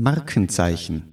Markenzeichen. 0.00 1.12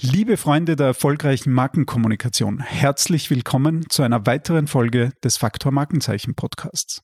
Liebe 0.00 0.36
Freunde 0.36 0.76
der 0.76 0.86
erfolgreichen 0.86 1.52
Markenkommunikation, 1.52 2.60
herzlich 2.60 3.30
willkommen 3.30 3.90
zu 3.90 4.04
einer 4.04 4.24
weiteren 4.26 4.68
Folge 4.68 5.10
des 5.24 5.36
Faktor 5.36 5.72
Markenzeichen 5.72 6.36
Podcasts. 6.36 7.02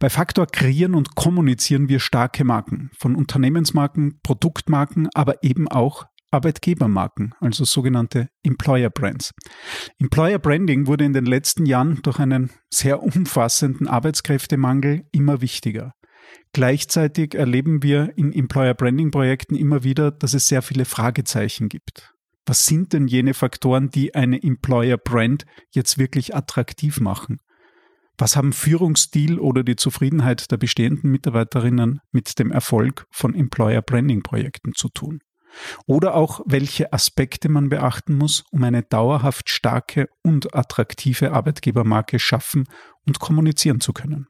Bei 0.00 0.10
Faktor 0.10 0.46
kreieren 0.46 0.96
und 0.96 1.14
kommunizieren 1.14 1.88
wir 1.88 2.00
starke 2.00 2.44
Marken, 2.44 2.90
von 2.98 3.14
Unternehmensmarken, 3.14 4.18
Produktmarken, 4.24 5.08
aber 5.14 5.44
eben 5.44 5.68
auch 5.68 6.06
Arbeitgebermarken, 6.30 7.34
also 7.40 7.64
sogenannte 7.64 8.28
Employer 8.42 8.90
Brands. 8.90 9.32
Employer 9.98 10.38
Branding 10.38 10.86
wurde 10.86 11.04
in 11.04 11.12
den 11.12 11.26
letzten 11.26 11.66
Jahren 11.66 12.00
durch 12.02 12.18
einen 12.18 12.50
sehr 12.70 13.02
umfassenden 13.02 13.88
Arbeitskräftemangel 13.88 15.04
immer 15.12 15.40
wichtiger. 15.40 15.94
Gleichzeitig 16.52 17.34
erleben 17.34 17.82
wir 17.82 18.12
in 18.16 18.32
Employer 18.32 18.74
Branding 18.74 19.10
Projekten 19.10 19.56
immer 19.56 19.84
wieder, 19.84 20.10
dass 20.10 20.34
es 20.34 20.48
sehr 20.48 20.62
viele 20.62 20.84
Fragezeichen 20.84 21.68
gibt. 21.68 22.14
Was 22.46 22.66
sind 22.66 22.92
denn 22.92 23.06
jene 23.06 23.34
Faktoren, 23.34 23.90
die 23.90 24.14
eine 24.14 24.42
Employer 24.42 24.96
Brand 24.96 25.46
jetzt 25.70 25.98
wirklich 25.98 26.34
attraktiv 26.34 27.00
machen? 27.00 27.38
Was 28.18 28.36
haben 28.36 28.52
Führungsstil 28.52 29.38
oder 29.38 29.62
die 29.62 29.76
Zufriedenheit 29.76 30.50
der 30.50 30.56
bestehenden 30.56 31.10
Mitarbeiterinnen 31.10 32.00
mit 32.12 32.38
dem 32.38 32.50
Erfolg 32.50 33.06
von 33.10 33.34
Employer 33.34 33.82
Branding 33.82 34.22
Projekten 34.22 34.74
zu 34.74 34.88
tun? 34.88 35.20
Oder 35.86 36.14
auch, 36.14 36.40
welche 36.46 36.92
Aspekte 36.92 37.48
man 37.48 37.68
beachten 37.68 38.16
muss, 38.16 38.44
um 38.50 38.62
eine 38.64 38.82
dauerhaft 38.82 39.50
starke 39.50 40.08
und 40.22 40.54
attraktive 40.54 41.32
Arbeitgebermarke 41.32 42.18
schaffen 42.18 42.64
und 43.06 43.18
kommunizieren 43.18 43.80
zu 43.80 43.92
können. 43.92 44.28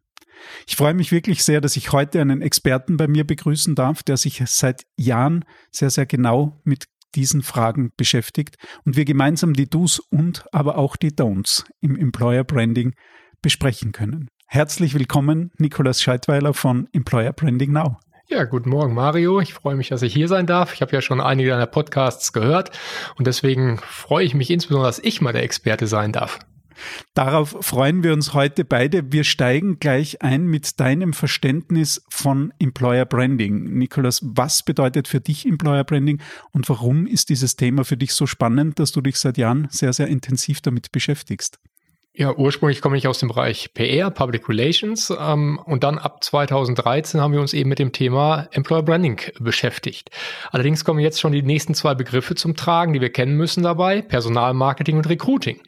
Ich 0.67 0.77
freue 0.77 0.95
mich 0.95 1.13
wirklich 1.13 1.45
sehr, 1.45 1.61
dass 1.61 1.77
ich 1.77 1.93
heute 1.93 2.21
einen 2.21 2.43
Experten 2.43 2.97
bei 2.97 3.09
mir 3.09 3.27
begrüßen 3.27 3.75
darf, 3.75 4.03
der 4.03 4.17
sich 4.17 4.43
seit 4.47 4.87
Jahren 4.97 5.45
sehr, 5.71 5.91
sehr 5.91 6.07
genau 6.07 6.61
mit 6.65 6.87
diesen 7.15 7.43
Fragen 7.43 7.93
beschäftigt 7.97 8.57
und 8.85 8.97
wir 8.97 9.05
gemeinsam 9.05 9.53
die 9.53 9.69
Do's 9.69 9.99
und 9.99 10.45
aber 10.53 10.79
auch 10.79 10.97
die 10.97 11.11
Don'ts 11.11 11.65
im 11.81 11.97
Employer 11.97 12.45
Branding 12.45 12.95
besprechen 13.43 13.93
können. 13.93 14.29
Herzlich 14.47 14.95
willkommen, 14.95 15.51
Nikolaus 15.59 16.03
Scheidweiler 16.03 16.55
von 16.55 16.89
Employer 16.93 17.33
Branding 17.33 17.73
Now. 17.73 17.99
Ja, 18.31 18.45
guten 18.45 18.71
Morgen, 18.71 18.95
Mario. 18.95 19.41
Ich 19.41 19.55
freue 19.55 19.75
mich, 19.75 19.89
dass 19.89 20.03
ich 20.03 20.13
hier 20.13 20.29
sein 20.29 20.47
darf. 20.47 20.73
Ich 20.73 20.83
habe 20.83 20.93
ja 20.93 21.01
schon 21.01 21.21
einige 21.21 21.51
deiner 21.51 21.67
Podcasts 21.67 22.33
gehört 22.33 22.71
und 23.19 23.27
deswegen 23.27 23.79
freue 23.79 24.25
ich 24.25 24.35
mich 24.35 24.51
insbesondere, 24.51 24.89
dass 24.89 25.01
ich 25.01 25.21
mal 25.21 25.33
der 25.33 25.43
Experte 25.43 25.89
sein 25.89 26.13
darf. 26.13 26.39
Darauf 27.13 27.57
freuen 27.61 28.05
wir 28.05 28.13
uns 28.13 28.33
heute 28.33 28.65
beide. 28.65 29.13
Wir 29.13 29.25
steigen 29.25 29.81
gleich 29.81 30.23
ein 30.23 30.47
mit 30.47 30.79
deinem 30.79 31.13
Verständnis 31.13 32.05
von 32.09 32.53
Employer 32.61 33.05
Branding. 33.05 33.65
Nikolas, 33.65 34.21
was 34.23 34.63
bedeutet 34.63 35.09
für 35.09 35.21
dich 35.21 35.45
Employer 35.45 35.83
Branding 35.83 36.23
und 36.53 36.69
warum 36.69 37.09
ist 37.09 37.31
dieses 37.31 37.57
Thema 37.57 37.85
für 37.85 37.97
dich 37.97 38.15
so 38.15 38.29
spannend, 38.29 38.79
dass 38.79 38.93
du 38.93 39.01
dich 39.01 39.17
seit 39.17 39.39
Jahren 39.39 39.67
sehr, 39.73 39.93
sehr 39.93 40.07
intensiv 40.07 40.61
damit 40.61 40.93
beschäftigst? 40.93 41.59
Ja, 42.13 42.35
ursprünglich 42.35 42.81
komme 42.81 42.97
ich 42.97 43.07
aus 43.07 43.21
dem 43.21 43.29
Bereich 43.29 43.73
PR, 43.73 44.11
Public 44.11 44.49
Relations, 44.49 45.13
ähm, 45.17 45.61
und 45.65 45.85
dann 45.85 45.97
ab 45.97 46.25
2013 46.25 47.21
haben 47.21 47.33
wir 47.33 47.41
uns 47.41 47.55
eben 47.55 47.69
mit 47.69 47.79
dem 47.79 47.93
Thema 47.93 48.49
Employer 48.51 48.83
Branding 48.83 49.21
beschäftigt. 49.39 50.11
Allerdings 50.51 50.85
kommen 50.85 50.99
jetzt 50.99 51.21
schon 51.21 51.31
die 51.31 51.43
nächsten 51.43 51.75
zwei 51.75 51.95
Begriffe 51.95 52.35
zum 52.35 52.57
Tragen, 52.57 52.93
die 52.93 53.01
wir 53.01 53.13
kennen 53.13 53.37
müssen 53.37 53.63
dabei, 53.63 54.03
Personalmarketing 54.03 54.97
und 54.97 55.09
Recruiting. 55.09 55.61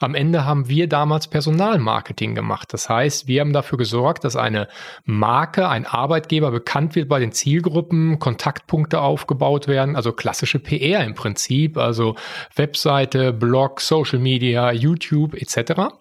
Am 0.00 0.14
Ende 0.14 0.44
haben 0.44 0.68
wir 0.68 0.88
damals 0.88 1.28
Personalmarketing 1.28 2.34
gemacht. 2.34 2.72
Das 2.72 2.88
heißt, 2.88 3.26
wir 3.26 3.40
haben 3.40 3.52
dafür 3.52 3.78
gesorgt, 3.78 4.24
dass 4.24 4.36
eine 4.36 4.68
Marke, 5.04 5.68
ein 5.68 5.86
Arbeitgeber 5.86 6.50
bekannt 6.50 6.94
wird 6.94 7.08
bei 7.08 7.18
den 7.18 7.32
Zielgruppen, 7.32 8.18
Kontaktpunkte 8.18 9.00
aufgebaut 9.00 9.68
werden, 9.68 9.96
also 9.96 10.12
klassische 10.12 10.58
PR 10.58 11.04
im 11.04 11.14
Prinzip, 11.14 11.76
also 11.76 12.16
Webseite, 12.54 13.32
Blog, 13.32 13.80
Social 13.80 14.18
Media, 14.18 14.72
YouTube 14.72 15.34
etc. 15.34 15.92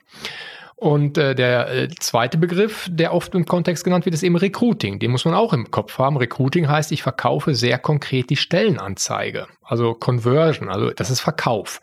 Und 0.79 1.17
äh, 1.17 1.33
der 1.33 1.73
äh, 1.73 1.89
zweite 1.99 2.37
Begriff, 2.37 2.87
der 2.91 3.11
oft 3.11 3.33
im 3.33 3.45
Kontext 3.45 3.83
genannt 3.83 4.05
wird, 4.05 4.13
ist 4.13 4.21
eben 4.21 4.35
Recruiting. 4.35 4.99
Den 4.99 5.09
muss 5.09 5.25
man 5.25 5.33
auch 5.33 5.51
im 5.51 5.71
Kopf 5.71 5.97
haben. 5.97 6.17
Recruiting 6.17 6.67
heißt, 6.67 6.91
ich 6.91 7.01
verkaufe 7.01 7.55
sehr 7.55 7.79
konkret 7.79 8.29
die 8.29 8.35
Stellenanzeige. 8.35 9.47
Also 9.63 9.95
Conversion, 9.95 10.69
also 10.69 10.91
das 10.91 11.09
ist 11.09 11.19
Verkauf. 11.19 11.81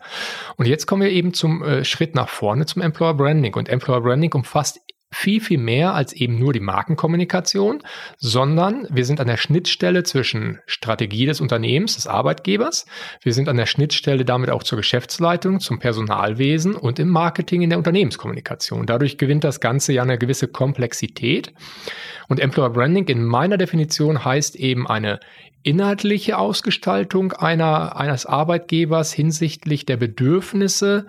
Und 0.55 0.65
jetzt 0.65 0.85
kommen 0.85 1.01
wir 1.01 1.09
eben 1.09 1.33
zum 1.33 1.61
äh, 1.61 1.83
Schritt 1.83 2.15
nach 2.15 2.29
vorne 2.29 2.67
zum 2.67 2.81
Employer 2.81 3.15
Branding. 3.15 3.53
Und 3.55 3.67
Employer 3.67 3.99
Branding 3.99 4.31
umfasst 4.33 4.79
viel, 5.15 5.39
viel 5.39 5.57
mehr 5.57 5.93
als 5.93 6.11
eben 6.11 6.37
nur 6.37 6.51
die 6.51 6.59
Markenkommunikation, 6.59 7.81
sondern 8.17 8.85
wir 8.91 9.05
sind 9.05 9.21
an 9.21 9.27
der 9.27 9.37
Schnittstelle 9.37 10.03
zwischen 10.03 10.59
Strategie 10.65 11.25
des 11.25 11.39
Unternehmens, 11.39 11.95
des 11.95 12.05
Arbeitgebers, 12.05 12.85
wir 13.21 13.33
sind 13.33 13.47
an 13.47 13.55
der 13.55 13.65
Schnittstelle 13.65 14.25
damit 14.25 14.49
auch 14.49 14.63
zur 14.63 14.77
Geschäftsleitung, 14.77 15.61
zum 15.61 15.79
Personalwesen 15.79 16.75
und 16.75 16.99
im 16.99 17.07
Marketing 17.07 17.61
in 17.61 17.69
der 17.69 17.77
Unternehmenskommunikation. 17.77 18.85
Dadurch 18.85 19.17
gewinnt 19.17 19.45
das 19.45 19.61
Ganze 19.61 19.93
ja 19.93 20.03
eine 20.03 20.17
gewisse 20.17 20.49
Komplexität. 20.49 21.53
Und 22.27 22.41
Employer 22.41 22.71
Branding 22.71 23.07
in 23.07 23.23
meiner 23.23 23.57
Definition 23.57 24.25
heißt 24.25 24.57
eben 24.57 24.85
eine 24.85 25.21
inhaltliche 25.63 26.37
Ausgestaltung 26.37 27.31
einer, 27.31 27.95
eines 27.95 28.25
Arbeitgebers 28.25 29.13
hinsichtlich 29.13 29.85
der 29.85 29.97
Bedürfnisse 29.97 31.07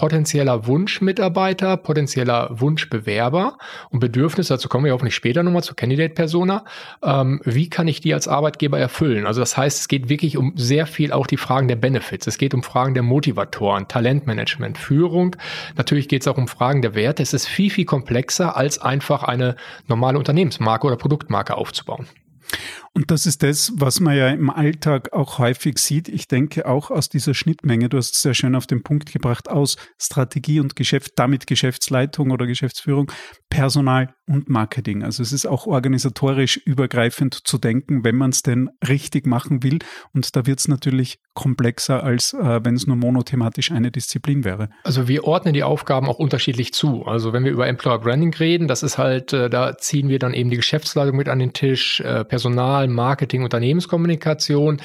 potenzieller 0.00 0.66
Wunschmitarbeiter, 0.66 1.76
potenzieller 1.76 2.48
Wunschbewerber 2.58 3.58
und 3.90 4.00
Bedürfnisse, 4.00 4.54
dazu 4.54 4.66
kommen 4.66 4.86
wir 4.86 4.94
hoffentlich 4.94 5.14
später 5.14 5.42
nochmal 5.42 5.62
zur 5.62 5.76
Candidate-Persona, 5.76 6.64
ähm, 7.02 7.42
wie 7.44 7.68
kann 7.68 7.86
ich 7.86 8.00
die 8.00 8.14
als 8.14 8.26
Arbeitgeber 8.26 8.78
erfüllen? 8.78 9.26
Also 9.26 9.40
das 9.40 9.58
heißt, 9.58 9.78
es 9.78 9.88
geht 9.88 10.08
wirklich 10.08 10.38
um 10.38 10.54
sehr 10.56 10.86
viel 10.86 11.12
auch 11.12 11.26
die 11.26 11.36
Fragen 11.36 11.68
der 11.68 11.76
Benefits, 11.76 12.26
es 12.26 12.38
geht 12.38 12.54
um 12.54 12.62
Fragen 12.62 12.94
der 12.94 13.02
Motivatoren, 13.02 13.88
Talentmanagement, 13.88 14.78
Führung, 14.78 15.36
natürlich 15.76 16.08
geht 16.08 16.22
es 16.22 16.28
auch 16.28 16.38
um 16.38 16.48
Fragen 16.48 16.80
der 16.80 16.94
Werte, 16.94 17.22
es 17.22 17.34
ist 17.34 17.46
viel, 17.46 17.68
viel 17.68 17.84
komplexer, 17.84 18.56
als 18.56 18.78
einfach 18.78 19.22
eine 19.22 19.54
normale 19.86 20.16
Unternehmensmarke 20.16 20.86
oder 20.86 20.96
Produktmarke 20.96 21.58
aufzubauen. 21.58 22.06
Und 22.92 23.12
das 23.12 23.24
ist 23.24 23.44
das, 23.44 23.72
was 23.76 24.00
man 24.00 24.16
ja 24.16 24.28
im 24.28 24.50
Alltag 24.50 25.12
auch 25.12 25.38
häufig 25.38 25.78
sieht. 25.78 26.08
Ich 26.08 26.26
denke 26.26 26.66
auch 26.66 26.90
aus 26.90 27.08
dieser 27.08 27.34
Schnittmenge, 27.34 27.88
du 27.88 27.96
hast 27.96 28.16
es 28.16 28.22
sehr 28.22 28.34
schön 28.34 28.56
auf 28.56 28.66
den 28.66 28.82
Punkt 28.82 29.12
gebracht, 29.12 29.48
aus 29.48 29.76
Strategie 29.96 30.58
und 30.58 30.74
Geschäft, 30.74 31.12
damit 31.16 31.46
Geschäftsleitung 31.46 32.32
oder 32.32 32.48
Geschäftsführung, 32.48 33.10
Personal 33.48 34.14
und 34.26 34.48
Marketing. 34.48 35.02
Also 35.02 35.22
es 35.22 35.32
ist 35.32 35.46
auch 35.46 35.66
organisatorisch 35.66 36.56
übergreifend 36.56 37.34
zu 37.46 37.58
denken, 37.58 38.04
wenn 38.04 38.16
man 38.16 38.30
es 38.30 38.42
denn 38.42 38.70
richtig 38.88 39.26
machen 39.26 39.62
will. 39.62 39.78
Und 40.12 40.34
da 40.34 40.46
wird 40.46 40.60
es 40.60 40.68
natürlich 40.68 41.18
komplexer, 41.34 42.02
als 42.02 42.32
äh, 42.32 42.60
wenn 42.64 42.74
es 42.74 42.86
nur 42.86 42.96
monothematisch 42.96 43.70
eine 43.70 43.90
Disziplin 43.90 44.44
wäre. 44.44 44.68
Also 44.84 45.08
wir 45.08 45.24
ordnen 45.24 45.54
die 45.54 45.62
Aufgaben 45.62 46.08
auch 46.08 46.18
unterschiedlich 46.18 46.72
zu. 46.72 47.04
Also 47.06 47.32
wenn 47.32 47.44
wir 47.44 47.50
über 47.50 47.66
Employer 47.66 47.98
Branding 47.98 48.34
reden, 48.34 48.68
das 48.68 48.82
ist 48.82 48.98
halt, 48.98 49.32
äh, 49.32 49.50
da 49.50 49.76
ziehen 49.76 50.08
wir 50.08 50.18
dann 50.18 50.34
eben 50.34 50.50
die 50.50 50.56
Geschäftsleitung 50.56 51.16
mit 51.16 51.28
an 51.28 51.38
den 51.38 51.52
Tisch, 51.52 52.00
äh, 52.00 52.24
Personal, 52.24 52.79
Marketing, 52.88 53.42
Unternehmenskommunikation, 53.42 54.80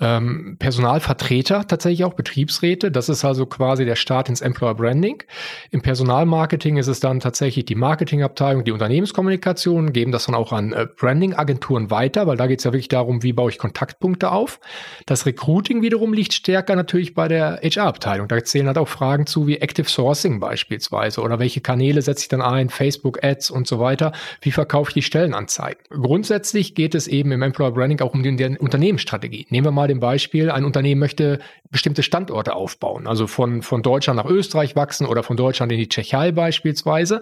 ähm, 0.00 0.56
Personalvertreter, 0.58 1.66
tatsächlich 1.66 2.04
auch 2.04 2.14
Betriebsräte. 2.14 2.90
Das 2.90 3.08
ist 3.08 3.24
also 3.24 3.46
quasi 3.46 3.84
der 3.84 3.96
Start 3.96 4.28
ins 4.28 4.40
Employer 4.40 4.74
Branding. 4.74 5.22
Im 5.70 5.82
Personalmarketing 5.82 6.76
ist 6.76 6.88
es 6.88 7.00
dann 7.00 7.20
tatsächlich 7.20 7.64
die 7.64 7.74
Marketingabteilung, 7.74 8.64
die 8.64 8.72
Unternehmenskommunikation, 8.72 9.92
geben 9.92 10.12
das 10.12 10.26
dann 10.26 10.34
auch 10.34 10.52
an 10.52 10.72
äh, 10.72 10.86
Branding-Agenturen 10.86 11.90
weiter, 11.90 12.26
weil 12.26 12.36
da 12.36 12.46
geht 12.46 12.60
es 12.60 12.64
ja 12.64 12.72
wirklich 12.72 12.88
darum, 12.88 13.22
wie 13.22 13.32
baue 13.32 13.50
ich 13.50 13.58
Kontaktpunkte 13.58 14.30
auf. 14.30 14.60
Das 15.06 15.26
Recruiting 15.26 15.82
wiederum 15.82 16.12
liegt 16.12 16.32
stärker 16.32 16.76
natürlich 16.76 17.14
bei 17.14 17.28
der 17.28 17.60
HR-Abteilung. 17.62 18.28
Da 18.28 18.42
zählen 18.42 18.66
halt 18.66 18.78
auch 18.78 18.88
Fragen 18.88 19.26
zu 19.26 19.46
wie 19.46 19.58
Active 19.58 19.88
Sourcing 19.88 20.40
beispielsweise 20.40 21.20
oder 21.20 21.38
welche 21.38 21.60
Kanäle 21.60 22.02
setze 22.02 22.22
ich 22.22 22.28
dann 22.28 22.42
ein, 22.42 22.68
Facebook 22.68 23.22
Ads 23.22 23.50
und 23.50 23.66
so 23.66 23.78
weiter. 23.78 24.12
Wie 24.40 24.52
verkaufe 24.52 24.90
ich 24.90 24.94
die 24.94 25.02
Stellenanzeigen? 25.02 25.82
Grundsätzlich 25.90 26.74
geht 26.74 26.94
es 26.94 27.06
eben 27.06 27.32
im 27.34 27.42
Employer 27.42 27.72
Branding 27.72 28.00
auch 28.00 28.14
um 28.14 28.22
die, 28.22 28.36
die 28.36 28.58
Unternehmensstrategie. 28.58 29.46
Nehmen 29.50 29.66
wir 29.66 29.72
mal 29.72 29.88
den 29.88 30.00
Beispiel, 30.00 30.50
ein 30.50 30.64
Unternehmen 30.64 31.00
möchte 31.00 31.38
bestimmte 31.70 32.02
Standorte 32.02 32.54
aufbauen, 32.54 33.06
also 33.06 33.26
von, 33.26 33.62
von 33.62 33.82
Deutschland 33.82 34.16
nach 34.16 34.30
Österreich 34.30 34.76
wachsen 34.76 35.06
oder 35.06 35.22
von 35.22 35.36
Deutschland 35.36 35.72
in 35.72 35.78
die 35.78 35.88
Tschechei 35.88 36.32
beispielsweise. 36.32 37.20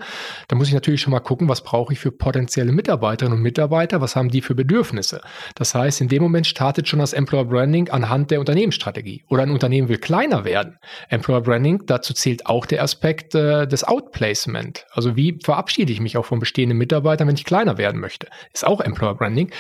Da 0.48 0.56
muss 0.56 0.68
ich 0.68 0.74
natürlich 0.74 1.00
schon 1.00 1.10
mal 1.10 1.20
gucken, 1.20 1.48
was 1.48 1.62
brauche 1.62 1.92
ich 1.92 1.98
für 1.98 2.12
potenzielle 2.12 2.72
Mitarbeiterinnen 2.72 3.38
und 3.38 3.42
Mitarbeiter, 3.42 4.00
was 4.00 4.14
haben 4.14 4.28
die 4.28 4.42
für 4.42 4.54
Bedürfnisse. 4.54 5.22
Das 5.54 5.74
heißt, 5.74 6.00
in 6.00 6.08
dem 6.08 6.22
Moment 6.22 6.46
startet 6.46 6.88
schon 6.88 6.98
das 6.98 7.12
Employer 7.12 7.46
Branding 7.46 7.90
anhand 7.90 8.30
der 8.30 8.40
Unternehmensstrategie. 8.40 9.24
Oder 9.28 9.44
ein 9.44 9.50
Unternehmen 9.50 9.88
will 9.88 9.98
kleiner 9.98 10.44
werden. 10.44 10.78
Employer 11.08 11.40
Branding, 11.40 11.82
dazu 11.86 12.12
zählt 12.12 12.46
auch 12.46 12.66
der 12.66 12.82
Aspekt 12.82 13.34
äh, 13.34 13.66
des 13.66 13.84
Outplacement. 13.84 14.84
Also 14.92 15.16
wie 15.16 15.38
verabschiede 15.42 15.92
ich 15.92 16.00
mich 16.00 16.16
auch 16.16 16.26
von 16.26 16.38
bestehenden 16.38 16.78
Mitarbeitern, 16.78 17.28
wenn 17.28 17.36
ich 17.36 17.44
kleiner 17.44 17.78
werden 17.78 18.00
möchte? 18.00 18.28
Ist 18.52 18.66
auch 18.66 18.80
Employer 18.80 19.14
Branding. 19.14 19.50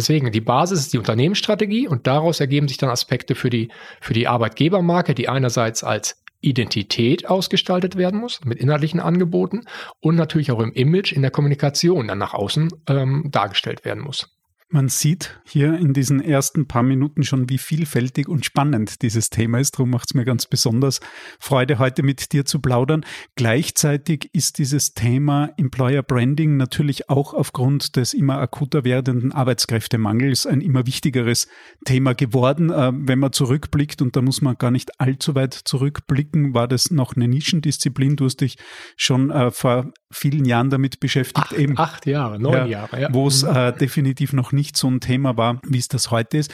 Deswegen, 0.00 0.32
die 0.32 0.40
Basis 0.40 0.80
ist 0.80 0.94
die 0.94 0.98
Unternehmensstrategie 0.98 1.86
und 1.86 2.06
daraus 2.06 2.40
ergeben 2.40 2.68
sich 2.68 2.78
dann 2.78 2.88
Aspekte 2.88 3.34
für 3.34 3.50
die, 3.50 3.68
für 4.00 4.14
die 4.14 4.28
Arbeitgebermarke, 4.28 5.14
die 5.14 5.28
einerseits 5.28 5.84
als 5.84 6.24
Identität 6.40 7.28
ausgestaltet 7.28 7.96
werden 7.96 8.18
muss, 8.18 8.42
mit 8.46 8.58
inhaltlichen 8.60 8.98
Angeboten 8.98 9.66
und 10.00 10.16
natürlich 10.16 10.52
auch 10.52 10.60
im 10.60 10.72
Image, 10.72 11.12
in 11.12 11.20
der 11.20 11.30
Kommunikation 11.30 12.08
dann 12.08 12.16
nach 12.16 12.32
außen 12.32 12.70
ähm, 12.88 13.28
dargestellt 13.30 13.84
werden 13.84 14.02
muss. 14.02 14.39
Man 14.72 14.88
sieht 14.88 15.40
hier 15.44 15.74
in 15.74 15.94
diesen 15.94 16.20
ersten 16.20 16.68
paar 16.68 16.84
Minuten 16.84 17.24
schon, 17.24 17.48
wie 17.48 17.58
vielfältig 17.58 18.28
und 18.28 18.44
spannend 18.44 19.02
dieses 19.02 19.28
Thema 19.28 19.58
ist. 19.58 19.74
Darum 19.74 19.90
macht 19.90 20.10
es 20.10 20.14
mir 20.14 20.24
ganz 20.24 20.46
besonders 20.46 21.00
Freude, 21.40 21.80
heute 21.80 22.04
mit 22.04 22.30
dir 22.30 22.44
zu 22.44 22.60
plaudern. 22.60 23.04
Gleichzeitig 23.34 24.30
ist 24.32 24.58
dieses 24.58 24.94
Thema 24.94 25.50
Employer 25.56 26.04
Branding 26.04 26.56
natürlich 26.56 27.10
auch 27.10 27.34
aufgrund 27.34 27.96
des 27.96 28.14
immer 28.14 28.38
akuter 28.38 28.84
werdenden 28.84 29.32
Arbeitskräftemangels 29.32 30.46
ein 30.46 30.60
immer 30.60 30.86
wichtigeres 30.86 31.48
Thema 31.84 32.14
geworden. 32.14 32.70
Äh, 32.70 32.92
wenn 32.94 33.18
man 33.18 33.32
zurückblickt, 33.32 34.00
und 34.02 34.14
da 34.14 34.22
muss 34.22 34.40
man 34.40 34.56
gar 34.56 34.70
nicht 34.70 35.00
allzu 35.00 35.34
weit 35.34 35.52
zurückblicken, 35.52 36.54
war 36.54 36.68
das 36.68 36.92
noch 36.92 37.16
eine 37.16 37.26
Nischendisziplin. 37.26 38.14
Du 38.14 38.26
hast 38.26 38.40
dich 38.40 38.56
schon 38.96 39.32
äh, 39.32 39.50
vor 39.50 39.92
vielen 40.12 40.44
Jahren 40.44 40.70
damit 40.70 41.00
beschäftigt. 41.00 41.38
Acht, 41.38 41.52
eben, 41.52 41.78
acht 41.78 42.06
Jahre, 42.06 42.38
neun 42.38 42.54
ja, 42.54 42.66
Jahre. 42.66 43.00
Ja. 43.00 43.08
Wo 43.12 43.28
es 43.28 43.42
mhm. 43.42 43.56
äh, 43.56 43.72
definitiv 43.72 44.32
noch 44.32 44.52
nicht 44.52 44.76
so 44.76 44.88
ein 44.88 45.00
Thema 45.00 45.36
war, 45.36 45.60
wie 45.66 45.78
es 45.78 45.88
das 45.88 46.10
heute 46.10 46.38
ist. 46.38 46.52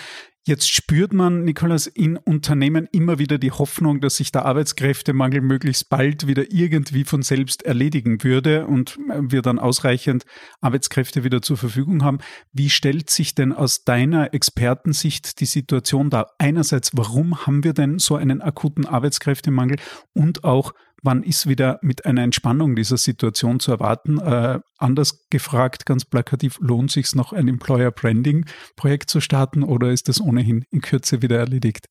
Jetzt 0.49 0.71
spürt 0.71 1.13
man, 1.13 1.43
Nikolas, 1.43 1.89
in 1.89 2.17
Unternehmen 2.17 2.87
immer 2.93 3.19
wieder 3.19 3.37
die 3.37 3.51
Hoffnung, 3.51 4.01
dass 4.01 4.15
sich 4.15 4.31
der 4.31 4.45
Arbeitskräftemangel 4.45 5.41
möglichst 5.41 5.89
bald 5.89 6.29
wieder 6.29 6.53
irgendwie 6.53 7.03
von 7.03 7.23
selbst 7.23 7.65
erledigen 7.65 8.23
würde 8.23 8.69
und 8.69 8.97
wir 9.19 9.43
dann 9.43 9.59
ausreichend 9.59 10.25
Arbeitskräfte 10.61 11.25
wieder 11.25 11.43
zur 11.43 11.57
Verfügung 11.57 12.05
haben. 12.05 12.19
Wie 12.53 12.71
stellt 12.71 13.11
sich 13.11 13.35
denn 13.35 13.53
aus 13.53 13.83
deiner 13.83 14.35
Expertensicht 14.35 15.41
die 15.41 15.47
Situation 15.47 16.11
dar? 16.11 16.31
Einerseits, 16.39 16.93
warum 16.95 17.45
haben 17.45 17.65
wir 17.65 17.73
denn 17.73 17.99
so 17.99 18.15
einen 18.15 18.41
akuten 18.41 18.87
Arbeitskräftemangel 18.87 19.79
und 20.15 20.45
auch, 20.45 20.75
wann 21.07 21.23
ist 21.23 21.49
wieder 21.49 21.79
mit 21.81 22.05
einer 22.05 22.23
Entspannung 22.23 22.77
dieser 22.77 22.99
Situation 22.99 23.61
zu 23.61 23.71
erwarten? 23.71 24.19
Äh, 24.19 24.59
anders 24.77 25.27
gefragt, 25.31 25.87
ganz 25.87 26.05
plakativ, 26.05 26.59
lohnt 26.61 26.91
sich 26.91 27.15
noch 27.15 27.33
ein 27.33 27.49
Employer 27.49 27.93
Branding 27.93 28.45
Projekt 28.75 29.09
zu 29.09 29.21
starten 29.21 29.63
oder 29.63 29.91
ist 29.91 30.09
das 30.09 30.21
ohnehin 30.21 30.65
in 30.71 30.83
Kürze 30.83 31.23
wieder 31.23 31.39
erledigt? 31.39 31.87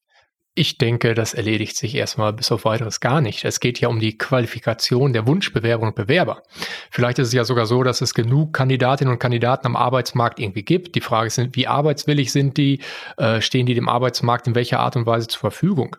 Ich 0.58 0.78
denke, 0.78 1.16
das 1.16 1.34
erledigt 1.34 1.76
sich 1.76 1.96
erstmal 1.96 2.32
bis 2.32 2.50
auf 2.50 2.64
weiteres 2.64 3.02
gar 3.02 3.20
nicht. 3.20 3.44
Es 3.44 3.60
geht 3.60 3.82
ja 3.82 3.90
um 3.90 4.00
die 4.00 4.18
Qualifikation 4.18 5.12
der 5.12 5.28
Wunschbewerberinnen 5.28 5.92
und 5.92 5.96
Bewerber. 5.96 6.44
Vielleicht 6.90 7.20
ist 7.20 7.28
es 7.28 7.34
ja 7.34 7.44
sogar 7.44 7.66
so, 7.66 7.84
dass 7.84 8.00
es 8.00 8.14
genug 8.14 8.54
Kandidatinnen 8.54 9.12
und 9.12 9.20
Kandidaten 9.20 9.68
am 9.68 9.76
Arbeitsmarkt 9.76 10.40
irgendwie 10.40 10.64
gibt. 10.64 10.96
Die 10.96 11.02
Frage 11.02 11.28
ist, 11.28 11.42
wie 11.58 11.68
arbeitswillig 11.68 12.32
sind 12.32 12.56
die? 12.56 12.80
Äh, 13.18 13.42
stehen 13.42 13.66
die 13.66 13.74
dem 13.74 13.90
Arbeitsmarkt 13.90 14.48
in 14.48 14.56
welcher 14.56 14.80
Art 14.80 14.96
und 14.96 15.06
Weise 15.06 15.28
zur 15.28 15.42
Verfügung? 15.42 15.98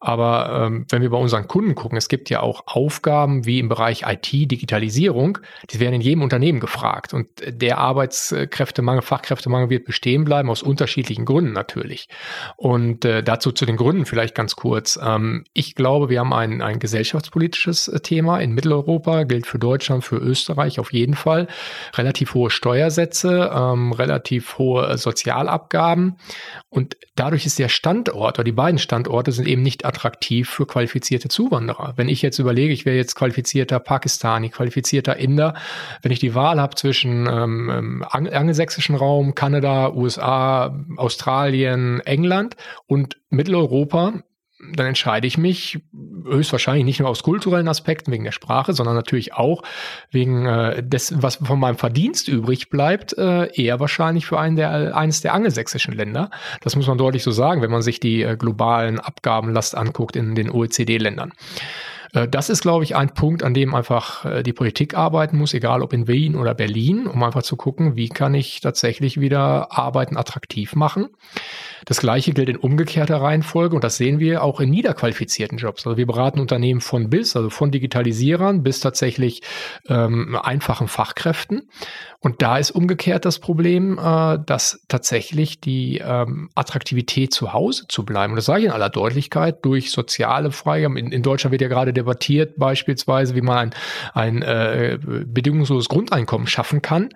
Aber 0.00 0.64
ähm, 0.68 0.86
wenn 0.88 1.02
wir 1.02 1.10
bei 1.10 1.18
unseren 1.18 1.46
Kunden 1.46 1.74
gucken, 1.74 1.98
es 1.98 2.08
gibt 2.08 2.30
ja 2.30 2.40
auch 2.40 2.62
Aufgaben 2.66 3.44
wie 3.44 3.58
im 3.58 3.68
Bereich 3.68 4.04
IT, 4.06 4.32
Digitalisierung, 4.32 5.36
die 5.68 5.80
werden 5.80 5.96
in 5.96 6.00
jedem 6.00 6.22
Unternehmen 6.22 6.60
gefragt. 6.60 7.12
Und 7.12 7.28
der 7.46 7.76
Arbeitskräftemangel, 7.76 9.02
Fachkräftemangel 9.02 9.68
wird 9.68 9.84
bestehen 9.84 10.24
bleiben, 10.24 10.48
aus 10.48 10.62
unterschiedlichen 10.62 11.26
Gründen 11.26 11.52
natürlich. 11.52 12.08
Und 12.56 13.04
äh, 13.04 13.22
dazu 13.22 13.52
zu 13.52 13.66
den 13.66 13.76
Gründen 13.76 13.97
Gründen 13.98 14.06
vielleicht 14.06 14.34
ganz 14.36 14.54
kurz. 14.54 14.98
Ähm, 15.02 15.44
ich 15.54 15.74
glaube, 15.74 16.08
wir 16.08 16.20
haben 16.20 16.32
ein, 16.32 16.62
ein 16.62 16.78
gesellschaftspolitisches 16.78 17.88
äh, 17.88 17.98
Thema 17.98 18.38
in 18.38 18.52
Mitteleuropa, 18.52 19.24
gilt 19.24 19.46
für 19.46 19.58
Deutschland, 19.58 20.04
für 20.04 20.18
Österreich 20.18 20.78
auf 20.78 20.92
jeden 20.92 21.14
Fall. 21.14 21.48
Relativ 21.96 22.34
hohe 22.34 22.50
Steuersätze, 22.50 23.50
ähm, 23.52 23.92
relativ 23.92 24.58
hohe 24.58 24.86
äh, 24.86 24.96
Sozialabgaben. 24.96 26.16
Und 26.70 26.96
dadurch 27.16 27.44
ist 27.44 27.58
der 27.58 27.68
Standort 27.68 28.38
oder 28.38 28.44
die 28.44 28.52
beiden 28.52 28.78
Standorte 28.78 29.32
sind 29.32 29.48
eben 29.48 29.62
nicht 29.62 29.84
attraktiv 29.84 30.48
für 30.48 30.66
qualifizierte 30.66 31.28
Zuwanderer. 31.28 31.94
Wenn 31.96 32.08
ich 32.08 32.22
jetzt 32.22 32.38
überlege, 32.38 32.72
ich 32.72 32.84
wäre 32.84 32.96
jetzt 32.96 33.16
qualifizierter 33.16 33.80
Pakistani, 33.80 34.50
qualifizierter 34.50 35.16
Inder, 35.16 35.54
wenn 36.02 36.12
ich 36.12 36.20
die 36.20 36.36
Wahl 36.36 36.60
habe 36.60 36.76
zwischen 36.76 37.26
ähm, 37.26 37.70
ähm 37.70 38.04
angelsächsischen 38.08 38.94
Raum, 38.94 39.34
Kanada, 39.34 39.92
USA, 39.92 40.78
Australien, 40.96 42.00
England 42.00 42.54
und 42.86 43.16
Mitteleuropa, 43.30 43.87
dann 44.74 44.86
entscheide 44.86 45.26
ich 45.26 45.38
mich 45.38 45.80
höchstwahrscheinlich 46.24 46.84
nicht 46.84 46.98
nur 46.98 47.08
aus 47.08 47.22
kulturellen 47.22 47.68
Aspekten 47.68 48.10
wegen 48.10 48.24
der 48.24 48.32
Sprache, 48.32 48.72
sondern 48.72 48.96
natürlich 48.96 49.34
auch 49.34 49.62
wegen 50.10 50.46
äh, 50.46 50.82
des, 50.82 51.22
was 51.22 51.36
von 51.36 51.60
meinem 51.60 51.76
Verdienst 51.76 52.26
übrig 52.26 52.68
bleibt, 52.68 53.16
äh, 53.16 53.46
eher 53.54 53.78
wahrscheinlich 53.78 54.26
für 54.26 54.38
einen 54.38 54.56
der, 54.56 54.96
eines 54.96 55.20
der 55.20 55.34
angelsächsischen 55.34 55.94
Länder. 55.94 56.30
Das 56.60 56.74
muss 56.74 56.88
man 56.88 56.98
deutlich 56.98 57.22
so 57.22 57.30
sagen, 57.30 57.62
wenn 57.62 57.70
man 57.70 57.82
sich 57.82 58.00
die 58.00 58.22
äh, 58.22 58.36
globalen 58.36 58.98
Abgabenlast 58.98 59.76
anguckt 59.76 60.16
in 60.16 60.34
den 60.34 60.50
OECD-Ländern. 60.50 61.32
Äh, 62.12 62.28
das 62.28 62.50
ist, 62.50 62.62
glaube 62.62 62.84
ich, 62.84 62.96
ein 62.96 63.14
Punkt, 63.14 63.42
an 63.42 63.54
dem 63.54 63.74
einfach 63.74 64.24
äh, 64.24 64.42
die 64.42 64.52
Politik 64.52 64.94
arbeiten 64.94 65.36
muss, 65.36 65.54
egal 65.54 65.82
ob 65.82 65.92
in 65.92 66.08
Wien 66.08 66.36
oder 66.36 66.54
Berlin, 66.54 67.06
um 67.06 67.22
einfach 67.22 67.42
zu 67.42 67.56
gucken, 67.56 67.96
wie 67.96 68.08
kann 68.08 68.34
ich 68.34 68.60
tatsächlich 68.60 69.20
wieder 69.20 69.72
Arbeiten 69.76 70.16
attraktiv 70.16 70.74
machen. 70.74 71.08
Das 71.84 72.00
gleiche 72.00 72.32
gilt 72.32 72.48
in 72.48 72.56
umgekehrter 72.56 73.20
Reihenfolge 73.20 73.74
und 73.74 73.84
das 73.84 73.96
sehen 73.96 74.18
wir 74.18 74.42
auch 74.42 74.60
in 74.60 74.70
niederqualifizierten 74.70 75.58
Jobs. 75.58 75.86
Also 75.86 75.96
wir 75.96 76.06
beraten 76.06 76.40
Unternehmen 76.40 76.80
von 76.80 77.08
bis, 77.08 77.36
also 77.36 77.50
von 77.50 77.70
Digitalisierern 77.70 78.62
bis 78.62 78.80
tatsächlich 78.80 79.42
ähm, 79.88 80.36
einfachen 80.36 80.88
Fachkräften. 80.88 81.68
Und 82.20 82.42
da 82.42 82.58
ist 82.58 82.72
umgekehrt 82.72 83.24
das 83.24 83.38
Problem, 83.38 83.98
äh, 83.98 84.38
dass 84.44 84.84
tatsächlich 84.88 85.60
die 85.60 85.98
ähm, 86.04 86.50
Attraktivität 86.54 87.32
zu 87.32 87.52
Hause 87.52 87.86
zu 87.88 88.04
bleiben, 88.04 88.32
und 88.32 88.36
das 88.36 88.46
sage 88.46 88.60
ich 88.60 88.66
in 88.66 88.72
aller 88.72 88.90
Deutlichkeit, 88.90 89.64
durch 89.64 89.90
soziale 89.90 90.50
Freigaben, 90.50 90.96
in, 90.96 91.12
in 91.12 91.22
Deutschland 91.22 91.52
wird 91.52 91.62
ja 91.62 91.68
gerade 91.68 91.92
debattiert 91.98 92.54
beispielsweise, 92.56 93.34
wie 93.34 93.42
man 93.42 93.58
ein, 93.58 93.74
ein 94.14 94.42
äh, 94.42 94.98
bedingungsloses 95.00 95.88
Grundeinkommen 95.88 96.46
schaffen 96.46 96.82
kann 96.82 97.10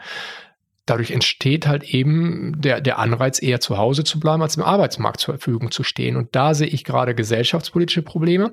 dadurch 0.87 1.13
entsteht 1.13 1.67
halt 1.67 1.85
eben 1.85 2.61
der, 2.61 2.81
der 2.81 2.99
Anreiz, 2.99 3.41
eher 3.41 3.61
zu 3.61 3.79
Hause 3.79 4.05
zu 4.05 4.19
bleiben, 4.19 4.43
als 4.43 4.57
im 4.57 4.63
Arbeitsmarkt 4.63 5.21
zur 5.21 5.35
Verfügung 5.35 5.71
zu 5.71 5.85
stehen. 5.85 6.17
Und 6.17 6.35
da 6.35 6.55
sehe 6.55 6.67
ich 6.67 6.85
gerade 6.85 7.15
gesellschaftspolitische 7.15 8.03
Probleme. 8.03 8.53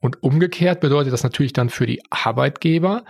Und 0.00 0.22
umgekehrt 0.22 0.80
bedeutet 0.80 1.12
das 1.12 1.22
natürlich 1.22 1.52
dann 1.52 1.70
für 1.70 1.86
die 1.86 2.02
Arbeitgeber, 2.10 3.04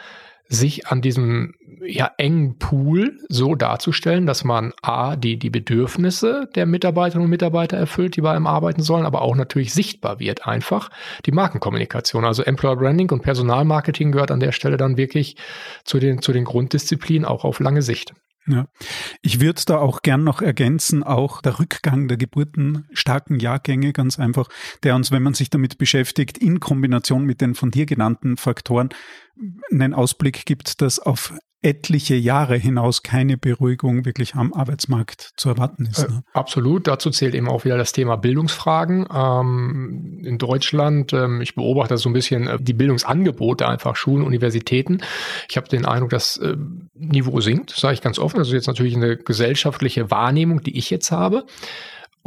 sich 0.49 0.87
an 0.87 1.03
diesem 1.03 1.55
ja, 1.85 2.11
engen 2.17 2.59
Pool 2.59 3.19
so 3.29 3.55
darzustellen, 3.55 4.27
dass 4.27 4.45
man 4.45 4.73
A, 4.83 5.17
die, 5.17 5.39
die 5.39 5.51
Bedürfnisse 5.51 6.49
der 6.55 6.67
Mitarbeiterinnen 6.67 7.25
und 7.25 7.31
Mitarbeiter 7.31 7.77
erfüllt, 7.77 8.17
die 8.17 8.23
bei 8.23 8.33
einem 8.33 8.47
arbeiten 8.47 8.83
sollen, 8.83 9.07
aber 9.07 9.23
auch 9.23 9.37
natürlich 9.37 9.73
sichtbar 9.73 10.21
wird 10.21 10.47
einfach 10.47 10.91
die 11.27 11.33
Markenkommunikation. 11.33 12.25
Also 12.25 12.43
Employer 12.43 12.77
Branding 12.77 13.11
und 13.11 13.23
Personalmarketing 13.23 14.13
gehört 14.13 14.31
an 14.31 14.41
der 14.41 14.53
Stelle 14.53 14.77
dann 14.77 14.97
wirklich 14.97 15.37
zu 15.85 15.99
den, 15.99 16.23
zu 16.23 16.33
den 16.33 16.45
Grunddisziplinen 16.45 17.27
auch 17.27 17.45
auf 17.45 17.61
lange 17.61 17.83
Sicht. 17.83 18.15
Ja. 18.49 18.67
Ich 19.21 19.41
würde 19.41 19.61
da 19.67 19.79
auch 19.79 20.01
gern 20.01 20.25
noch 20.25 20.41
ergänzen, 20.41 21.03
auch 21.03 21.43
der 21.43 21.59
Rückgang 21.59 22.09
der 22.09 22.17
geburtenstarken 22.17 23.41
Jahrgänge 23.41 23.93
ganz 23.93 24.19
einfach, 24.19 24.49
der 24.83 24.95
uns, 24.95 25.13
wenn 25.13 25.23
man 25.23 25.35
sich 25.35 25.51
damit 25.51 25.77
beschäftigt, 25.77 26.39
in 26.39 26.59
Kombination 26.59 27.25
mit 27.25 27.43
den 27.43 27.55
von 27.55 27.71
dir 27.71 27.85
genannten 27.85 28.39
Faktoren 28.39 28.89
einen 29.71 29.93
Ausblick 29.93 30.47
gibt, 30.47 30.81
dass 30.81 30.99
auf 30.99 31.35
etliche 31.61 32.15
Jahre 32.15 32.57
hinaus 32.57 33.03
keine 33.03 33.37
Beruhigung 33.37 34.05
wirklich 34.05 34.37
am 34.37 34.53
Arbeitsmarkt 34.53 35.33
zu 35.37 35.49
erwarten 35.49 35.87
ist. 35.87 36.05
Äh, 36.05 36.09
ne? 36.09 36.23
Äh, 36.27 36.39
absolut. 36.39 36.87
Dazu 36.87 37.11
zählt 37.11 37.35
eben 37.35 37.49
auch 37.49 37.65
wieder 37.65 37.77
das 37.77 37.93
Thema 37.93 38.17
Bildungsfragen. 38.17 39.07
Ähm, 39.13 40.23
in 40.25 40.39
Deutschland, 40.39 41.13
ähm, 41.13 41.41
ich 41.41 41.57
beobachte 41.57 41.97
so 41.97 42.09
ein 42.09 42.13
bisschen 42.13 42.47
äh, 42.47 42.59
die 42.61 42.75
Bildungsangebote 42.75 43.67
einfach 43.67 43.97
Schulen, 43.97 44.25
Universitäten. 44.25 44.99
Ich 45.49 45.57
habe 45.57 45.69
den 45.69 45.85
Eindruck, 45.85 46.11
das 46.11 46.37
äh, 46.37 46.57
Niveau 46.95 47.41
sinkt, 47.41 47.71
sage 47.71 47.95
ich 47.95 48.03
ganz 48.03 48.19
offen. 48.21 48.39
Also 48.39 48.55
jetzt 48.55 48.69
natürlich 48.69 48.95
eine 48.95 49.17
gesellschaftliche 49.17 50.11
Wahrnehmung, 50.11 50.63
die 50.63 50.79
ich 50.79 50.91
jetzt 50.91 51.11
habe. 51.11 51.45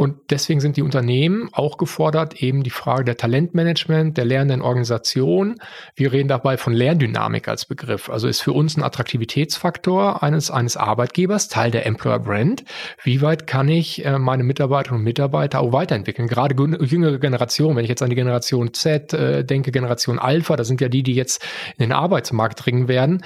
Und 0.02 0.32
deswegen 0.32 0.62
sind 0.62 0.78
die 0.78 0.82
Unternehmen 0.82 1.50
auch 1.52 1.78
gefordert, 1.78 2.42
eben 2.42 2.64
die 2.64 2.72
Frage 2.72 3.04
der 3.04 3.18
Talentmanagement, 3.18 4.18
der 4.18 4.26
lernenden 4.26 4.64
Organisation. 4.64 5.62
Wir 5.94 6.12
reden 6.12 6.28
dabei 6.28 6.58
von 6.58 6.74
Lerndynamik 6.74 7.48
als 7.48 7.68
Begriff. 7.68 8.10
Also 8.10 8.28
ist 8.28 8.42
für 8.42 8.52
uns 8.52 8.76
ein 8.76 8.82
Attraktivitätsfaktor 8.82 10.24
eines, 10.24 10.50
eines 10.50 10.76
Arbeitgebers, 10.76 11.50
Teil 11.50 11.70
der 11.70 11.86
Employer 11.86 12.18
Brand. 12.18 12.64
Wie 13.04 13.22
weit 13.22 13.46
kann 13.46 13.70
ich 13.70 14.04
äh, 14.04 14.18
meine 14.18 14.42
Mitarbeiterinnen 14.42 15.02
und 15.02 15.06
Mitarbeiter 15.06 15.60
auch 15.60 15.72
weiterentwickeln? 15.72 16.28
Gerade 16.28 16.56
jüngere 16.84 17.20
Generationen, 17.20 17.76
wenn 17.76 17.84
ich 17.84 17.90
jetzt 17.90 18.02
an 18.02 18.10
die 18.10 18.16
Generation 18.16 18.74
Z 18.74 19.14
äh, 19.14 19.46
denke, 19.46 19.72
Generation 19.72 20.18
Alpha, 20.18 20.56
das 20.56 20.68
sind 20.68 20.82
ja 20.82 20.90
die, 20.90 21.04
die 21.04 21.14
jetzt 21.14 21.44
in 21.78 21.84
den 21.84 21.92
Arbeitsmarkt 21.92 22.66
dringen 22.66 22.88
werden, 22.88 23.24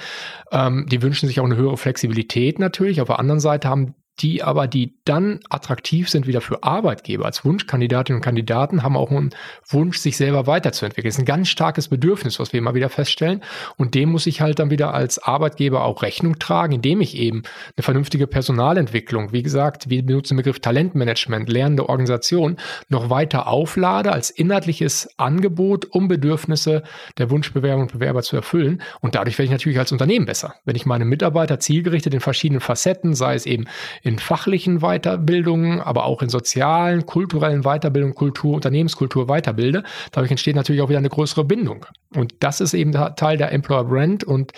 ähm, 0.52 0.84
die 0.90 1.00
wünschen 1.00 1.26
sich 1.26 1.40
auch 1.40 1.46
eine 1.46 1.56
höhere 1.56 1.78
Flexibilität 1.78 2.58
natürlich. 2.58 3.00
Auf 3.00 3.08
der 3.08 3.18
anderen 3.18 3.40
Seite 3.40 3.66
haben 3.66 3.94
die 4.20 4.42
aber, 4.42 4.66
die 4.66 4.94
dann 5.04 5.40
attraktiv 5.50 6.08
sind 6.08 6.26
wieder 6.26 6.40
für 6.40 6.62
Arbeitgeber 6.62 7.26
als 7.26 7.44
Wunschkandidatinnen 7.44 8.18
und 8.18 8.24
Kandidaten, 8.24 8.82
haben 8.82 8.96
auch 8.96 9.10
einen 9.10 9.30
Wunsch, 9.68 9.98
sich 9.98 10.16
selber 10.16 10.46
weiterzuentwickeln. 10.46 11.10
Das 11.10 11.16
ist 11.16 11.22
ein 11.22 11.26
ganz 11.26 11.48
starkes 11.48 11.88
Bedürfnis, 11.88 12.38
was 12.38 12.52
wir 12.52 12.58
immer 12.58 12.74
wieder 12.74 12.88
feststellen. 12.88 13.42
Und 13.76 13.94
dem 13.94 14.10
muss 14.10 14.26
ich 14.26 14.40
halt 14.40 14.58
dann 14.58 14.70
wieder 14.70 14.94
als 14.94 15.18
Arbeitgeber 15.18 15.84
auch 15.84 16.02
Rechnung 16.02 16.38
tragen, 16.38 16.74
indem 16.74 17.00
ich 17.00 17.16
eben 17.16 17.42
eine 17.76 17.82
vernünftige 17.82 18.26
Personalentwicklung, 18.26 19.32
wie 19.32 19.42
gesagt, 19.42 19.90
wir 19.90 20.04
benutzen 20.04 20.34
den 20.34 20.38
Begriff 20.38 20.60
Talentmanagement, 20.60 21.48
lernende 21.48 21.88
Organisation, 21.88 22.56
noch 22.88 23.10
weiter 23.10 23.48
auflade 23.48 24.12
als 24.12 24.30
inhaltliches 24.30 25.08
Angebot, 25.18 25.86
um 25.90 26.08
Bedürfnisse 26.08 26.82
der 27.18 27.30
Wunschbewerber 27.30 27.82
und 27.82 27.92
Bewerber 27.92 28.22
zu 28.22 28.36
erfüllen. 28.36 28.82
Und 29.00 29.14
dadurch 29.14 29.38
werde 29.38 29.46
ich 29.46 29.50
natürlich 29.52 29.78
als 29.78 29.92
Unternehmen 29.92 30.26
besser. 30.26 30.54
Wenn 30.64 30.76
ich 30.76 30.86
meine 30.86 31.04
Mitarbeiter 31.04 31.60
zielgerichtet 31.60 32.14
in 32.14 32.20
verschiedenen 32.20 32.60
Facetten, 32.60 33.14
sei 33.14 33.34
es 33.34 33.46
eben 33.46 33.66
in 34.06 34.20
fachlichen 34.20 34.78
Weiterbildungen, 34.78 35.80
aber 35.80 36.04
auch 36.04 36.22
in 36.22 36.28
sozialen, 36.28 37.06
kulturellen 37.06 37.62
Weiterbildungen, 37.62 38.14
Kultur, 38.14 38.54
Unternehmenskultur 38.54 39.28
weiterbilde, 39.28 39.82
dadurch 40.12 40.30
entsteht 40.30 40.54
natürlich 40.54 40.80
auch 40.80 40.88
wieder 40.88 41.00
eine 41.00 41.08
größere 41.08 41.44
Bindung. 41.44 41.86
Und 42.14 42.32
das 42.38 42.60
ist 42.60 42.72
eben 42.72 42.92
Teil 42.92 43.36
der 43.36 43.50
Employer 43.50 43.84
Brand. 43.84 44.22
Und 44.22 44.52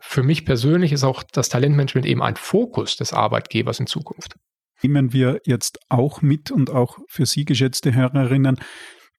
für 0.00 0.24
mich 0.24 0.44
persönlich 0.44 0.90
ist 0.90 1.04
auch 1.04 1.22
das 1.22 1.48
Talentmanagement 1.48 2.06
eben 2.06 2.22
ein 2.22 2.34
Fokus 2.34 2.96
des 2.96 3.12
Arbeitgebers 3.12 3.78
in 3.78 3.86
Zukunft. 3.86 4.34
Nehmen 4.82 5.12
wir 5.12 5.40
jetzt 5.44 5.78
auch 5.88 6.20
mit 6.20 6.50
und 6.50 6.70
auch 6.70 6.98
für 7.06 7.24
Sie, 7.24 7.44
geschätzte 7.44 7.94
Hörerinnen, 7.94 8.58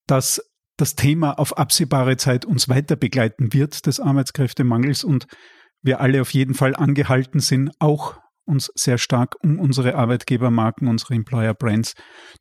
dass 0.07 0.41
das 0.75 0.95
Thema 0.95 1.39
auf 1.39 1.57
absehbare 1.57 2.17
Zeit 2.17 2.43
uns 2.43 2.67
weiter 2.67 2.97
begleiten 2.97 3.53
wird, 3.53 3.85
des 3.85 4.01
Arbeitskräftemangels 4.01 5.05
und 5.05 5.27
wir 5.81 6.01
alle 6.01 6.19
auf 6.19 6.33
jeden 6.33 6.53
Fall 6.53 6.75
angehalten 6.75 7.39
sind, 7.39 7.71
auch 7.79 8.17
uns 8.49 8.71
sehr 8.75 8.97
stark 8.97 9.35
um 9.41 9.59
unsere 9.59 9.95
Arbeitgebermarken, 9.95 10.87
unsere 10.87 11.13
Employer 11.13 11.53
Brands 11.53 11.93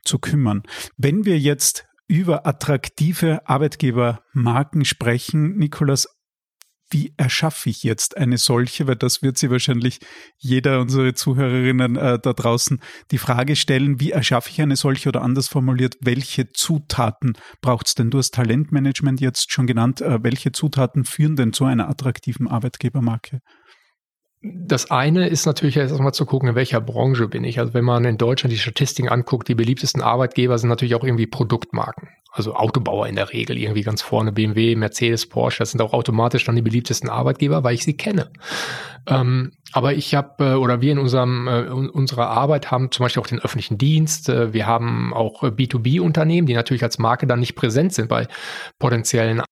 zu 0.02 0.18
kümmern. 0.18 0.62
Wenn 0.96 1.24
wir 1.24 1.38
jetzt 1.38 1.84
über 2.08 2.46
attraktive 2.46 3.46
Arbeitgebermarken 3.46 4.84
sprechen, 4.84 5.56
Nikolas, 5.56 6.08
wie 6.90 7.12
erschaffe 7.16 7.68
ich 7.68 7.82
jetzt 7.82 8.16
eine 8.16 8.38
solche? 8.38 8.86
Weil 8.86 8.96
das 8.96 9.22
wird 9.22 9.36
sie 9.36 9.50
wahrscheinlich 9.50 9.98
jeder 10.38 10.80
unserer 10.80 11.14
Zuhörerinnen 11.14 11.96
äh, 11.96 12.18
da 12.18 12.32
draußen 12.32 12.80
die 13.10 13.18
Frage 13.18 13.56
stellen, 13.56 14.00
wie 14.00 14.12
erschaffe 14.12 14.50
ich 14.50 14.60
eine 14.62 14.76
solche 14.76 15.10
oder 15.10 15.22
anders 15.22 15.48
formuliert, 15.48 15.96
welche 16.00 16.50
Zutaten 16.50 17.36
braucht 17.60 17.88
es 17.88 17.94
denn? 17.94 18.10
Du 18.10 18.18
hast 18.18 18.32
Talentmanagement 18.34 19.20
jetzt 19.20 19.52
schon 19.52 19.66
genannt. 19.66 20.00
Äh, 20.00 20.22
welche 20.22 20.52
Zutaten 20.52 21.04
führen 21.04 21.36
denn 21.36 21.52
zu 21.52 21.66
einer 21.66 21.88
attraktiven 21.88 22.48
Arbeitgebermarke? 22.48 23.40
Das 24.40 24.90
eine 24.92 25.26
ist 25.26 25.46
natürlich 25.46 25.76
erstmal 25.76 26.14
zu 26.14 26.24
gucken, 26.24 26.50
in 26.50 26.54
welcher 26.54 26.80
Branche 26.80 27.26
bin 27.26 27.42
ich. 27.42 27.58
Also 27.58 27.74
wenn 27.74 27.84
man 27.84 28.04
in 28.04 28.18
Deutschland 28.18 28.52
die 28.52 28.58
Statistiken 28.58 29.08
anguckt, 29.08 29.48
die 29.48 29.56
beliebtesten 29.56 30.00
Arbeitgeber 30.00 30.58
sind 30.58 30.68
natürlich 30.68 30.94
auch 30.94 31.02
irgendwie 31.02 31.26
Produktmarken. 31.26 32.08
Also 32.30 32.54
Autobauer 32.54 33.08
in 33.08 33.16
der 33.16 33.32
Regel, 33.32 33.58
irgendwie 33.58 33.82
ganz 33.82 34.00
vorne, 34.00 34.30
BMW, 34.30 34.76
Mercedes, 34.76 35.26
Porsche, 35.28 35.60
das 35.60 35.72
sind 35.72 35.80
auch 35.80 35.92
automatisch 35.92 36.44
dann 36.44 36.54
die 36.54 36.62
beliebtesten 36.62 37.08
Arbeitgeber, 37.08 37.64
weil 37.64 37.74
ich 37.74 37.82
sie 37.82 37.96
kenne. 37.96 38.30
Ähm, 39.08 39.52
aber 39.72 39.94
ich 39.94 40.14
habe, 40.14 40.44
äh, 40.44 40.54
oder 40.54 40.80
wir 40.80 40.92
in 40.92 40.98
unserem, 40.98 41.48
äh, 41.48 41.62
unserer 41.68 42.28
Arbeit 42.28 42.70
haben 42.70 42.92
zum 42.92 43.04
Beispiel 43.04 43.22
auch 43.22 43.26
den 43.26 43.40
öffentlichen 43.40 43.78
Dienst, 43.78 44.28
äh, 44.28 44.52
wir 44.52 44.66
haben 44.66 45.14
auch 45.14 45.42
B2B-Unternehmen, 45.42 46.46
die 46.46 46.54
natürlich 46.54 46.84
als 46.84 46.98
Marke 46.98 47.26
dann 47.26 47.40
nicht 47.40 47.54
präsent 47.54 47.94
sind 47.94 48.08
bei 48.08 48.28
potenziellen 48.78 49.42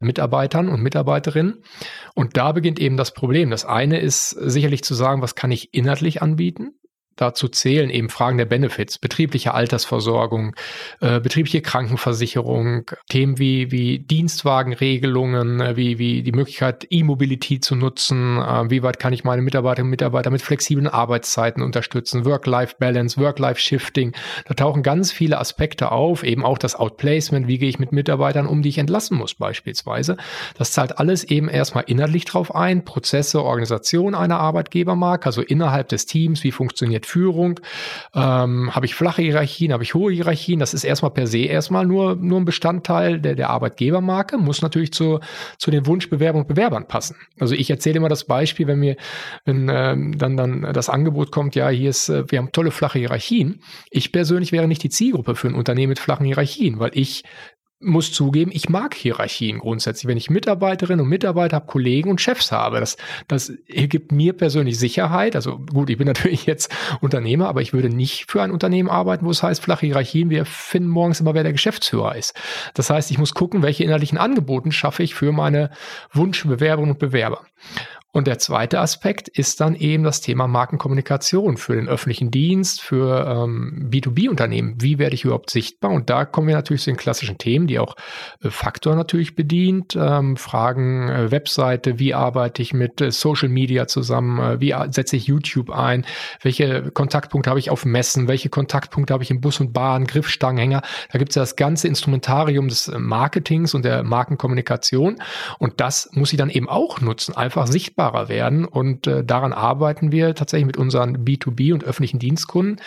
Mitarbeitern 0.00 0.68
und 0.68 0.82
Mitarbeiterinnen. 0.82 1.62
Und 2.14 2.36
da 2.36 2.52
beginnt 2.52 2.78
eben 2.78 2.96
das 2.96 3.12
Problem. 3.12 3.50
Das 3.50 3.64
eine 3.64 4.00
ist 4.00 4.30
sicherlich 4.30 4.84
zu 4.84 4.94
sagen, 4.94 5.22
was 5.22 5.34
kann 5.34 5.50
ich 5.50 5.74
inhaltlich 5.74 6.22
anbieten? 6.22 6.77
Dazu 7.18 7.48
zählen 7.48 7.90
eben 7.90 8.10
Fragen 8.10 8.38
der 8.38 8.44
Benefits, 8.44 8.96
betriebliche 8.96 9.52
Altersversorgung, 9.52 10.54
äh, 11.00 11.18
betriebliche 11.18 11.60
Krankenversicherung, 11.62 12.92
Themen 13.08 13.38
wie, 13.38 13.72
wie 13.72 13.98
Dienstwagenregelungen, 13.98 15.60
äh, 15.60 15.76
wie, 15.76 15.98
wie 15.98 16.22
die 16.22 16.30
Möglichkeit, 16.30 16.86
E-Mobility 16.88 17.58
zu 17.58 17.74
nutzen, 17.74 18.38
äh, 18.38 18.70
wie 18.70 18.84
weit 18.84 19.00
kann 19.00 19.12
ich 19.12 19.24
meine 19.24 19.42
Mitarbeiterinnen 19.42 19.88
und 19.88 19.90
Mitarbeiter 19.90 20.30
mit 20.30 20.42
flexiblen 20.42 20.86
Arbeitszeiten 20.86 21.60
unterstützen, 21.60 22.24
Work-Life-Balance, 22.24 23.20
Work-Life-Shifting. 23.20 24.12
Da 24.46 24.54
tauchen 24.54 24.84
ganz 24.84 25.10
viele 25.10 25.38
Aspekte 25.38 25.90
auf, 25.90 26.22
eben 26.22 26.44
auch 26.44 26.56
das 26.56 26.76
Outplacement, 26.76 27.48
wie 27.48 27.58
gehe 27.58 27.68
ich 27.68 27.80
mit 27.80 27.90
Mitarbeitern 27.90 28.46
um, 28.46 28.62
die 28.62 28.68
ich 28.68 28.78
entlassen 28.78 29.18
muss 29.18 29.34
beispielsweise. 29.34 30.18
Das 30.56 30.70
zahlt 30.70 30.98
alles 30.98 31.24
eben 31.24 31.48
erstmal 31.48 31.82
inhaltlich 31.88 32.26
drauf 32.26 32.54
ein, 32.54 32.84
Prozesse, 32.84 33.42
Organisation 33.42 34.14
einer 34.14 34.38
Arbeitgebermarke, 34.38 35.26
also 35.26 35.42
innerhalb 35.42 35.88
des 35.88 36.06
Teams, 36.06 36.44
wie 36.44 36.52
funktioniert 36.52 37.07
Führung? 37.08 37.60
Ähm, 38.14 38.74
habe 38.74 38.86
ich 38.86 38.94
flache 38.94 39.22
Hierarchien? 39.22 39.72
Habe 39.72 39.82
ich 39.82 39.94
hohe 39.94 40.12
Hierarchien? 40.12 40.58
Das 40.60 40.74
ist 40.74 40.84
erstmal 40.84 41.10
per 41.10 41.26
se 41.26 41.38
erstmal 41.38 41.86
nur, 41.86 42.16
nur 42.16 42.40
ein 42.40 42.44
Bestandteil 42.44 43.20
der, 43.20 43.34
der 43.34 43.50
Arbeitgebermarke, 43.50 44.38
muss 44.38 44.62
natürlich 44.62 44.92
zu, 44.92 45.20
zu 45.58 45.70
den 45.70 45.86
Wunschbewerbern 45.86 46.42
und 46.42 46.48
Bewerbern 46.48 46.86
passen. 46.86 47.16
Also 47.38 47.54
ich 47.54 47.70
erzähle 47.70 47.96
immer 47.96 48.08
das 48.08 48.24
Beispiel, 48.24 48.66
wenn 48.66 48.78
mir, 48.78 48.96
wenn 49.44 49.68
ähm, 49.72 50.18
dann, 50.18 50.36
dann 50.36 50.72
das 50.72 50.88
Angebot 50.88 51.32
kommt, 51.32 51.54
ja, 51.54 51.68
hier 51.68 51.90
ist, 51.90 52.08
äh, 52.08 52.30
wir 52.30 52.38
haben 52.38 52.52
tolle 52.52 52.70
flache 52.70 52.98
Hierarchien. 52.98 53.60
Ich 53.90 54.12
persönlich 54.12 54.52
wäre 54.52 54.68
nicht 54.68 54.82
die 54.82 54.90
Zielgruppe 54.90 55.34
für 55.34 55.48
ein 55.48 55.54
Unternehmen 55.54 55.90
mit 55.90 55.98
flachen 55.98 56.26
Hierarchien, 56.26 56.78
weil 56.78 56.90
ich 56.94 57.24
muss 57.80 58.12
zugeben, 58.12 58.50
ich 58.52 58.68
mag 58.68 58.94
Hierarchien 58.94 59.60
grundsätzlich. 59.60 60.08
Wenn 60.08 60.16
ich 60.16 60.30
Mitarbeiterinnen 60.30 61.02
und 61.02 61.08
Mitarbeiter 61.08 61.56
habe, 61.56 61.66
Kollegen 61.66 62.10
und 62.10 62.20
Chefs 62.20 62.50
habe, 62.50 62.80
das, 62.80 62.96
das 63.28 63.52
gibt 63.68 64.10
mir 64.10 64.32
persönlich 64.32 64.78
Sicherheit. 64.78 65.36
Also 65.36 65.58
gut, 65.58 65.88
ich 65.88 65.96
bin 65.96 66.06
natürlich 66.06 66.46
jetzt 66.46 66.74
Unternehmer, 67.00 67.48
aber 67.48 67.62
ich 67.62 67.72
würde 67.72 67.88
nicht 67.88 68.30
für 68.30 68.42
ein 68.42 68.50
Unternehmen 68.50 68.88
arbeiten, 68.88 69.24
wo 69.24 69.30
es 69.30 69.42
heißt, 69.42 69.62
flache 69.62 69.86
Hierarchien, 69.86 70.30
wir 70.30 70.44
finden 70.44 70.88
morgens 70.88 71.20
immer, 71.20 71.34
wer 71.34 71.44
der 71.44 71.52
Geschäftsführer 71.52 72.16
ist. 72.16 72.34
Das 72.74 72.90
heißt, 72.90 73.10
ich 73.10 73.18
muss 73.18 73.34
gucken, 73.34 73.62
welche 73.62 73.84
innerlichen 73.84 74.18
Angeboten 74.18 74.72
schaffe 74.72 75.02
ich 75.02 75.14
für 75.14 75.30
meine 75.30 75.70
Wunschbewerberinnen 76.12 76.94
und 76.94 76.98
Bewerber. 76.98 77.42
Und 78.10 78.26
der 78.26 78.38
zweite 78.38 78.80
Aspekt 78.80 79.28
ist 79.28 79.60
dann 79.60 79.74
eben 79.74 80.02
das 80.02 80.22
Thema 80.22 80.48
Markenkommunikation 80.48 81.58
für 81.58 81.76
den 81.76 81.88
öffentlichen 81.88 82.30
Dienst, 82.30 82.80
für 82.80 83.26
ähm, 83.26 83.90
B2B-Unternehmen. 83.92 84.76
Wie 84.80 84.98
werde 84.98 85.14
ich 85.14 85.24
überhaupt 85.24 85.50
sichtbar? 85.50 85.90
Und 85.90 86.08
da 86.08 86.24
kommen 86.24 86.48
wir 86.48 86.54
natürlich 86.54 86.82
zu 86.82 86.90
den 86.90 86.96
klassischen 86.96 87.36
Themen, 87.36 87.66
die 87.66 87.78
auch 87.78 87.96
äh, 88.42 88.48
Faktor 88.48 88.96
natürlich 88.96 89.36
bedient. 89.36 89.94
Ähm, 89.94 90.38
Fragen 90.38 91.10
äh, 91.10 91.30
Webseite, 91.30 91.98
wie 91.98 92.14
arbeite 92.14 92.62
ich 92.62 92.72
mit 92.72 93.02
äh, 93.02 93.10
Social 93.10 93.50
Media 93.50 93.86
zusammen? 93.86 94.38
Äh, 94.38 94.60
wie 94.60 94.74
setze 94.90 95.16
ich 95.16 95.26
YouTube 95.26 95.68
ein? 95.68 96.06
Welche 96.40 96.90
Kontaktpunkte 96.90 97.50
habe 97.50 97.60
ich 97.60 97.68
auf 97.68 97.84
Messen? 97.84 98.26
Welche 98.26 98.48
Kontaktpunkte 98.48 99.12
habe 99.12 99.22
ich 99.22 99.30
im 99.30 99.42
Bus 99.42 99.60
und 99.60 99.74
Bahn, 99.74 100.06
Griffstangenhänger? 100.06 100.80
Da 101.12 101.18
gibt 101.18 101.32
es 101.32 101.36
ja 101.36 101.42
das 101.42 101.56
ganze 101.56 101.88
Instrumentarium 101.88 102.68
des 102.68 102.88
äh, 102.88 102.98
Marketings 102.98 103.74
und 103.74 103.84
der 103.84 104.02
Markenkommunikation. 104.02 105.16
Und 105.58 105.80
das 105.82 106.08
muss 106.14 106.32
ich 106.32 106.38
dann 106.38 106.48
eben 106.48 106.70
auch 106.70 107.02
nutzen, 107.02 107.36
einfach 107.36 107.66
sichtbar 107.66 107.97
sichtbarer 107.98 108.28
werden. 108.28 108.64
Und 108.64 109.06
äh, 109.06 109.24
daran 109.24 109.52
arbeiten 109.52 110.12
wir 110.12 110.34
tatsächlich 110.34 110.66
mit 110.66 110.76
unseren 110.76 111.24
B2B 111.24 111.74
und 111.74 111.84
öffentlichen 111.84 112.18
Dienstkunden, 112.18 112.80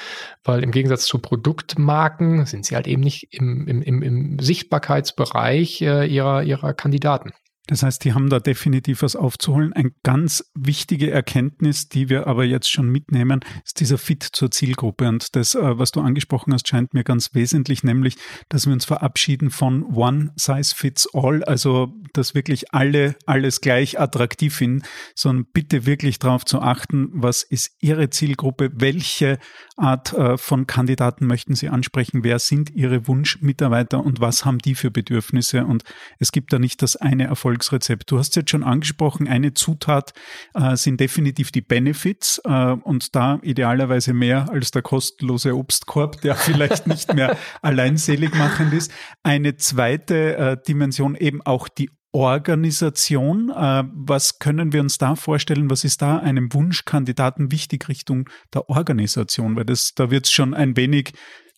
weil 0.43 0.63
im 0.63 0.71
Gegensatz 0.71 1.05
zu 1.05 1.19
Produktmarken 1.19 2.45
sind 2.45 2.65
sie 2.65 2.75
halt 2.75 2.87
eben 2.87 3.01
nicht 3.01 3.27
im, 3.31 3.67
im, 3.67 3.81
im, 3.81 4.01
im 4.01 4.39
Sichtbarkeitsbereich 4.39 5.81
äh, 5.81 6.05
ihrer, 6.05 6.43
ihrer 6.43 6.73
Kandidaten. 6.73 7.33
Das 7.67 7.83
heißt, 7.83 8.03
die 8.03 8.13
haben 8.13 8.29
da 8.29 8.39
definitiv 8.39 9.03
was 9.03 9.15
aufzuholen. 9.15 9.71
Eine 9.73 9.91
ganz 10.03 10.51
wichtige 10.55 11.11
Erkenntnis, 11.11 11.89
die 11.89 12.09
wir 12.09 12.27
aber 12.27 12.43
jetzt 12.43 12.71
schon 12.71 12.89
mitnehmen, 12.89 13.41
ist 13.63 13.79
dieser 13.79 13.99
Fit 13.99 14.23
zur 14.23 14.49
Zielgruppe. 14.49 15.07
Und 15.07 15.35
das, 15.35 15.53
äh, 15.55 15.77
was 15.77 15.91
du 15.91 16.01
angesprochen 16.01 16.53
hast, 16.53 16.67
scheint 16.67 16.93
mir 16.93 17.03
ganz 17.03 17.33
wesentlich, 17.33 17.83
nämlich, 17.83 18.17
dass 18.49 18.65
wir 18.65 18.73
uns 18.73 18.85
verabschieden 18.85 19.51
von 19.51 19.83
One 19.83 20.33
Size 20.35 20.75
Fits 20.75 21.07
All, 21.13 21.43
also 21.43 21.93
dass 22.13 22.33
wirklich 22.33 22.73
alle 22.73 23.15
alles 23.25 23.61
gleich 23.61 23.99
attraktiv 23.99 24.55
finden, 24.55 24.83
sondern 25.15 25.45
bitte 25.53 25.85
wirklich 25.85 26.19
darauf 26.19 26.45
zu 26.45 26.61
achten, 26.61 27.09
was 27.13 27.43
ist 27.43 27.75
Ihre 27.79 28.09
Zielgruppe, 28.09 28.71
welche 28.73 29.37
Art 29.77 30.13
äh, 30.13 30.37
von 30.37 30.67
Kandidaten 30.67 31.27
möchten 31.27 31.55
Sie 31.55 31.69
ansprechen, 31.69 32.23
wer 32.23 32.39
sind 32.39 32.71
Ihre 32.71 33.07
Wunschmitarbeiter 33.07 34.03
und 34.03 34.19
was 34.19 34.45
haben 34.45 34.57
die 34.57 34.75
für 34.75 34.91
Bedürfnisse. 34.91 35.65
Und 35.65 35.83
es 36.19 36.31
gibt 36.31 36.51
da 36.53 36.59
nicht 36.59 36.81
das 36.81 36.95
eine 36.95 37.25
Erfolg 37.25 37.50
Erfolgsrezept. 37.51 38.09
Du 38.09 38.17
hast 38.17 38.35
jetzt 38.35 38.49
schon 38.49 38.63
angesprochen, 38.63 39.27
eine 39.27 39.53
Zutat 39.53 40.13
äh, 40.53 40.75
sind 40.77 40.99
definitiv 40.99 41.51
die 41.51 41.61
Benefits 41.61 42.41
äh, 42.45 42.71
und 42.71 43.13
da 43.15 43.39
idealerweise 43.41 44.13
mehr 44.13 44.49
als 44.49 44.71
der 44.71 44.81
kostenlose 44.81 45.55
Obstkorb, 45.55 46.21
der 46.21 46.35
vielleicht 46.35 46.87
nicht 46.87 47.13
mehr 47.13 47.37
alleinselig 47.61 48.33
machend 48.35 48.73
ist. 48.73 48.91
Eine 49.23 49.57
zweite 49.57 50.37
äh, 50.37 50.57
Dimension 50.65 51.15
eben 51.15 51.41
auch 51.41 51.67
die 51.67 51.89
Organisation. 52.13 53.49
Äh, 53.49 53.83
was 53.93 54.39
können 54.39 54.71
wir 54.71 54.79
uns 54.79 54.97
da 54.97 55.15
vorstellen? 55.15 55.69
Was 55.69 55.83
ist 55.83 56.01
da 56.01 56.17
einem 56.17 56.53
Wunschkandidaten 56.53 57.51
wichtig 57.51 57.89
Richtung 57.89 58.29
der 58.53 58.69
Organisation? 58.69 59.57
Weil 59.57 59.65
das, 59.65 59.93
da 59.93 60.09
wird 60.09 60.25
es 60.25 60.31
schon 60.31 60.53
ein 60.53 60.77
wenig 60.77 61.13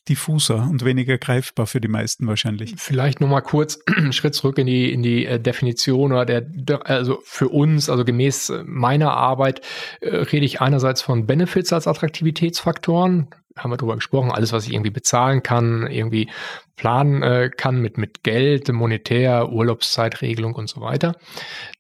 diffuser 0.09 0.67
und 0.69 0.83
weniger 0.83 1.17
greifbar 1.17 1.67
für 1.67 1.81
die 1.81 1.87
meisten 1.87 2.27
wahrscheinlich. 2.27 2.75
Vielleicht 2.77 3.21
nochmal 3.21 3.41
kurz 3.41 3.79
einen 3.95 4.13
Schritt 4.13 4.35
zurück 4.35 4.57
in 4.57 4.67
die, 4.67 4.91
in 4.91 5.03
die 5.03 5.25
äh, 5.25 5.39
Definition 5.39 6.11
oder 6.11 6.25
der, 6.41 6.89
also 6.89 7.19
für 7.23 7.49
uns, 7.49 7.89
also 7.89 8.03
gemäß 8.05 8.51
meiner 8.65 9.11
Arbeit, 9.11 9.61
äh, 10.01 10.15
rede 10.15 10.45
ich 10.45 10.61
einerseits 10.61 11.01
von 11.01 11.25
Benefits 11.25 11.71
als 11.73 11.87
Attraktivitätsfaktoren 11.87 13.27
haben 13.55 13.71
wir 13.71 13.77
darüber 13.77 13.95
gesprochen, 13.95 14.31
alles, 14.31 14.51
was 14.51 14.65
ich 14.65 14.73
irgendwie 14.73 14.89
bezahlen 14.89 15.43
kann, 15.43 15.87
irgendwie 15.87 16.29
planen 16.75 17.21
äh, 17.21 17.49
kann 17.55 17.81
mit, 17.81 17.97
mit 17.97 18.23
Geld, 18.23 18.71
monetär, 18.71 19.49
Urlaubszeitregelung 19.49 20.55
und 20.55 20.69
so 20.69 20.81
weiter. 20.81 21.15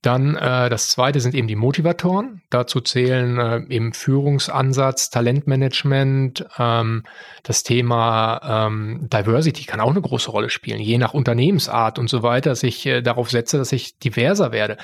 Dann 0.01 0.35
äh, 0.35 0.69
das 0.69 0.89
zweite 0.89 1.19
sind 1.19 1.33
eben 1.33 1.47
die 1.47 1.55
Motivatoren. 1.55 2.41
Dazu 2.49 2.81
zählen 2.81 3.39
äh, 3.39 3.73
eben 3.73 3.93
Führungsansatz, 3.93 5.09
Talentmanagement, 5.09 6.45
ähm, 6.59 7.03
das 7.43 7.63
Thema 7.63 8.67
ähm, 8.67 9.07
Diversity 9.11 9.65
kann 9.65 9.79
auch 9.79 9.89
eine 9.89 10.01
große 10.01 10.29
Rolle 10.29 10.49
spielen, 10.49 10.79
je 10.79 10.97
nach 10.97 11.13
Unternehmensart 11.13 11.99
und 11.99 12.09
so 12.09 12.21
weiter, 12.21 12.51
dass 12.51 12.63
ich 12.63 12.85
äh, 12.85 13.01
darauf 13.01 13.31
setze, 13.31 13.57
dass 13.57 13.71
ich 13.71 13.97
diverser 13.99 14.51
werde. 14.51 14.77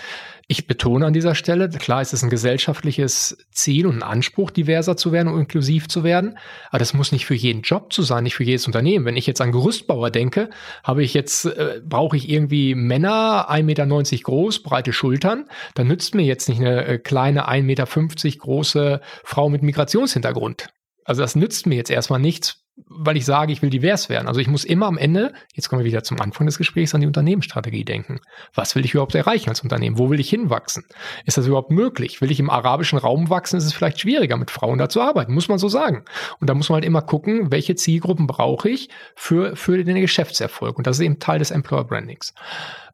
Ich 0.52 0.66
betone 0.66 1.06
an 1.06 1.14
dieser 1.14 1.36
Stelle, 1.36 1.70
klar 1.70 2.02
ist 2.02 2.12
es 2.12 2.24
ein 2.24 2.32
gesellschaftliches 2.32 3.38
Ziel 3.52 3.86
und 3.86 3.98
ein 3.98 4.04
Anspruch, 4.04 4.50
diverser 4.50 4.98
zu 4.98 5.12
werden 5.12 5.28
und 5.28 5.40
inklusiv 5.42 5.88
zu 5.88 6.04
werden, 6.04 6.40
aber 6.70 6.80
das 6.80 6.96
muss 6.96 7.12
nicht 7.12 7.28
für 7.28 7.36
jeden 7.36 7.62
Job 7.62 7.94
zu 7.94 8.02
sein, 8.02 8.24
nicht 8.24 8.34
für 8.34 8.44
jedes 8.44 8.66
Unternehmen. 8.66 9.06
Wenn 9.06 9.16
ich 9.16 9.28
jetzt 9.28 9.42
an 9.42 9.52
Gerüstbauer 10.00 10.12
denke, 10.12 10.50
habe 10.84 11.04
ich 11.04 11.14
jetzt, 11.14 11.46
äh, 11.46 11.82
brauche 11.84 12.18
ich 12.18 12.30
irgendwie 12.30 12.76
Männer, 12.76 13.50
1,90 13.50 13.64
Meter 13.64 14.24
groß, 14.24 14.64
breite 14.64 14.94
Schultern, 14.94 15.46
dann 15.76 15.88
nützt 15.88 16.16
mir 16.16 16.24
jetzt 16.24 16.50
nicht 16.50 16.62
eine 16.62 16.86
äh, 16.86 16.98
kleine 16.98 17.50
1,50 17.50 17.64
Meter 17.64 18.38
große 18.38 19.02
Frau 19.24 19.50
mit 19.50 19.64
Migrationshintergrund. 19.64 20.70
Also 21.04 21.22
das 21.22 21.36
nützt 21.36 21.66
mir 21.66 21.76
jetzt 21.76 21.90
erstmal 21.90 22.20
nichts, 22.20 22.64
weil 22.88 23.18
ich 23.18 23.26
sage, 23.26 23.52
ich 23.52 23.62
will 23.62 23.70
divers 23.70 24.10
werden. 24.10 24.28
Also 24.28 24.40
ich 24.40 24.48
muss 24.48 24.64
immer 24.64 24.88
am 24.88 24.98
Ende, 24.98 25.34
jetzt 25.54 25.70
kommen 25.70 25.82
wir 25.82 25.86
wieder 25.86 26.04
zum 26.04 26.20
Anfang 26.22 26.46
des 26.46 26.58
Gesprächs, 26.58 26.96
an 26.96 27.02
die 27.02 27.08
Unternehmensstrategie 27.08 27.86
denken. 27.86 28.20
Was 28.54 28.76
will 28.76 28.86
ich 28.86 28.94
überhaupt 28.94 29.16
erreichen 29.16 29.50
als 29.50 29.62
Unternehmen? 29.62 29.98
Wo 29.98 30.10
will 30.10 30.20
ich 30.20 30.30
hinwachsen? 30.30 30.84
Ist 31.26 31.38
das 31.38 31.48
überhaupt 31.48 31.72
möglich? 31.72 32.22
Will 32.22 32.32
ich 32.32 32.40
im 32.40 32.50
arabischen 32.50 33.00
Raum 33.00 33.30
wachsen? 33.30 33.58
Ist 33.58 33.66
es 33.66 33.74
vielleicht 33.74 34.00
schwieriger, 34.00 34.38
mit 34.38 34.52
Frauen 34.52 34.78
da 34.78 34.90
zu 34.90 35.02
arbeiten? 35.02 35.34
Muss 35.34 35.50
man 35.50 35.60
so 35.60 35.70
sagen. 35.70 36.06
Und 36.40 36.50
da 36.50 36.54
muss 36.54 36.70
man 36.70 36.76
halt 36.76 36.86
immer 36.86 37.02
gucken, 37.02 37.52
welche 37.52 37.76
Zielgruppen 37.76 38.28
brauche 38.28 38.70
ich 38.70 38.90
für, 39.16 39.56
für 39.56 39.84
den 39.84 40.00
Geschäftserfolg. 40.00 40.78
Und 40.78 40.88
das 40.88 40.98
ist 40.98 41.06
eben 41.06 41.20
Teil 41.20 41.40
des 41.40 41.52
Employer 41.52 41.84
Brandings. 41.84 42.34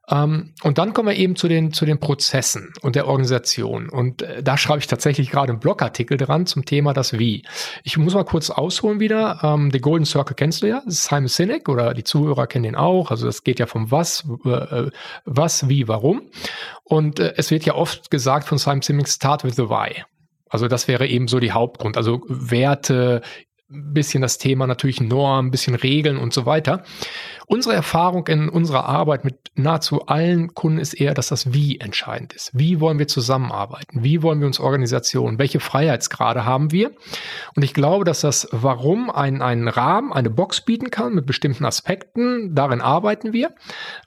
Ähm, 0.08 0.52
und 0.62 0.78
dann 0.78 0.92
kommen 0.92 1.08
wir 1.08 1.16
eben 1.16 1.34
zu 1.36 1.48
den, 1.48 1.72
zu 1.72 1.84
den 1.84 1.98
Prozessen 1.98 2.72
und 2.82 2.94
der 2.94 3.08
Organisation. 3.08 3.88
Und 3.88 4.22
äh, 4.22 4.42
da 4.42 4.56
schreibe 4.56 4.78
ich 4.78 4.86
tatsächlich 4.86 5.30
gerade 5.30 5.52
einen 5.52 5.60
Blogartikel 5.60 6.16
dran 6.16 6.46
zum 6.46 6.64
Thema 6.64 6.92
das 6.92 7.18
Wie. 7.18 7.42
Ich 7.82 7.96
muss 7.98 8.14
mal 8.14 8.24
kurz 8.24 8.50
ausholen 8.50 9.00
wieder. 9.00 9.40
Ähm, 9.42 9.70
The 9.72 9.80
Golden 9.80 10.06
Circle 10.06 10.36
kennst 10.36 10.62
du 10.62 10.68
ja, 10.68 10.82
Simon 10.86 11.28
Sinek 11.28 11.68
oder 11.68 11.92
die 11.92 12.04
Zuhörer 12.04 12.46
kennen 12.46 12.64
den 12.64 12.76
auch. 12.76 13.10
Also 13.10 13.26
das 13.26 13.42
geht 13.42 13.58
ja 13.58 13.66
vom 13.66 13.90
Was, 13.90 14.24
äh, 14.44 14.90
was, 15.24 15.68
wie, 15.68 15.88
warum. 15.88 16.22
Und 16.84 17.18
äh, 17.18 17.34
es 17.36 17.50
wird 17.50 17.64
ja 17.64 17.74
oft 17.74 18.10
gesagt 18.10 18.46
von 18.46 18.58
Simon 18.58 18.82
Sinek, 18.82 19.08
start 19.08 19.42
with 19.42 19.56
the 19.56 19.68
why. 19.68 20.04
Also 20.48 20.68
das 20.68 20.86
wäre 20.86 21.08
eben 21.08 21.26
so 21.26 21.40
die 21.40 21.50
Hauptgrund. 21.50 21.96
Also 21.96 22.22
Werte, 22.28 23.22
bisschen 23.68 24.22
das 24.22 24.38
Thema 24.38 24.66
natürlich 24.66 25.00
Norm, 25.00 25.50
bisschen 25.50 25.74
Regeln 25.74 26.18
und 26.18 26.32
so 26.32 26.46
weiter. 26.46 26.84
Unsere 27.48 27.74
Erfahrung 27.74 28.26
in 28.26 28.48
unserer 28.48 28.86
Arbeit 28.86 29.24
mit 29.24 29.36
nahezu 29.54 30.06
allen 30.06 30.54
Kunden 30.54 30.78
ist 30.78 30.94
eher, 30.94 31.14
dass 31.14 31.28
das 31.28 31.52
Wie 31.52 31.78
entscheidend 31.78 32.32
ist. 32.32 32.50
Wie 32.52 32.80
wollen 32.80 32.98
wir 32.98 33.06
zusammenarbeiten? 33.06 34.02
Wie 34.02 34.22
wollen 34.22 34.40
wir 34.40 34.48
uns 34.48 34.58
Organisation? 34.58 35.38
Welche 35.38 35.60
Freiheitsgrade 35.60 36.44
haben 36.44 36.72
wir? 36.72 36.90
Und 37.54 37.62
ich 37.62 37.72
glaube, 37.72 38.04
dass 38.04 38.20
das 38.20 38.48
Warum 38.50 39.10
einen, 39.10 39.42
einen 39.42 39.68
Rahmen, 39.68 40.12
eine 40.12 40.28
Box 40.30 40.60
bieten 40.60 40.90
kann 40.90 41.14
mit 41.14 41.26
bestimmten 41.26 41.64
Aspekten. 41.64 42.54
Darin 42.56 42.80
arbeiten 42.80 43.32
wir. 43.32 43.54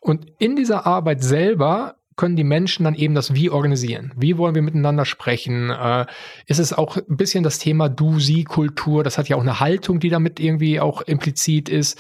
Und 0.01 0.27
in 0.37 0.57
dieser 0.57 0.85
Arbeit 0.85 1.23
selber 1.23 1.95
können 2.19 2.35
die 2.35 2.43
Menschen 2.43 2.83
dann 2.83 2.95
eben 2.95 3.15
das 3.15 3.33
Wie 3.33 3.49
organisieren? 3.49 4.11
Wie 4.17 4.37
wollen 4.37 4.53
wir 4.53 4.61
miteinander 4.61 5.05
sprechen? 5.05 5.69
Äh, 5.69 6.05
ist 6.47 6.59
es 6.59 6.73
auch 6.73 6.97
ein 6.97 7.15
bisschen 7.15 7.45
das 7.45 7.59
Thema 7.59 7.87
Du-Sie-Kultur? 7.87 9.05
Das 9.05 9.17
hat 9.17 9.29
ja 9.29 9.37
auch 9.37 9.41
eine 9.41 9.61
Haltung, 9.61 10.01
die 10.01 10.09
damit 10.09 10.37
irgendwie 10.41 10.81
auch 10.81 11.01
implizit 11.01 11.69
ist. 11.69 11.97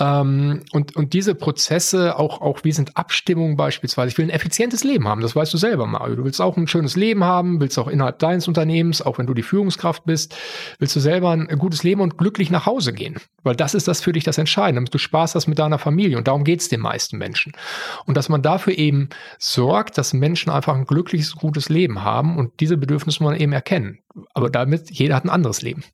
Ähm, 0.00 0.64
und, 0.72 0.96
und 0.96 1.12
diese 1.12 1.36
Prozesse, 1.36 2.18
auch, 2.18 2.40
auch 2.40 2.64
wie 2.64 2.72
sind 2.72 2.96
Abstimmungen 2.96 3.56
beispielsweise? 3.56 4.08
Ich 4.08 4.18
will 4.18 4.26
ein 4.26 4.30
effizientes 4.30 4.82
Leben 4.82 5.06
haben, 5.06 5.20
das 5.20 5.36
weißt 5.36 5.54
du 5.54 5.58
selber, 5.58 5.86
Mario. 5.86 6.16
Du 6.16 6.24
willst 6.24 6.40
auch 6.40 6.56
ein 6.56 6.66
schönes 6.66 6.96
Leben 6.96 7.22
haben, 7.22 7.60
willst 7.60 7.78
auch 7.78 7.86
innerhalb 7.86 8.18
deines 8.18 8.48
Unternehmens, 8.48 9.00
auch 9.00 9.18
wenn 9.18 9.26
du 9.28 9.34
die 9.34 9.44
Führungskraft 9.44 10.04
bist, 10.04 10.34
willst 10.80 10.96
du 10.96 11.00
selber 11.00 11.30
ein 11.30 11.46
gutes 11.58 11.84
Leben 11.84 12.00
und 12.00 12.18
glücklich 12.18 12.50
nach 12.50 12.66
Hause 12.66 12.92
gehen. 12.92 13.20
Weil 13.44 13.54
das 13.54 13.74
ist 13.74 13.86
das 13.86 14.00
für 14.00 14.12
dich 14.12 14.24
das 14.24 14.38
Entscheidende, 14.38 14.80
damit 14.80 14.94
du 14.94 14.98
Spaß 14.98 15.36
hast 15.36 15.46
mit 15.46 15.60
deiner 15.60 15.78
Familie. 15.78 16.18
Und 16.18 16.26
darum 16.26 16.42
geht 16.42 16.62
es 16.62 16.68
den 16.68 16.80
meisten 16.80 17.16
Menschen. 17.16 17.52
Und 18.06 18.16
dass 18.16 18.28
man 18.28 18.42
dafür 18.42 18.76
eben 18.76 19.08
sorgt, 19.52 19.98
dass 19.98 20.12
Menschen 20.12 20.50
einfach 20.50 20.74
ein 20.74 20.84
glückliches, 20.84 21.34
gutes 21.36 21.68
Leben 21.68 22.02
haben 22.02 22.38
und 22.38 22.60
diese 22.60 22.76
Bedürfnisse 22.76 23.22
muss 23.22 23.32
man 23.32 23.40
eben 23.40 23.52
erkennen. 23.52 24.00
Aber 24.34 24.50
damit, 24.50 24.90
jeder 24.90 25.16
hat 25.16 25.24
ein 25.24 25.30
anderes 25.30 25.62
Leben. 25.62 25.84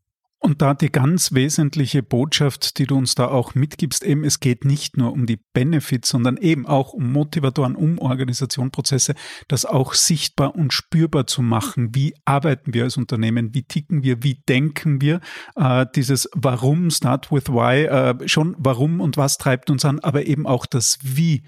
Und 0.41 0.63
da 0.63 0.73
die 0.73 0.93
ganz 0.93 1.33
wesentliche 1.33 2.03
Botschaft, 2.05 2.79
die 2.79 2.87
du 2.87 2.97
uns 2.97 3.17
da 3.17 3.27
auch 3.27 3.57
mitgibst, 3.57 4.05
eben 4.05 4.23
es 4.23 4.39
geht 4.39 4.65
nicht 4.65 4.97
nur 4.97 5.13
um 5.13 5.27
die 5.27 5.41
Benefits, 5.53 6.11
sondern 6.11 6.37
eben 6.37 6.65
auch 6.65 6.93
um 6.93 7.11
Motivatoren, 7.13 7.75
um 7.75 7.99
Organisationprozesse, 7.99 9.15
das 9.49 9.65
auch 9.65 9.95
sichtbar 9.95 10.55
und 10.55 10.73
spürbar 10.73 11.27
zu 11.27 11.43
machen. 11.43 11.93
Wie 11.93 12.15
arbeiten 12.25 12.73
wir 12.73 12.85
als 12.85 12.97
Unternehmen? 12.97 13.53
Wie 13.53 13.65
ticken 13.65 14.05
wir? 14.05 14.23
Wie 14.23 14.41
denken 14.49 15.01
wir? 15.01 15.21
Äh, 15.57 15.87
dieses 15.97 16.29
Warum, 16.35 16.91
Start 16.91 17.33
with 17.33 17.49
Why, 17.49 17.87
äh, 17.87 18.29
schon 18.29 18.55
Warum 18.59 19.01
und 19.01 19.17
was 19.17 19.39
treibt 19.39 19.71
uns 19.71 19.85
an, 19.85 19.99
aber 19.99 20.27
eben 20.27 20.47
auch 20.47 20.67
das 20.67 20.99
Wie 21.03 21.43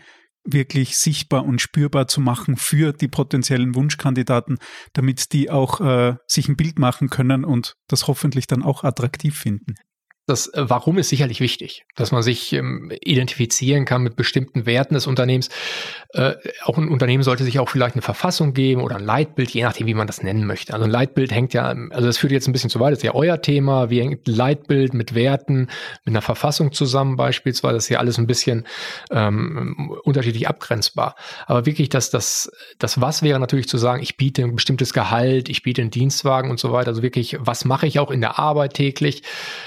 wirklich 0.45 0.97
sichtbar 0.97 1.45
und 1.45 1.61
spürbar 1.61 2.09
zu 2.09 2.21
machen 2.21 2.57
für 2.57 2.93
die 2.93 3.09
potenziellen 3.09 3.75
Wunschkandidaten, 3.75 4.59
damit 4.93 5.33
die 5.33 5.51
auch 5.51 5.81
äh, 5.81 6.17
sich 6.27 6.49
ein 6.49 6.57
Bild 6.57 6.79
machen 6.79 7.11
können 7.11 7.45
und 7.45 7.75
das 7.89 8.07
hoffentlich 8.07 8.47
dann 8.47 8.63
auch 8.63 8.85
attraktiv 8.85 9.39
finden. 9.39 9.75
Das 10.31 10.47
äh, 10.55 10.71
Warum 10.71 10.99
ist 10.99 11.09
sicherlich 11.09 11.41
wichtig, 11.41 11.85
dass 11.97 12.13
man 12.13 12.23
sich 12.23 12.53
ähm, 12.53 12.93
identifizieren 13.03 13.85
kann 13.85 14.03
mit 14.03 14.15
bestimmten 14.15 14.65
Werten 14.65 14.95
des 14.95 15.07
Unternehmens. 15.09 15.49
Äh, 16.13 16.35
auch 16.63 16.79
ein 16.79 16.89
Unternehmen 16.89 17.25
sollte 17.25 17.43
sich 17.43 17.59
auch 17.59 17.69
vielleicht 17.69 17.97
eine 17.97 18.03
Verfassung 18.03 18.55
geben 18.55 18.83
oder 18.83 18.97
ein 18.97 19.05
Leitbild, 19.05 19.51
je 19.51 19.63
nachdem, 19.63 19.89
wie 19.89 19.95
man 19.95 20.07
das 20.07 20.23
nennen 20.23 20.47
möchte. 20.47 20.73
Also 20.73 20.85
ein 20.85 20.91
Leitbild 20.91 21.33
hängt 21.33 21.53
ja, 21.53 21.65
also 21.91 22.07
das 22.07 22.19
führt 22.19 22.33
jetzt 22.33 22.47
ein 22.47 22.53
bisschen 22.53 22.71
zu 22.71 22.79
weit, 22.79 22.93
das 22.93 23.01
ist 23.01 23.05
ja 23.05 23.15
euer 23.15 23.43
Thema. 23.43 23.91
Wie 23.91 24.01
hängt 24.01 24.29
Leitbild 24.29 24.95
mit 24.95 25.15
Werten, 25.15 25.69
mit 26.05 26.13
einer 26.13 26.23
Verfassung 26.23 26.73
zusammen 26.73 27.17
beispielsweise? 27.17 27.75
Das 27.75 27.85
ist 27.85 27.91
ja 27.91 27.99
alles 27.99 28.19
ein 28.19 28.29
bisschen 28.29 28.67
ähm, 29.11 29.97
unterschiedlich 30.05 30.47
abgrenzbar. 30.49 31.17
Aber 31.47 31.67
wirklich, 31.67 31.89
dass 31.89 32.11
das, 32.11 32.53
das 32.79 33.01
Was 33.01 33.23
wäre 33.23 33.41
natürlich 33.41 33.69
zu 33.69 33.79
sagen, 33.79 34.01
ich 34.01 34.17
biete 34.17 34.45
ein 34.45 34.55
bestimmtes 34.55 34.93
Gehalt, 34.93 35.49
ich 35.49 35.65
biete 35.65 35.83
einen 35.83 35.91
Dienstwagen 35.91 36.51
und 36.51 36.61
so 36.61 36.71
weiter. 36.71 36.89
Also 36.89 37.03
wirklich, 37.03 37.37
was 37.41 37.65
mache 37.65 37.89
ich 37.89 37.99
auch 37.99 38.13
in 38.13 38.21
der 38.21 38.39
Arbeit 38.39 38.75
täglich? 38.75 39.23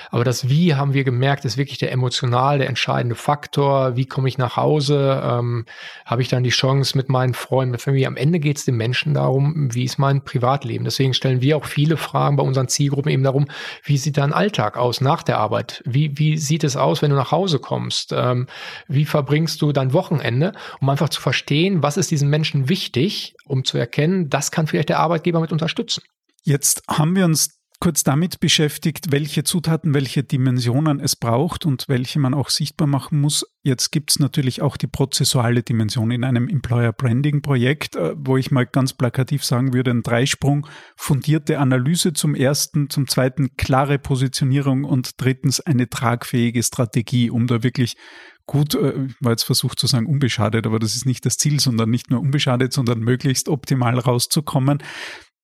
Aber 0.09 0.23
das 0.23 0.47
Wie 0.47 0.52
haben 0.75 0.93
wir 0.93 1.03
gemerkt, 1.03 1.45
ist 1.45 1.57
wirklich 1.57 1.77
der 1.77 1.91
emotional, 1.91 2.57
der 2.57 2.67
entscheidende 2.67 3.15
Faktor. 3.15 3.95
Wie 3.95 4.05
komme 4.05 4.27
ich 4.27 4.37
nach 4.37 4.57
Hause? 4.57 5.21
Ähm, 5.23 5.65
Habe 6.05 6.21
ich 6.21 6.27
dann 6.27 6.43
die 6.43 6.49
Chance 6.49 6.97
mit 6.97 7.09
meinen 7.09 7.33
Freunden, 7.33 7.71
mit 7.71 7.81
Familie? 7.81 8.07
Am 8.07 8.17
Ende 8.17 8.39
geht 8.39 8.57
es 8.57 8.65
den 8.65 8.75
Menschen 8.75 9.13
darum, 9.13 9.73
wie 9.73 9.83
ist 9.83 9.99
mein 9.99 10.23
Privatleben? 10.23 10.85
Deswegen 10.85 11.13
stellen 11.13 11.41
wir 11.41 11.57
auch 11.57 11.65
viele 11.65 11.97
Fragen 11.97 12.35
bei 12.35 12.43
unseren 12.43 12.67
Zielgruppen 12.67 13.11
eben 13.11 13.23
darum, 13.23 13.47
wie 13.83 13.97
sieht 13.97 14.17
dein 14.17 14.33
Alltag 14.33 14.77
aus 14.77 15.01
nach 15.01 15.23
der 15.23 15.37
Arbeit? 15.37 15.81
Wie, 15.85 16.17
wie 16.17 16.37
sieht 16.37 16.63
es 16.63 16.75
aus, 16.75 17.01
wenn 17.01 17.11
du 17.11 17.17
nach 17.17 17.31
Hause 17.31 17.59
kommst? 17.59 18.11
Ähm, 18.11 18.47
wie 18.87 19.05
verbringst 19.05 19.61
du 19.61 19.71
dein 19.71 19.93
Wochenende? 19.93 20.53
Um 20.79 20.89
einfach 20.89 21.09
zu 21.09 21.21
verstehen, 21.21 21.83
was 21.83 21.97
ist 21.97 22.11
diesen 22.11 22.29
Menschen 22.29 22.69
wichtig, 22.69 23.35
um 23.45 23.63
zu 23.63 23.77
erkennen, 23.77 24.29
das 24.29 24.51
kann 24.51 24.67
vielleicht 24.67 24.89
der 24.89 24.99
Arbeitgeber 24.99 25.39
mit 25.39 25.51
unterstützen. 25.51 26.03
Jetzt 26.43 26.83
haben 26.89 27.15
wir 27.15 27.25
uns 27.25 27.62
kurz 27.83 28.05
damit 28.05 28.39
beschäftigt, 28.39 29.11
welche 29.11 29.43
Zutaten, 29.43 29.93
welche 29.93 30.23
Dimensionen 30.23 31.01
es 31.01 31.17
braucht 31.17 31.65
und 31.65 31.83
welche 31.89 32.17
man 32.17 32.33
auch 32.33 32.47
sichtbar 32.47 32.87
machen 32.87 33.19
muss. 33.19 33.45
Jetzt 33.61 33.91
gibt 33.91 34.11
es 34.11 34.19
natürlich 34.19 34.61
auch 34.61 34.77
die 34.77 34.87
prozessuale 34.87 35.63
Dimension 35.63 36.09
in 36.11 36.23
einem 36.23 36.47
Employer 36.47 36.93
Branding 36.93 37.41
Projekt, 37.41 37.97
äh, 37.97 38.15
wo 38.15 38.37
ich 38.37 38.51
mal 38.51 38.65
ganz 38.65 38.93
plakativ 38.93 39.43
sagen 39.43 39.73
würde, 39.73 39.91
ein 39.91 40.01
Dreisprung, 40.01 40.65
fundierte 40.95 41.59
Analyse 41.59 42.13
zum 42.13 42.35
ersten, 42.35 42.89
zum 42.89 43.05
zweiten 43.09 43.57
klare 43.57 43.99
Positionierung 43.99 44.85
und 44.85 45.19
drittens 45.19 45.59
eine 45.59 45.89
tragfähige 45.89 46.63
Strategie, 46.63 47.29
um 47.29 47.47
da 47.47 47.63
wirklich 47.63 47.97
gut, 48.45 48.75
äh, 48.75 49.09
war 49.19 49.31
jetzt 49.31 49.43
versucht 49.43 49.77
zu 49.77 49.87
sagen, 49.87 50.05
unbeschadet, 50.05 50.65
aber 50.65 50.79
das 50.79 50.95
ist 50.95 51.05
nicht 51.05 51.25
das 51.25 51.35
Ziel, 51.35 51.59
sondern 51.59 51.89
nicht 51.89 52.09
nur 52.09 52.21
unbeschadet, 52.21 52.71
sondern 52.71 52.99
möglichst 52.99 53.49
optimal 53.49 53.99
rauszukommen. 53.99 54.81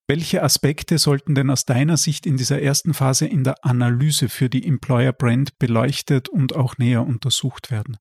Welche 0.10 0.42
Aspekte 0.42 0.98
sollten 0.98 1.36
denn 1.36 1.52
aus 1.52 1.66
deiner 1.66 1.96
Sicht 1.96 2.26
in 2.26 2.36
dieser 2.36 2.60
ersten 2.60 2.96
Phase 2.96 3.28
in 3.28 3.44
der 3.44 3.64
Analyse 3.64 4.28
für 4.28 4.50
die 4.50 4.66
Employer 4.66 5.14
Brand 5.14 5.60
beleuchtet 5.60 6.30
und 6.30 6.56
auch 6.56 6.80
näher 6.80 7.06
untersucht 7.06 7.70
werden? 7.70 7.98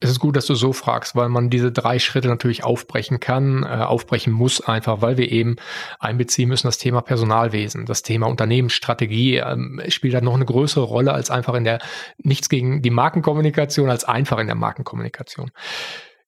Es 0.00 0.08
ist 0.08 0.18
gut, 0.18 0.34
dass 0.34 0.46
du 0.46 0.54
so 0.54 0.72
fragst, 0.72 1.14
weil 1.14 1.28
man 1.28 1.50
diese 1.50 1.72
drei 1.72 1.98
Schritte 1.98 2.28
natürlich 2.28 2.64
aufbrechen 2.64 3.20
kann, 3.20 3.64
äh, 3.64 3.66
aufbrechen 3.66 4.32
muss 4.32 4.62
einfach, 4.62 5.02
weil 5.02 5.18
wir 5.18 5.30
eben 5.30 5.56
einbeziehen 5.98 6.48
müssen 6.48 6.68
das 6.68 6.78
Thema 6.78 7.02
Personalwesen, 7.02 7.84
das 7.84 8.00
Thema 8.00 8.26
Unternehmensstrategie 8.26 9.36
ähm, 9.36 9.82
spielt 9.88 10.14
da 10.14 10.22
noch 10.22 10.36
eine 10.36 10.46
größere 10.46 10.84
Rolle 10.84 11.12
als 11.12 11.28
einfach 11.28 11.52
in 11.52 11.64
der, 11.64 11.80
nichts 12.16 12.48
gegen 12.48 12.80
die 12.80 12.88
Markenkommunikation, 12.88 13.90
als 13.90 14.04
einfach 14.04 14.38
in 14.38 14.46
der 14.46 14.56
Markenkommunikation. 14.56 15.50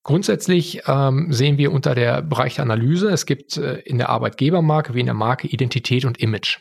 Grundsätzlich 0.05 0.83
ähm, 0.87 1.33
sehen 1.33 1.59
wir 1.59 1.73
unter 1.73 1.95
der 1.95 2.23
Bereich 2.23 2.57
der 2.57 2.65
Analyse, 2.65 3.11
es 3.11 3.25
gibt 3.25 3.57
äh, 3.57 3.79
in 3.81 3.99
der 3.99 4.09
Arbeitgebermarke 4.09 4.95
wie 4.95 5.01
in 5.01 5.07
der 5.07 5.15
Marke 5.15 5.47
Identität 5.47 6.05
und 6.05 6.19
Image. 6.21 6.59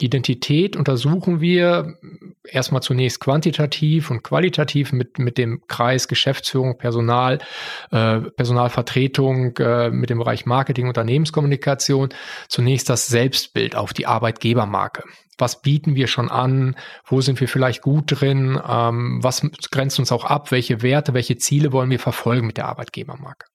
Identität 0.00 0.74
untersuchen 0.74 1.40
wir 1.40 1.96
erstmal 2.44 2.82
zunächst 2.82 3.20
quantitativ 3.20 4.10
und 4.10 4.24
qualitativ 4.24 4.92
mit, 4.92 5.18
mit 5.18 5.38
dem 5.38 5.62
Kreis 5.68 6.08
Geschäftsführung, 6.08 6.78
Personal, 6.78 7.38
äh, 7.92 8.20
Personalvertretung, 8.20 9.56
äh, 9.58 9.90
mit 9.90 10.10
dem 10.10 10.18
Bereich 10.18 10.46
Marketing, 10.46 10.88
Unternehmenskommunikation. 10.88 12.08
Zunächst 12.48 12.88
das 12.90 13.06
Selbstbild 13.06 13.76
auf 13.76 13.92
die 13.92 14.06
Arbeitgebermarke. 14.06 15.04
Was 15.38 15.62
bieten 15.62 15.94
wir 15.94 16.06
schon 16.06 16.30
an? 16.30 16.76
Wo 17.04 17.20
sind 17.20 17.40
wir 17.40 17.48
vielleicht 17.48 17.82
gut 17.82 18.20
drin? 18.20 18.60
Ähm, 18.66 19.22
was 19.22 19.42
grenzt 19.70 19.98
uns 19.98 20.12
auch 20.12 20.24
ab? 20.24 20.50
Welche 20.50 20.82
Werte, 20.82 21.14
welche 21.14 21.36
Ziele 21.36 21.72
wollen 21.72 21.90
wir 21.90 22.00
verfolgen 22.00 22.46
mit 22.46 22.56
der 22.56 22.66
Arbeitgebermarke? 22.66 23.46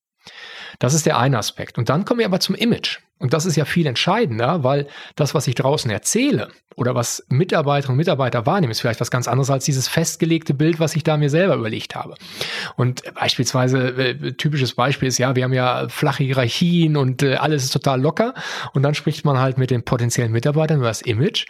Das 0.80 0.94
ist 0.94 1.06
der 1.06 1.18
eine 1.18 1.38
Aspekt. 1.38 1.78
Und 1.78 1.90
dann 1.90 2.06
kommen 2.06 2.20
wir 2.20 2.26
aber 2.26 2.40
zum 2.40 2.56
Image. 2.56 3.00
Und 3.20 3.34
das 3.34 3.46
ist 3.46 3.58
ja 3.58 3.66
viel 3.66 3.86
entscheidender, 3.86 4.64
weil 4.64 4.88
das, 5.16 5.36
was 5.36 5.46
ich 5.48 5.56
draußen 5.56 5.92
erzähle 5.92 6.48
oder 6.78 6.96
was 6.96 7.26
Mitarbeiterinnen 7.28 7.96
und 7.96 7.98
Mitarbeiter 7.98 8.46
wahrnehmen, 8.46 8.72
ist 8.72 8.80
vielleicht 8.80 9.02
was 9.02 9.12
ganz 9.12 9.28
anderes 9.28 9.50
als 9.50 9.66
dieses 9.66 9.90
festgelegte 9.90 10.54
Bild, 10.54 10.80
was 10.80 10.96
ich 10.96 11.04
da 11.04 11.18
mir 11.18 11.30
selber 11.30 11.56
überlegt 11.56 11.96
habe. 11.96 12.16
Und 12.78 13.04
beispielsweise, 13.16 13.90
äh, 13.90 14.34
typisches 14.34 14.74
Beispiel 14.74 15.10
ist 15.10 15.18
ja, 15.18 15.36
wir 15.36 15.44
haben 15.44 15.54
ja 15.54 15.90
flache 15.90 16.24
Hierarchien 16.24 16.96
und 16.96 17.22
äh, 17.22 17.36
alles 17.36 17.66
ist 17.66 17.74
total 17.74 18.02
locker. 18.02 18.34
Und 18.74 18.84
dann 18.84 18.96
spricht 18.96 19.26
man 19.26 19.38
halt 19.38 19.58
mit 19.58 19.70
den 19.70 19.84
potenziellen 19.84 20.32
Mitarbeitern 20.32 20.78
über 20.78 20.88
das 20.88 21.02
Image. 21.02 21.46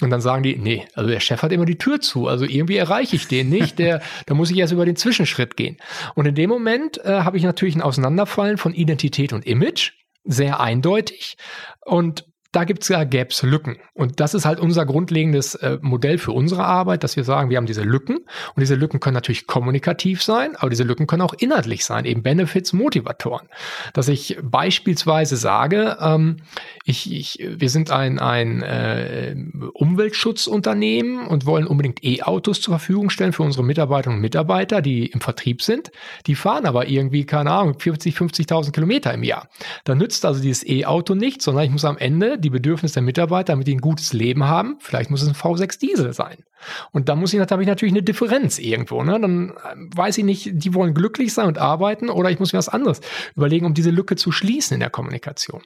Und 0.00 0.10
dann 0.10 0.20
sagen 0.20 0.44
die, 0.44 0.56
nee, 0.56 0.86
also 0.94 1.10
der 1.10 1.18
Chef 1.18 1.42
hat 1.42 1.50
immer 1.50 1.64
die 1.64 1.78
Tür 1.78 2.00
zu. 2.00 2.28
Also 2.28 2.44
irgendwie 2.44 2.76
erreiche 2.76 3.16
ich 3.16 3.26
den 3.26 3.48
nicht. 3.48 3.80
Der, 3.80 4.00
da 4.26 4.34
muss 4.34 4.52
ich 4.52 4.58
erst 4.58 4.72
über 4.72 4.86
den 4.86 4.94
Zwischenschritt 4.94 5.56
gehen. 5.56 5.78
Und 6.14 6.26
in 6.26 6.36
dem 6.36 6.48
Moment 6.48 7.04
äh, 7.04 7.22
habe 7.22 7.36
ich 7.36 7.42
natürlich 7.42 7.74
ein 7.74 7.82
Auseinanderfallen 7.82 8.58
von 8.58 8.72
Identität 8.72 9.32
und 9.32 9.44
Image 9.44 9.92
sehr 10.24 10.60
eindeutig. 10.60 11.36
Und 11.84 12.26
da 12.52 12.64
gibt 12.64 12.82
es 12.82 12.88
ja 12.88 13.04
Gaps, 13.04 13.42
Lücken. 13.42 13.76
Und 13.92 14.20
das 14.20 14.32
ist 14.32 14.46
halt 14.46 14.58
unser 14.58 14.86
grundlegendes 14.86 15.54
äh, 15.56 15.78
Modell 15.82 16.16
für 16.16 16.32
unsere 16.32 16.64
Arbeit, 16.64 17.04
dass 17.04 17.14
wir 17.14 17.24
sagen, 17.24 17.50
wir 17.50 17.58
haben 17.58 17.66
diese 17.66 17.82
Lücken. 17.82 18.16
Und 18.16 18.60
diese 18.60 18.74
Lücken 18.74 19.00
können 19.00 19.14
natürlich 19.14 19.46
kommunikativ 19.46 20.22
sein, 20.22 20.56
aber 20.56 20.70
diese 20.70 20.84
Lücken 20.84 21.06
können 21.06 21.20
auch 21.20 21.34
inhaltlich 21.34 21.84
sein, 21.84 22.06
eben 22.06 22.22
Benefits, 22.22 22.72
Motivatoren. 22.72 23.48
Dass 23.92 24.08
ich 24.08 24.38
beispielsweise 24.42 25.36
sage, 25.36 25.98
ähm, 26.00 26.38
ich, 26.84 27.12
ich, 27.12 27.38
wir 27.46 27.68
sind 27.68 27.90
ein, 27.90 28.18
ein 28.18 28.62
äh, 28.62 29.36
Umweltschutzunternehmen 29.74 31.26
und 31.26 31.44
wollen 31.44 31.66
unbedingt 31.66 32.02
E-Autos 32.02 32.62
zur 32.62 32.78
Verfügung 32.78 33.10
stellen 33.10 33.34
für 33.34 33.42
unsere 33.42 33.62
Mitarbeiterinnen 33.62 34.18
und 34.18 34.22
Mitarbeiter, 34.22 34.80
die 34.80 35.06
im 35.06 35.20
Vertrieb 35.20 35.60
sind. 35.60 35.90
Die 36.26 36.34
fahren 36.34 36.64
aber 36.64 36.88
irgendwie, 36.88 37.26
keine 37.26 37.50
Ahnung, 37.50 37.78
40, 37.78 38.16
50.000 38.16 38.72
Kilometer 38.72 39.12
im 39.12 39.22
Jahr. 39.22 39.48
Da 39.84 39.94
nützt 39.94 40.24
also 40.24 40.40
dieses 40.40 40.66
E-Auto 40.66 41.14
nichts, 41.14 41.44
sondern 41.44 41.64
ich 41.64 41.70
muss 41.70 41.84
am 41.84 41.98
Ende 41.98 42.37
die 42.38 42.50
Bedürfnisse 42.50 42.94
der 42.94 43.02
Mitarbeiter, 43.02 43.52
damit 43.52 43.66
die 43.66 43.74
ein 43.74 43.80
gutes 43.80 44.12
Leben 44.12 44.44
haben. 44.44 44.76
Vielleicht 44.80 45.10
muss 45.10 45.22
es 45.22 45.28
ein 45.28 45.34
V6 45.34 45.78
Diesel 45.78 46.12
sein. 46.12 46.44
Und 46.92 47.08
da 47.08 47.16
muss 47.16 47.32
ich, 47.32 47.40
da 47.40 47.50
habe 47.50 47.62
ich 47.62 47.68
natürlich 47.68 47.92
eine 47.92 48.02
Differenz 48.02 48.58
irgendwo. 48.58 49.02
Ne? 49.02 49.20
Dann 49.20 49.54
ähm, 49.72 49.90
weiß 49.94 50.18
ich 50.18 50.24
nicht, 50.24 50.50
die 50.52 50.74
wollen 50.74 50.94
glücklich 50.94 51.32
sein 51.32 51.46
und 51.46 51.58
arbeiten 51.58 52.10
oder 52.10 52.30
ich 52.30 52.38
muss 52.38 52.52
mir 52.52 52.58
was 52.58 52.68
anderes 52.68 53.00
überlegen, 53.36 53.66
um 53.66 53.74
diese 53.74 53.90
Lücke 53.90 54.16
zu 54.16 54.32
schließen 54.32 54.74
in 54.74 54.80
der 54.80 54.90
Kommunikation. 54.90 55.62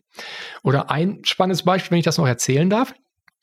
Oder 0.63 0.91
ein 0.91 1.21
spannendes 1.25 1.63
Beispiel, 1.63 1.93
wenn 1.93 1.99
ich 1.99 2.05
das 2.05 2.19
noch 2.19 2.27
erzählen 2.27 2.69
darf. 2.69 2.95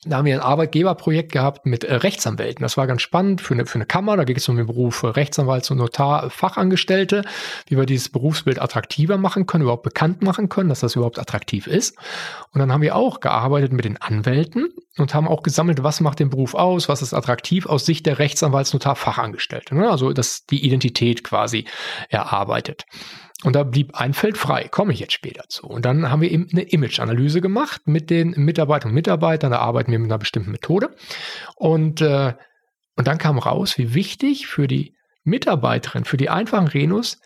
Da 0.06 0.16
haben 0.16 0.24
wir 0.24 0.34
ein 0.34 0.40
Arbeitgeberprojekt 0.40 1.30
gehabt 1.30 1.66
mit 1.66 1.84
äh, 1.84 1.94
Rechtsanwälten. 1.94 2.62
Das 2.62 2.78
war 2.78 2.86
ganz 2.86 3.02
spannend 3.02 3.42
für 3.42 3.52
eine, 3.52 3.66
für 3.66 3.74
eine 3.74 3.84
Kammer. 3.84 4.16
Da 4.16 4.24
geht 4.24 4.38
es 4.38 4.48
um 4.48 4.56
den 4.56 4.64
Beruf 4.64 5.04
Rechtsanwalts- 5.04 5.70
und 5.70 5.76
Notar-Fachangestellte, 5.76 7.22
wie 7.66 7.76
wir 7.76 7.84
dieses 7.84 8.08
Berufsbild 8.08 8.62
attraktiver 8.62 9.18
machen 9.18 9.44
können, 9.44 9.62
überhaupt 9.62 9.82
bekannt 9.82 10.22
machen 10.22 10.48
können, 10.48 10.70
dass 10.70 10.80
das 10.80 10.96
überhaupt 10.96 11.18
attraktiv 11.18 11.66
ist. 11.66 11.98
Und 12.52 12.60
dann 12.60 12.72
haben 12.72 12.80
wir 12.80 12.96
auch 12.96 13.20
gearbeitet 13.20 13.74
mit 13.74 13.84
den 13.84 14.00
Anwälten 14.00 14.72
und 14.96 15.12
haben 15.12 15.28
auch 15.28 15.42
gesammelt, 15.42 15.82
was 15.82 16.00
macht 16.00 16.18
den 16.18 16.30
Beruf 16.30 16.54
aus, 16.54 16.88
was 16.88 17.02
ist 17.02 17.12
attraktiv 17.12 17.66
aus 17.66 17.84
Sicht 17.84 18.06
der 18.06 18.18
Rechtsanwalts-, 18.18 18.72
Notar-Fachangestellte. 18.72 19.74
Ne? 19.74 19.90
Also 19.90 20.14
das 20.14 20.46
die 20.46 20.64
Identität 20.64 21.24
quasi 21.24 21.66
erarbeitet. 22.08 22.86
Und 23.42 23.56
da 23.56 23.62
blieb 23.62 23.94
ein 23.94 24.12
Feld 24.12 24.36
frei, 24.36 24.68
komme 24.68 24.92
ich 24.92 25.00
jetzt 25.00 25.14
später 25.14 25.44
zu. 25.48 25.66
Und 25.66 25.84
dann 25.84 26.10
haben 26.10 26.20
wir 26.20 26.30
eben 26.30 26.48
eine 26.52 26.62
Image-Analyse 26.62 27.40
gemacht 27.40 27.82
mit 27.86 28.10
den 28.10 28.30
Mitarbeitern 28.32 28.90
und 28.90 28.94
Mitarbeitern. 28.94 29.50
Da 29.50 29.58
arbeiten 29.58 29.90
wir 29.90 29.98
mit 29.98 30.10
einer 30.10 30.18
bestimmten 30.18 30.50
Methode. 30.50 30.94
Und, 31.56 32.02
äh, 32.02 32.34
und 32.96 33.06
dann 33.06 33.18
kam 33.18 33.38
raus, 33.38 33.78
wie 33.78 33.94
wichtig 33.94 34.46
für 34.46 34.68
die 34.68 34.94
Mitarbeiterin, 35.24 36.04
für 36.04 36.18
die 36.18 36.28
einfachen 36.28 36.68
Renus 36.68 37.18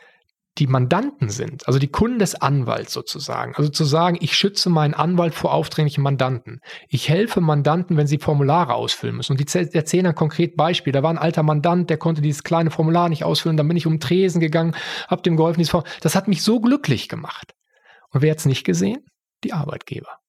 die 0.59 0.69
Mandanten 0.69 1.31
sind, 1.31 1.67
also 1.67 1.81
die 1.81 1.89
Kunden 1.89 2.21
des 2.21 2.37
Anwalts 2.37 2.93
sozusagen. 2.93 3.55
Also 3.57 3.71
zu 3.71 3.85
sagen, 3.85 4.17
ich 4.21 4.37
schütze 4.37 4.71
meinen 4.71 4.95
Anwalt 4.95 5.35
vor 5.35 5.53
aufdringlichen 5.53 6.05
Mandanten. 6.05 6.61
Ich 6.89 7.09
helfe 7.09 7.41
Mandanten, 7.41 7.97
wenn 7.97 8.07
sie 8.07 8.19
Formulare 8.19 8.75
ausfüllen 8.75 9.17
müssen. 9.17 9.33
Und 9.33 9.41
die 9.41 9.75
erzählen 9.77 10.07
ein 10.07 10.15
konkret 10.15 10.57
Beispiel. 10.57 10.93
Da 10.93 11.03
war 11.03 11.11
ein 11.11 11.19
alter 11.19 11.43
Mandant, 11.43 11.91
der 11.91 11.97
konnte 11.97 12.23
dieses 12.23 12.45
kleine 12.45 12.71
Formular 12.71 13.09
nicht 13.09 13.25
ausfüllen. 13.25 13.57
Dann 13.57 13.67
bin 13.67 13.77
ich 13.77 13.87
um 13.87 13.99
Tresen 13.99 14.41
gegangen, 14.41 14.77
habe 15.09 15.23
dem 15.23 15.37
geholfen. 15.37 15.67
Das 16.01 16.15
hat 16.15 16.29
mich 16.29 16.43
so 16.43 16.61
glücklich 16.61 17.09
gemacht. 17.09 17.55
Und 18.11 18.23
wer 18.23 18.31
hat 18.31 18.39
es 18.39 18.47
nicht 18.47 18.65
gesehen? 18.65 19.05
Die 19.43 19.53
Arbeitgeber. 19.53 20.24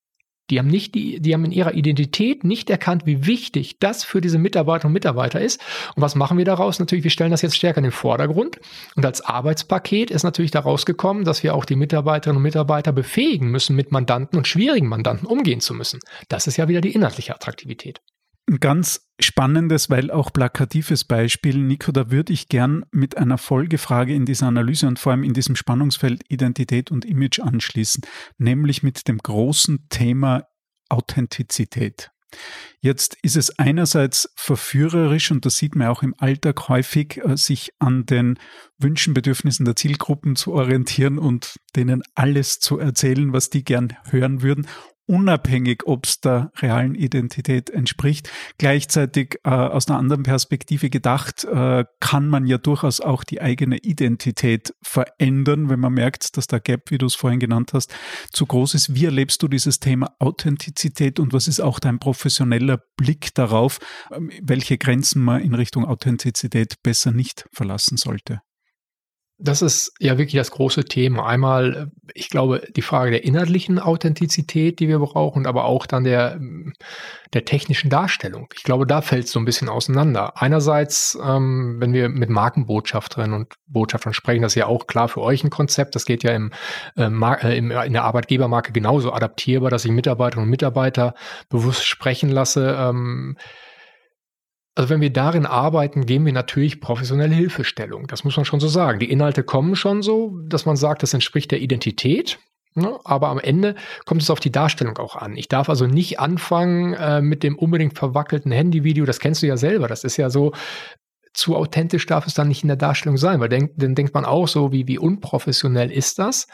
Die 0.50 0.60
haben 0.60 0.68
nicht 0.68 0.94
die, 0.94 1.20
die 1.20 1.34
haben 1.34 1.46
in 1.46 1.52
ihrer 1.52 1.74
Identität 1.74 2.44
nicht 2.44 2.70
erkannt, 2.70 3.06
wie 3.06 3.26
wichtig 3.26 3.80
das 3.80 4.04
für 4.04 4.22
diese 4.22 4.38
Mitarbeiterinnen 4.38 4.92
und 4.92 4.94
Mitarbeiter 4.94 5.42
ist. 5.42 5.60
Und 5.96 6.02
was 6.02 6.16
machen 6.16 6.38
wir 6.38 6.46
daraus? 6.46 6.80
Natürlich, 6.80 7.04
wir 7.04 7.12
stellen 7.12 7.32
das 7.32 7.42
jetzt 7.42 7.56
stärker 7.56 7.80
in 7.80 7.86
den 7.86 7.92
Vordergrund. 7.92 8.60
Und 8.96 9.06
als 9.06 9.22
Arbeitspaket 9.22 10.12
ist 10.12 10.24
natürlich 10.24 10.52
daraus 10.52 10.86
gekommen, 10.86 11.24
dass 11.24 11.44
wir 11.44 11.56
auch 11.56 11.66
die 11.66 11.76
Mitarbeiterinnen 11.76 12.38
und 12.38 12.44
Mitarbeiter 12.44 12.92
befähigen 12.92 13.50
müssen, 13.50 13.76
mit 13.76 13.92
Mandanten 13.92 14.38
und 14.38 14.48
schwierigen 14.48 14.88
Mandanten 14.88 15.28
umgehen 15.28 15.62
zu 15.62 15.74
müssen. 15.74 16.00
Das 16.30 16.48
ist 16.48 16.58
ja 16.58 16.68
wieder 16.68 16.82
die 16.82 16.94
inhaltliche 16.94 17.34
Attraktivität. 17.34 18.02
Ein 18.48 18.60
ganz 18.60 19.10
spannendes, 19.20 19.90
weil 19.90 20.12
auch 20.12 20.32
plakatives 20.32 21.04
Beispiel. 21.04 21.58
Nico, 21.58 21.92
da 21.92 22.12
würde 22.12 22.32
ich 22.32 22.48
gern 22.48 22.86
mit 22.92 23.18
einer 23.18 23.40
Folgefrage 23.40 24.14
in 24.14 24.26
dieser 24.26 24.48
Analyse 24.48 24.88
und 24.88 25.00
vor 25.00 25.14
allem 25.14 25.24
in 25.24 25.34
diesem 25.34 25.56
Spannungsfeld 25.56 26.24
Identität 26.30 26.92
und 26.92 27.06
Image 27.06 27.40
anschließen, 27.40 28.04
nämlich 28.38 28.84
mit 28.84 29.08
dem 29.08 29.18
großen 29.18 29.88
Thema 29.90 30.48
Authentizität. 30.90 32.12
Jetzt 32.80 33.18
ist 33.22 33.36
es 33.36 33.58
einerseits 33.58 34.32
verführerisch, 34.36 35.32
und 35.32 35.46
das 35.46 35.56
sieht 35.56 35.76
man 35.76 35.88
auch 35.88 36.04
im 36.04 36.14
Alltag 36.18 36.68
häufig, 36.68 37.22
äh, 37.24 37.38
sich 37.38 37.72
an 37.80 38.06
den 38.06 38.38
Wünschen, 38.78 39.14
Bedürfnissen 39.14 39.66
der 39.66 39.76
Zielgruppen 39.76 40.36
zu 40.36 40.54
orientieren 40.54 41.18
und 41.18 41.56
denen 41.76 42.04
alles 42.14 42.60
zu 42.60 42.78
erzählen, 42.78 43.34
was 43.34 43.50
die 43.50 43.64
gern 43.64 43.94
hören 44.10 44.42
würden, 44.42 44.68
unabhängig, 45.08 45.84
ob 45.86 46.06
es 46.06 46.20
der 46.20 46.52
realen 46.58 46.96
Identität 46.96 47.70
entspricht. 47.70 48.30
Gleichzeitig 48.58 49.40
äh, 49.44 49.50
aus 49.50 49.88
einer 49.88 50.00
anderen 50.00 50.24
Perspektive 50.24 50.90
gedacht, 50.90 51.44
äh, 51.44 51.86
kann 52.00 52.28
man 52.28 52.46
ja 52.46 52.58
durchaus 52.58 53.02
auch 53.02 53.24
die 53.24 53.42
eigene 53.42 53.78
Identität 53.78 54.74
verändern, 54.82 55.70
wenn 55.70 55.80
man 55.80 55.94
merkt, 55.94 56.38
dass 56.38 56.48
der 56.48 56.60
Gap, 56.60 56.92
wie 56.92 56.98
du 56.98 57.06
es 57.06 57.16
vorhin 57.16 57.40
genannt 57.40 57.74
hast, 57.74 57.94
zu 58.32 58.46
groß 58.46 58.74
ist. 58.74 58.96
Wie 58.96 59.06
erlebst 59.06 59.42
du 59.44 59.48
dieses 59.48 59.80
Thema 59.80 60.16
Authentizität 60.20 61.20
und 61.20 61.34
was 61.34 61.48
ist 61.48 61.60
auch 61.60 61.80
dein 61.80 62.00
professioneller 62.00 62.80
Blick 62.98 63.34
darauf, 63.36 63.80
ähm, 64.12 64.32
welche 64.42 64.78
Grenzen 64.78 65.24
man 65.24 65.42
in 65.42 65.54
Richtung 65.54 65.86
Authentizität 65.86 66.82
besser 66.84 67.12
nicht 67.12 67.46
verlassen 67.52 67.98
sollte? 67.98 68.42
Das 69.38 69.62
ist 69.62 69.94
ja 70.00 70.18
wirklich 70.18 70.36
das 70.36 70.52
große 70.52 70.86
Thema. 70.86 71.26
Einmal, 71.26 71.92
ich 72.14 72.30
glaube, 72.30 72.62
die 72.74 72.82
Frage 72.82 73.12
der 73.12 73.26
inhaltlichen 73.26 73.80
Authentizität, 73.80 74.80
die 74.80 74.88
wir 74.88 75.00
brauchen, 75.00 75.46
aber 75.46 75.66
auch 75.66 75.86
dann 75.86 76.06
der, 76.06 76.40
der 77.34 77.44
technischen 77.44 77.90
Darstellung. 77.90 78.48
Ich 78.56 78.64
glaube, 78.64 78.88
da 78.88 79.02
fällt 79.02 79.26
es 79.26 79.32
so 79.32 79.40
ein 79.40 79.46
bisschen 79.46 79.68
auseinander. 79.68 80.42
Einerseits, 80.42 81.18
ähm, 81.22 81.76
wenn 81.80 81.92
wir 81.92 82.08
mit 82.08 82.30
Markenbotschafterinnen 82.30 83.36
und 83.36 83.54
Botschaftern 83.68 84.14
sprechen, 84.14 84.42
das 84.42 84.54
ist 84.54 84.60
ja 84.60 84.68
auch 84.68 84.88
klar 84.88 85.10
für 85.10 85.22
euch 85.22 85.44
ein 85.44 85.50
Konzept. 85.50 85.96
Das 85.96 86.06
geht 86.06 86.24
ja 86.24 86.32
im, 86.32 86.52
äh, 86.96 87.04
äh 87.04 87.58
in 87.58 87.70
der 87.70 88.04
Arbeitgebermarke 88.06 88.72
genauso 88.72 89.12
adaptierbar, 89.12 89.70
dass 89.70 89.84
ich 89.84 89.92
Mitarbeiterinnen 89.92 90.48
und 90.48 90.52
Mitarbeiter 90.52 91.14
bewusst 91.50 91.86
sprechen 91.86 92.30
lasse. 92.30 92.78
Ähm, 92.80 93.36
also 94.76 94.90
wenn 94.90 95.02
wir 95.02 95.12
darin 95.12 95.46
arbeiten, 95.46 96.06
geben 96.06 96.26
wir 96.26 96.34
natürlich 96.34 96.82
professionelle 96.82 97.34
Hilfestellung. 97.34 98.08
Das 98.08 98.26
muss 98.26 98.36
man 98.36 98.46
schon 98.46 98.60
so 98.60 98.68
sagen. 98.68 99.00
Die 99.00 99.10
Inhalte 99.10 99.44
kommen 99.44 99.76
schon 99.78 100.02
so, 100.02 100.38
dass 100.48 100.66
man 100.66 100.76
sagt, 100.76 101.02
das 101.02 101.14
entspricht 101.14 101.52
der 101.52 101.62
Identität. 101.62 102.40
Ne? 102.76 103.00
Aber 103.06 103.30
am 103.30 103.40
Ende 103.40 103.76
kommt 104.06 104.22
es 104.22 104.30
auf 104.30 104.42
die 104.42 104.52
Darstellung 104.52 104.98
auch 104.98 105.16
an. 105.16 105.38
Ich 105.38 105.48
darf 105.48 105.70
also 105.70 105.88
nicht 105.88 106.20
anfangen 106.20 106.94
äh, 106.94 107.22
mit 107.22 107.42
dem 107.42 107.58
unbedingt 107.58 107.98
verwackelten 107.98 108.52
Handyvideo. 108.52 109.06
Das 109.06 109.20
kennst 109.20 109.42
du 109.42 109.48
ja 109.48 109.56
selber. 109.56 109.88
Das 109.88 110.04
ist 110.04 110.18
ja 110.18 110.30
so, 110.30 110.52
zu 111.34 111.56
authentisch 111.56 112.06
darf 112.06 112.28
es 112.28 112.34
dann 112.34 112.50
nicht 112.50 112.64
in 112.64 112.68
der 112.68 112.78
Darstellung 112.78 113.18
sein, 113.18 113.40
weil 113.40 113.50
denk, 113.50 113.72
dann 113.78 113.96
denkt 113.96 114.14
man 114.14 114.26
auch 114.26 114.50
so, 114.50 114.74
wie, 114.74 114.88
wie 114.88 115.00
unprofessionell 115.00 115.90
ist 115.90 116.20
das? 116.20 116.48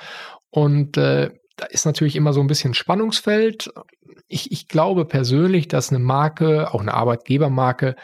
Und 0.51 0.95
äh, 0.97 1.31
da 1.57 1.65
ist 1.67 1.85
natürlich 1.85 2.15
immer 2.15 2.33
so 2.33 2.41
ein 2.41 2.47
bisschen 2.47 2.73
Spannungsfeld. 2.73 3.71
Ich, 4.31 4.51
ich 4.51 4.67
glaube 4.67 5.05
persönlich, 5.05 5.67
dass 5.67 5.89
eine 5.89 5.99
Marke, 5.99 6.73
auch 6.73 6.81
eine 6.81 6.93
Arbeitgebermarke, 6.93 7.95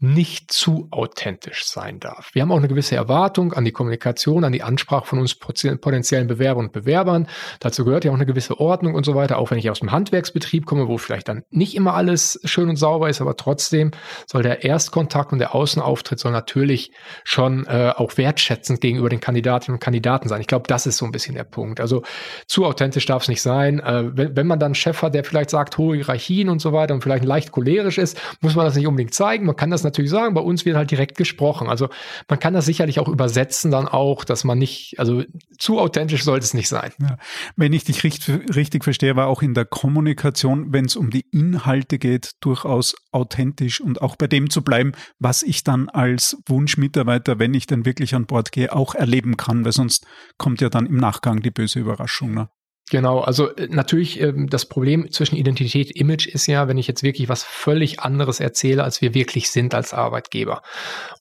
nicht 0.00 0.52
zu 0.52 0.88
authentisch 0.90 1.64
sein 1.64 2.00
darf. 2.00 2.30
Wir 2.34 2.42
haben 2.42 2.52
auch 2.52 2.58
eine 2.58 2.68
gewisse 2.68 2.96
Erwartung 2.96 3.54
an 3.54 3.64
die 3.64 3.72
Kommunikation, 3.72 4.44
an 4.44 4.52
die 4.52 4.62
Ansprache 4.62 5.06
von 5.06 5.18
uns 5.18 5.34
potenziellen 5.34 6.26
Bewerbern 6.26 6.66
und 6.66 6.72
Bewerbern. 6.72 7.28
Dazu 7.60 7.84
gehört 7.84 8.04
ja 8.04 8.10
auch 8.10 8.16
eine 8.16 8.26
gewisse 8.26 8.60
Ordnung 8.60 8.94
und 8.94 9.06
so 9.06 9.14
weiter, 9.14 9.38
auch 9.38 9.50
wenn 9.50 9.58
ich 9.58 9.70
aus 9.70 9.80
dem 9.80 9.92
Handwerksbetrieb 9.92 10.66
komme, 10.66 10.88
wo 10.88 10.98
vielleicht 10.98 11.28
dann 11.28 11.44
nicht 11.50 11.74
immer 11.74 11.94
alles 11.94 12.38
schön 12.44 12.68
und 12.68 12.76
sauber 12.76 13.08
ist, 13.08 13.22
aber 13.22 13.36
trotzdem 13.36 13.92
soll 14.26 14.42
der 14.42 14.64
Erstkontakt 14.64 15.32
und 15.32 15.38
der 15.38 15.54
Außenauftritt 15.54 16.18
soll 16.18 16.32
natürlich 16.32 16.92
schon 17.24 17.66
äh, 17.66 17.92
auch 17.96 18.18
wertschätzend 18.18 18.82
gegenüber 18.82 19.08
den 19.08 19.20
Kandidatinnen 19.20 19.76
und 19.76 19.80
Kandidaten 19.80 20.28
sein. 20.28 20.42
Ich 20.42 20.46
glaube, 20.46 20.64
das 20.68 20.86
ist 20.86 20.98
so 20.98 21.06
ein 21.06 21.12
bisschen 21.12 21.34
der 21.34 21.44
Punkt. 21.44 21.80
Also 21.80 22.02
zu 22.46 22.66
authentisch 22.66 23.06
darf 23.06 23.22
es 23.22 23.28
nicht 23.28 23.40
sein. 23.40 23.80
Äh, 23.80 24.10
wenn, 24.14 24.36
wenn 24.36 24.46
man 24.46 24.58
dann 24.58 24.66
einen 24.66 24.74
Chef 24.74 25.00
hat, 25.00 25.14
der 25.14 25.24
vielleicht 25.24 25.48
sagt, 25.48 25.78
hohe 25.78 25.96
Hierarchien 25.96 26.50
und 26.50 26.60
so 26.60 26.74
weiter 26.74 26.92
und 26.92 27.02
vielleicht 27.02 27.24
leicht 27.24 27.50
cholerisch 27.50 27.96
ist, 27.96 28.20
muss 28.42 28.54
man 28.54 28.66
das 28.66 28.76
nicht 28.76 28.86
unbedingt 28.86 29.14
zeigen. 29.14 29.46
Man 29.46 29.56
kann 29.56 29.70
das 29.70 29.85
natürlich 29.86 30.10
sagen, 30.10 30.34
bei 30.34 30.40
uns 30.40 30.64
wird 30.64 30.76
halt 30.76 30.90
direkt 30.90 31.16
gesprochen. 31.16 31.68
Also 31.68 31.88
man 32.28 32.38
kann 32.38 32.54
das 32.54 32.66
sicherlich 32.66 33.00
auch 33.00 33.08
übersetzen 33.08 33.70
dann 33.70 33.88
auch, 33.88 34.24
dass 34.24 34.44
man 34.44 34.58
nicht, 34.58 34.98
also 34.98 35.22
zu 35.58 35.78
authentisch 35.78 36.24
sollte 36.24 36.44
es 36.44 36.54
nicht 36.54 36.68
sein. 36.68 36.92
Ja. 37.00 37.16
Wenn 37.56 37.72
ich 37.72 37.84
dich 37.84 38.04
richtig, 38.04 38.54
richtig 38.54 38.84
verstehe, 38.84 39.16
war 39.16 39.28
auch 39.28 39.42
in 39.42 39.54
der 39.54 39.64
Kommunikation, 39.64 40.72
wenn 40.72 40.84
es 40.84 40.96
um 40.96 41.10
die 41.10 41.26
Inhalte 41.32 41.98
geht, 41.98 42.32
durchaus 42.40 42.94
authentisch 43.12 43.80
und 43.80 44.02
auch 44.02 44.16
bei 44.16 44.26
dem 44.26 44.50
zu 44.50 44.62
bleiben, 44.62 44.92
was 45.18 45.42
ich 45.42 45.64
dann 45.64 45.88
als 45.88 46.36
Wunschmitarbeiter, 46.46 47.38
wenn 47.38 47.54
ich 47.54 47.66
dann 47.66 47.86
wirklich 47.86 48.14
an 48.14 48.26
Bord 48.26 48.52
gehe, 48.52 48.74
auch 48.74 48.94
erleben 48.94 49.36
kann, 49.36 49.64
weil 49.64 49.72
sonst 49.72 50.06
kommt 50.36 50.60
ja 50.60 50.68
dann 50.68 50.86
im 50.86 50.96
Nachgang 50.96 51.40
die 51.40 51.50
böse 51.50 51.80
Überraschung. 51.80 52.34
Ne? 52.34 52.48
Genau, 52.90 53.20
also 53.20 53.54
äh, 53.56 53.66
natürlich 53.68 54.20
ähm, 54.20 54.48
das 54.48 54.66
Problem 54.66 55.10
zwischen 55.10 55.36
Identität 55.36 55.90
Image 55.90 56.28
ist 56.28 56.46
ja, 56.46 56.68
wenn 56.68 56.78
ich 56.78 56.86
jetzt 56.86 57.02
wirklich 57.02 57.28
was 57.28 57.42
völlig 57.42 58.00
anderes 58.00 58.38
erzähle, 58.38 58.84
als 58.84 59.00
wir 59.00 59.12
wirklich 59.12 59.50
sind 59.50 59.74
als 59.74 59.92
Arbeitgeber. 59.92 60.62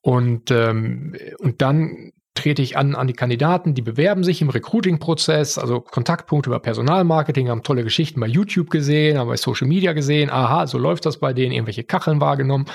Und, 0.01 0.51
ähm, 0.51 1.15
und 1.39 1.61
dann 1.61 2.11
trete 2.35 2.61
ich 2.61 2.77
an 2.77 2.93
an 2.95 3.07
die 3.07 3.13
Kandidaten, 3.13 3.73
die 3.73 3.81
bewerben 3.81 4.23
sich 4.23 4.41
im 4.41 4.49
Recruiting-Prozess, 4.49 5.57
also 5.57 5.81
Kontaktpunkte 5.81 6.49
über 6.49 6.59
Personalmarketing, 6.59 7.49
haben 7.49 7.63
tolle 7.63 7.83
Geschichten 7.83 8.19
bei 8.19 8.27
YouTube 8.27 8.69
gesehen, 8.69 9.17
haben 9.17 9.27
bei 9.27 9.37
Social 9.37 9.67
Media 9.67 9.93
gesehen, 9.93 10.29
aha, 10.29 10.67
so 10.67 10.77
läuft 10.77 11.05
das 11.05 11.17
bei 11.17 11.33
denen, 11.33 11.53
irgendwelche 11.53 11.83
Kacheln 11.83 12.21
wahrgenommen, 12.21 12.65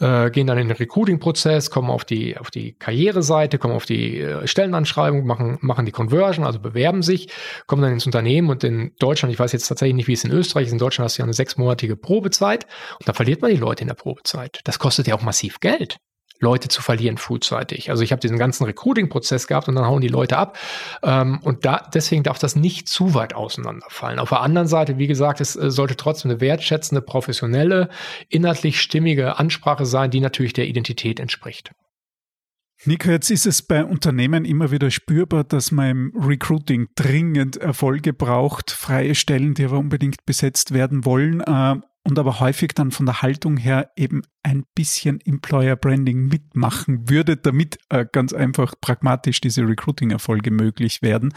äh, 0.00 0.30
gehen 0.30 0.46
dann 0.46 0.58
in 0.58 0.68
den 0.68 0.76
Recruiting-Prozess, 0.76 1.70
kommen 1.70 1.90
auf 1.90 2.04
die, 2.04 2.38
auf 2.38 2.50
die 2.50 2.72
Karriereseite, 2.72 3.58
kommen 3.58 3.74
auf 3.74 3.84
die 3.84 4.20
äh, 4.20 4.46
Stellenanschreibung, 4.46 5.26
machen, 5.26 5.58
machen 5.60 5.84
die 5.84 5.92
Conversion, 5.92 6.46
also 6.46 6.60
bewerben 6.60 7.02
sich, 7.02 7.28
kommen 7.66 7.82
dann 7.82 7.92
ins 7.92 8.06
Unternehmen 8.06 8.48
und 8.48 8.64
in 8.64 8.92
Deutschland, 8.98 9.32
ich 9.32 9.38
weiß 9.38 9.52
jetzt 9.52 9.66
tatsächlich 9.66 9.96
nicht, 9.96 10.08
wie 10.08 10.14
es 10.14 10.24
in 10.24 10.30
Österreich 10.30 10.66
ist, 10.66 10.72
in 10.72 10.78
Deutschland 10.78 11.06
hast 11.06 11.18
du 11.18 11.22
ja 11.22 11.24
eine 11.24 11.34
sechsmonatige 11.34 11.96
Probezeit 11.96 12.66
und 12.98 13.08
da 13.08 13.12
verliert 13.12 13.42
man 13.42 13.50
die 13.50 13.56
Leute 13.56 13.82
in 13.82 13.88
der 13.88 13.94
Probezeit. 13.94 14.60
Das 14.64 14.78
kostet 14.78 15.08
ja 15.08 15.14
auch 15.16 15.22
massiv 15.22 15.60
Geld. 15.60 15.98
Leute 16.40 16.68
zu 16.68 16.82
verlieren 16.82 17.18
frühzeitig. 17.18 17.90
Also 17.90 18.02
ich 18.02 18.12
habe 18.12 18.20
diesen 18.20 18.38
ganzen 18.38 18.64
Recruiting-Prozess 18.64 19.46
gehabt 19.46 19.68
und 19.68 19.74
dann 19.74 19.86
hauen 19.86 20.00
die 20.00 20.08
Leute 20.08 20.38
ab. 20.38 20.58
Ähm, 21.02 21.38
und 21.42 21.64
da, 21.64 21.88
deswegen 21.92 22.22
darf 22.22 22.38
das 22.38 22.56
nicht 22.56 22.88
zu 22.88 23.14
weit 23.14 23.34
auseinanderfallen. 23.34 24.18
Auf 24.18 24.30
der 24.30 24.40
anderen 24.40 24.66
Seite, 24.66 24.98
wie 24.98 25.06
gesagt, 25.06 25.40
es 25.40 25.54
äh, 25.54 25.70
sollte 25.70 25.96
trotzdem 25.96 26.30
eine 26.30 26.40
wertschätzende, 26.40 27.02
professionelle, 27.02 27.90
inhaltlich 28.28 28.80
stimmige 28.80 29.38
Ansprache 29.38 29.84
sein, 29.84 30.10
die 30.10 30.20
natürlich 30.20 30.54
der 30.54 30.66
Identität 30.66 31.20
entspricht. 31.20 31.72
Nico, 32.86 33.10
jetzt 33.10 33.30
ist 33.30 33.44
es 33.44 33.60
bei 33.60 33.84
Unternehmen 33.84 34.46
immer 34.46 34.70
wieder 34.70 34.90
spürbar, 34.90 35.44
dass 35.44 35.70
man 35.70 35.90
im 35.90 36.12
Recruiting 36.16 36.88
dringend 36.94 37.58
Erfolge 37.58 38.14
braucht, 38.14 38.70
freie 38.70 39.14
Stellen, 39.14 39.52
die 39.52 39.66
aber 39.66 39.76
unbedingt 39.76 40.24
besetzt 40.24 40.72
werden 40.72 41.04
wollen. 41.04 41.42
Und 42.02 42.18
aber 42.18 42.40
häufig 42.40 42.72
dann 42.74 42.90
von 42.90 43.06
der 43.06 43.22
Haltung 43.22 43.56
her 43.56 43.90
eben 43.94 44.22
ein 44.42 44.64
bisschen 44.74 45.20
Employer 45.20 45.76
Branding 45.76 46.26
mitmachen 46.28 47.10
würde, 47.10 47.36
damit 47.36 47.78
äh, 47.90 48.06
ganz 48.10 48.32
einfach 48.32 48.74
pragmatisch 48.80 49.40
diese 49.40 49.62
Recruiting-Erfolge 49.66 50.50
möglich 50.50 51.02
werden. 51.02 51.34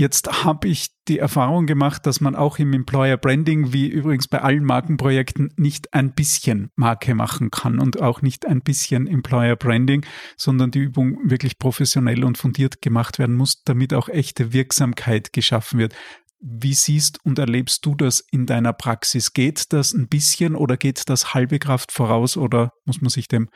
Jetzt 0.00 0.44
habe 0.44 0.68
ich 0.68 0.90
die 1.08 1.18
Erfahrung 1.18 1.66
gemacht, 1.66 2.06
dass 2.06 2.20
man 2.20 2.36
auch 2.36 2.60
im 2.60 2.72
Employer 2.72 3.16
Branding, 3.16 3.72
wie 3.72 3.88
übrigens 3.88 4.28
bei 4.28 4.40
allen 4.40 4.62
Markenprojekten, 4.62 5.52
nicht 5.56 5.92
ein 5.92 6.14
bisschen 6.14 6.70
Marke 6.76 7.16
machen 7.16 7.50
kann 7.50 7.80
und 7.80 8.00
auch 8.00 8.22
nicht 8.22 8.46
ein 8.46 8.60
bisschen 8.60 9.08
Employer 9.08 9.56
Branding, 9.56 10.06
sondern 10.36 10.70
die 10.70 10.78
Übung 10.78 11.18
wirklich 11.24 11.58
professionell 11.58 12.22
und 12.22 12.38
fundiert 12.38 12.80
gemacht 12.80 13.18
werden 13.18 13.34
muss, 13.34 13.64
damit 13.64 13.92
auch 13.92 14.08
echte 14.08 14.52
Wirksamkeit 14.52 15.32
geschaffen 15.32 15.80
wird. 15.80 15.96
Wie 16.40 16.74
siehst 16.74 17.24
und 17.24 17.38
erlebst 17.38 17.84
du 17.84 17.94
das 17.94 18.22
in 18.30 18.46
deiner 18.46 18.72
Praxis? 18.72 19.32
Geht 19.32 19.72
das 19.72 19.92
ein 19.92 20.08
bisschen 20.08 20.54
oder 20.54 20.76
geht 20.76 21.08
das 21.08 21.34
halbe 21.34 21.58
Kraft 21.58 21.90
voraus 21.90 22.36
oder 22.36 22.72
muss 22.84 23.00
man 23.00 23.10
sich 23.10 23.26
dem 23.26 23.48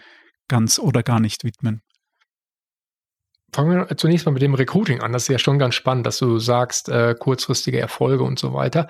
ganz 0.48 0.78
oder 0.78 1.02
gar 1.02 1.20
nicht 1.20 1.44
widmen? 1.44 1.82
Fangen 3.54 3.86
wir 3.86 3.96
zunächst 3.98 4.24
mal 4.24 4.32
mit 4.32 4.40
dem 4.40 4.54
Recruiting 4.54 5.02
an. 5.02 5.12
Das 5.12 5.24
ist 5.24 5.28
ja 5.28 5.38
schon 5.38 5.58
ganz 5.58 5.74
spannend, 5.74 6.06
dass 6.06 6.16
du 6.16 6.38
sagst, 6.38 6.88
äh, 6.88 7.14
kurzfristige 7.18 7.78
Erfolge 7.78 8.24
und 8.24 8.38
so 8.38 8.54
weiter. 8.54 8.88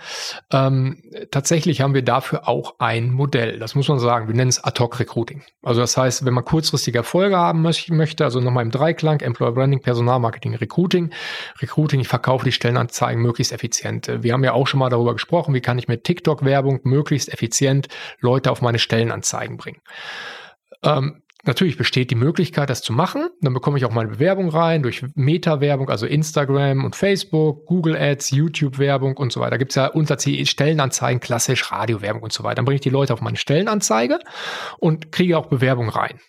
Ähm, 0.53 1.03
tatsächlich 1.33 1.81
haben 1.81 1.95
wir 1.95 2.03
dafür 2.03 2.47
auch 2.47 2.77
ein 2.79 3.11
Modell. 3.11 3.59
Das 3.59 3.75
muss 3.75 3.89
man 3.89 3.99
sagen. 3.99 4.29
Wir 4.29 4.37
nennen 4.37 4.51
es 4.51 4.63
Ad-Hoc-Recruiting. 4.63 5.43
Also 5.63 5.81
das 5.81 5.97
heißt, 5.97 6.25
wenn 6.25 6.35
man 6.35 6.45
kurzfristige 6.45 6.99
Erfolge 6.99 7.37
haben 7.37 7.61
möchte, 7.63 8.23
also 8.23 8.39
nochmal 8.39 8.65
im 8.65 8.71
Dreiklang, 8.71 9.19
Employer 9.19 9.51
Branding, 9.51 9.81
Personalmarketing, 9.81 10.55
Recruiting. 10.55 11.11
Recruiting, 11.61 11.99
ich 11.99 12.09
verkaufe 12.09 12.45
die 12.45 12.53
Stellenanzeigen 12.53 13.21
möglichst 13.21 13.53
effizient. 13.53 14.11
Wir 14.23 14.33
haben 14.33 14.45
ja 14.45 14.53
auch 14.53 14.69
schon 14.69 14.79
mal 14.79 14.91
darüber 14.91 15.15
gesprochen, 15.15 15.55
wie 15.55 15.61
kann 15.61 15.79
ich 15.79 15.89
mit 15.89 16.05
TikTok-Werbung 16.05 16.81
möglichst 16.85 17.33
effizient 17.33 17.89
Leute 18.21 18.53
auf 18.53 18.63
meine 18.63 18.79
Stellenanzeigen 18.79 19.57
bringen. 19.57 19.81
Ähm, 20.85 21.22
Natürlich 21.45 21.77
besteht 21.77 22.13
die 22.13 22.15
Möglichkeit, 22.15 22.71
das 22.71 22.83
zu 22.83 22.93
machen. 22.93 23.29
Dann 23.41 23.53
bekomme 23.53 23.77
ich 23.77 23.85
auch 23.85 23.91
meine 23.91 24.11
Bewerbung 24.11 24.49
rein 24.49 24.83
durch 24.83 25.05
Meta-Werbung, 25.17 25.91
also 25.91 26.07
Instagram 26.07 26.85
und 26.85 26.95
Facebook, 26.95 27.67
Google 27.67 27.97
Ads, 27.97 28.31
YouTube-Werbung 28.31 29.17
und 29.17 29.33
so 29.33 29.41
weiter. 29.41 29.53
Da 29.53 29.57
gibt 29.57 29.73
es 29.73 29.77
ja 29.77 29.87
Unterziel 29.89 30.47
Stellenanzeigen, 30.47 31.21
klassisch 31.21 31.73
Radiowerbung 31.73 32.23
und 32.23 32.33
so 32.33 32.45
weiter. 32.45 32.57
Dann 32.57 32.65
bringe 32.65 32.77
ich 32.77 32.81
die 32.83 32.91
Leute 32.91 33.13
auf 33.13 33.21
meine 33.21 33.37
Stellenanzeige 33.37 34.21
und 34.79 35.11
kriege 35.11 35.37
auch 35.37 35.47
Bewerbung 35.47 35.89
rein. 35.89 36.21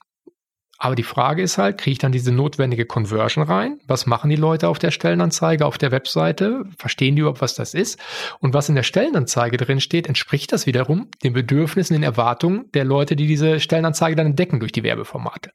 Aber 0.83 0.95
die 0.95 1.03
Frage 1.03 1.41
ist 1.41 1.57
halt, 1.57 1.77
kriege 1.77 1.93
ich 1.93 1.97
dann 1.97 2.11
diese 2.11 2.33
notwendige 2.33 2.85
Conversion 2.85 3.45
rein? 3.45 3.79
Was 3.87 4.05
machen 4.05 4.29
die 4.29 4.35
Leute 4.35 4.67
auf 4.67 4.79
der 4.79 4.91
Stellenanzeige, 4.91 5.65
auf 5.65 5.77
der 5.77 5.93
Webseite? 5.93 6.65
Verstehen 6.77 7.15
die 7.15 7.21
überhaupt, 7.21 7.39
was 7.39 7.55
das 7.55 7.73
ist? 7.73 7.97
Und 8.41 8.53
was 8.53 8.67
in 8.67 8.75
der 8.75 8.83
Stellenanzeige 8.83 9.55
drin 9.55 9.79
steht, 9.79 10.07
entspricht 10.07 10.51
das 10.51 10.65
wiederum 10.65 11.07
den 11.23 11.31
Bedürfnissen, 11.31 11.93
den 11.93 12.03
Erwartungen 12.03 12.65
der 12.73 12.83
Leute, 12.83 13.15
die 13.15 13.27
diese 13.27 13.61
Stellenanzeige 13.61 14.17
dann 14.17 14.25
entdecken 14.25 14.59
durch 14.59 14.73
die 14.73 14.83
Werbeformate. 14.83 15.51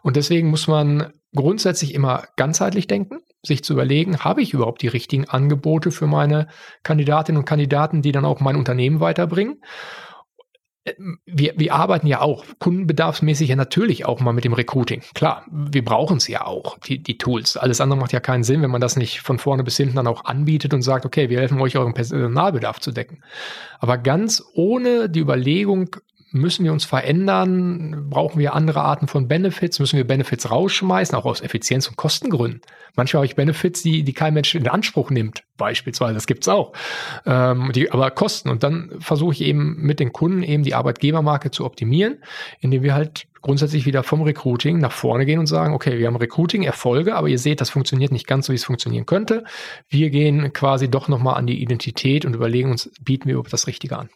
Und 0.00 0.16
deswegen 0.16 0.48
muss 0.48 0.68
man 0.68 1.12
grundsätzlich 1.34 1.92
immer 1.92 2.24
ganzheitlich 2.36 2.86
denken, 2.86 3.18
sich 3.42 3.62
zu 3.62 3.74
überlegen, 3.74 4.20
habe 4.20 4.40
ich 4.40 4.54
überhaupt 4.54 4.80
die 4.80 4.88
richtigen 4.88 5.28
Angebote 5.28 5.90
für 5.90 6.06
meine 6.06 6.48
Kandidatinnen 6.82 7.40
und 7.40 7.44
Kandidaten, 7.44 8.00
die 8.00 8.12
dann 8.12 8.24
auch 8.24 8.40
mein 8.40 8.56
Unternehmen 8.56 9.00
weiterbringen? 9.00 9.60
Wir, 11.26 11.54
wir 11.56 11.74
arbeiten 11.74 12.06
ja 12.06 12.20
auch 12.20 12.44
kundenbedarfsmäßig 12.58 13.48
ja 13.48 13.56
natürlich 13.56 14.06
auch 14.06 14.20
mal 14.20 14.32
mit 14.32 14.44
dem 14.44 14.52
Recruiting. 14.52 15.02
Klar, 15.14 15.44
wir 15.50 15.84
brauchen 15.84 16.18
es 16.18 16.28
ja 16.28 16.46
auch, 16.46 16.78
die, 16.78 17.02
die 17.02 17.18
Tools. 17.18 17.56
Alles 17.56 17.80
andere 17.80 17.98
macht 17.98 18.12
ja 18.12 18.20
keinen 18.20 18.44
Sinn, 18.44 18.62
wenn 18.62 18.70
man 18.70 18.80
das 18.80 18.96
nicht 18.96 19.20
von 19.20 19.38
vorne 19.38 19.64
bis 19.64 19.76
hinten 19.76 19.96
dann 19.96 20.06
auch 20.06 20.24
anbietet 20.24 20.74
und 20.74 20.82
sagt, 20.82 21.04
okay, 21.04 21.28
wir 21.28 21.40
helfen 21.40 21.60
euch 21.60 21.76
euren 21.76 21.94
Personalbedarf 21.94 22.80
zu 22.80 22.92
decken. 22.92 23.22
Aber 23.80 23.98
ganz 23.98 24.44
ohne 24.54 25.08
die 25.08 25.20
Überlegung, 25.20 25.96
müssen 26.38 26.64
wir 26.64 26.72
uns 26.72 26.84
verändern? 26.84 28.08
Brauchen 28.08 28.38
wir 28.38 28.54
andere 28.54 28.82
Arten 28.82 29.08
von 29.08 29.28
Benefits? 29.28 29.78
Müssen 29.78 29.96
wir 29.96 30.06
Benefits 30.06 30.50
rausschmeißen, 30.50 31.16
auch 31.16 31.24
aus 31.24 31.40
Effizienz- 31.40 31.88
und 31.88 31.96
Kostengründen? 31.96 32.60
Manchmal 32.94 33.20
habe 33.20 33.26
ich 33.26 33.36
Benefits, 33.36 33.82
die, 33.82 34.02
die 34.04 34.12
kein 34.12 34.34
Mensch 34.34 34.54
in 34.54 34.68
Anspruch 34.68 35.10
nimmt, 35.10 35.42
beispielsweise. 35.56 36.14
Das 36.14 36.26
gibt's 36.26 36.48
auch. 36.48 36.72
Ähm, 37.26 37.70
die 37.74 37.90
aber 37.90 38.10
kosten. 38.10 38.48
Und 38.48 38.62
dann 38.62 38.92
versuche 39.00 39.34
ich 39.34 39.42
eben 39.42 39.76
mit 39.82 40.00
den 40.00 40.12
Kunden 40.12 40.42
eben 40.42 40.62
die 40.62 40.74
Arbeitgebermarke 40.74 41.50
zu 41.50 41.64
optimieren, 41.64 42.22
indem 42.60 42.82
wir 42.82 42.94
halt 42.94 43.26
grundsätzlich 43.42 43.86
wieder 43.86 44.02
vom 44.02 44.22
Recruiting 44.22 44.78
nach 44.78 44.92
vorne 44.92 45.24
gehen 45.24 45.38
und 45.38 45.46
sagen, 45.46 45.72
okay, 45.72 45.98
wir 45.98 46.06
haben 46.06 46.16
Recruiting-Erfolge, 46.16 47.14
aber 47.14 47.28
ihr 47.28 47.38
seht, 47.38 47.60
das 47.60 47.70
funktioniert 47.70 48.12
nicht 48.12 48.26
ganz 48.26 48.46
so, 48.46 48.52
wie 48.52 48.56
es 48.56 48.64
funktionieren 48.64 49.06
könnte. 49.06 49.44
Wir 49.88 50.10
gehen 50.10 50.52
quasi 50.52 50.90
doch 50.90 51.06
nochmal 51.06 51.36
an 51.36 51.46
die 51.46 51.62
Identität 51.62 52.24
und 52.24 52.34
überlegen 52.34 52.70
uns, 52.70 52.90
bieten 53.00 53.26
wir 53.26 53.34
überhaupt 53.34 53.52
das 53.52 53.66
Richtige 53.66 53.98
an. 53.98 54.08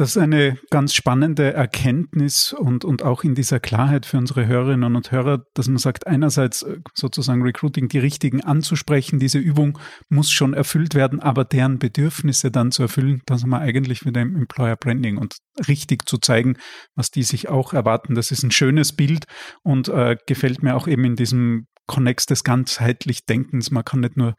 Das 0.00 0.16
ist 0.16 0.22
eine 0.22 0.58
ganz 0.70 0.94
spannende 0.94 1.52
Erkenntnis 1.52 2.54
und, 2.54 2.86
und 2.86 3.02
auch 3.02 3.22
in 3.22 3.34
dieser 3.34 3.60
Klarheit 3.60 4.06
für 4.06 4.16
unsere 4.16 4.46
Hörerinnen 4.46 4.96
und 4.96 5.12
Hörer, 5.12 5.44
dass 5.52 5.68
man 5.68 5.76
sagt, 5.76 6.06
einerseits 6.06 6.62
äh, 6.62 6.78
sozusagen 6.94 7.42
Recruiting, 7.42 7.88
die 7.88 7.98
Richtigen 7.98 8.42
anzusprechen, 8.42 9.18
diese 9.18 9.38
Übung 9.38 9.78
muss 10.08 10.30
schon 10.30 10.54
erfüllt 10.54 10.94
werden, 10.94 11.20
aber 11.20 11.44
deren 11.44 11.78
Bedürfnisse 11.78 12.50
dann 12.50 12.72
zu 12.72 12.84
erfüllen, 12.84 13.20
da 13.26 13.36
sind 13.36 13.50
wir 13.50 13.58
eigentlich 13.58 14.06
wieder 14.06 14.22
im 14.22 14.36
Employer 14.36 14.76
Branding 14.76 15.18
und 15.18 15.36
richtig 15.68 16.08
zu 16.08 16.16
zeigen, 16.16 16.56
was 16.94 17.10
die 17.10 17.22
sich 17.22 17.50
auch 17.50 17.74
erwarten. 17.74 18.14
Das 18.14 18.30
ist 18.30 18.42
ein 18.42 18.52
schönes 18.52 18.96
Bild 18.96 19.26
und 19.62 19.88
äh, 19.88 20.16
gefällt 20.26 20.62
mir 20.62 20.76
auch 20.76 20.86
eben 20.86 21.04
in 21.04 21.16
diesem 21.16 21.66
Konnex 21.86 22.24
des 22.24 22.42
ganzheitlich 22.42 23.26
Denkens. 23.26 23.70
Man 23.70 23.84
kann 23.84 24.00
nicht 24.00 24.16
nur 24.16 24.32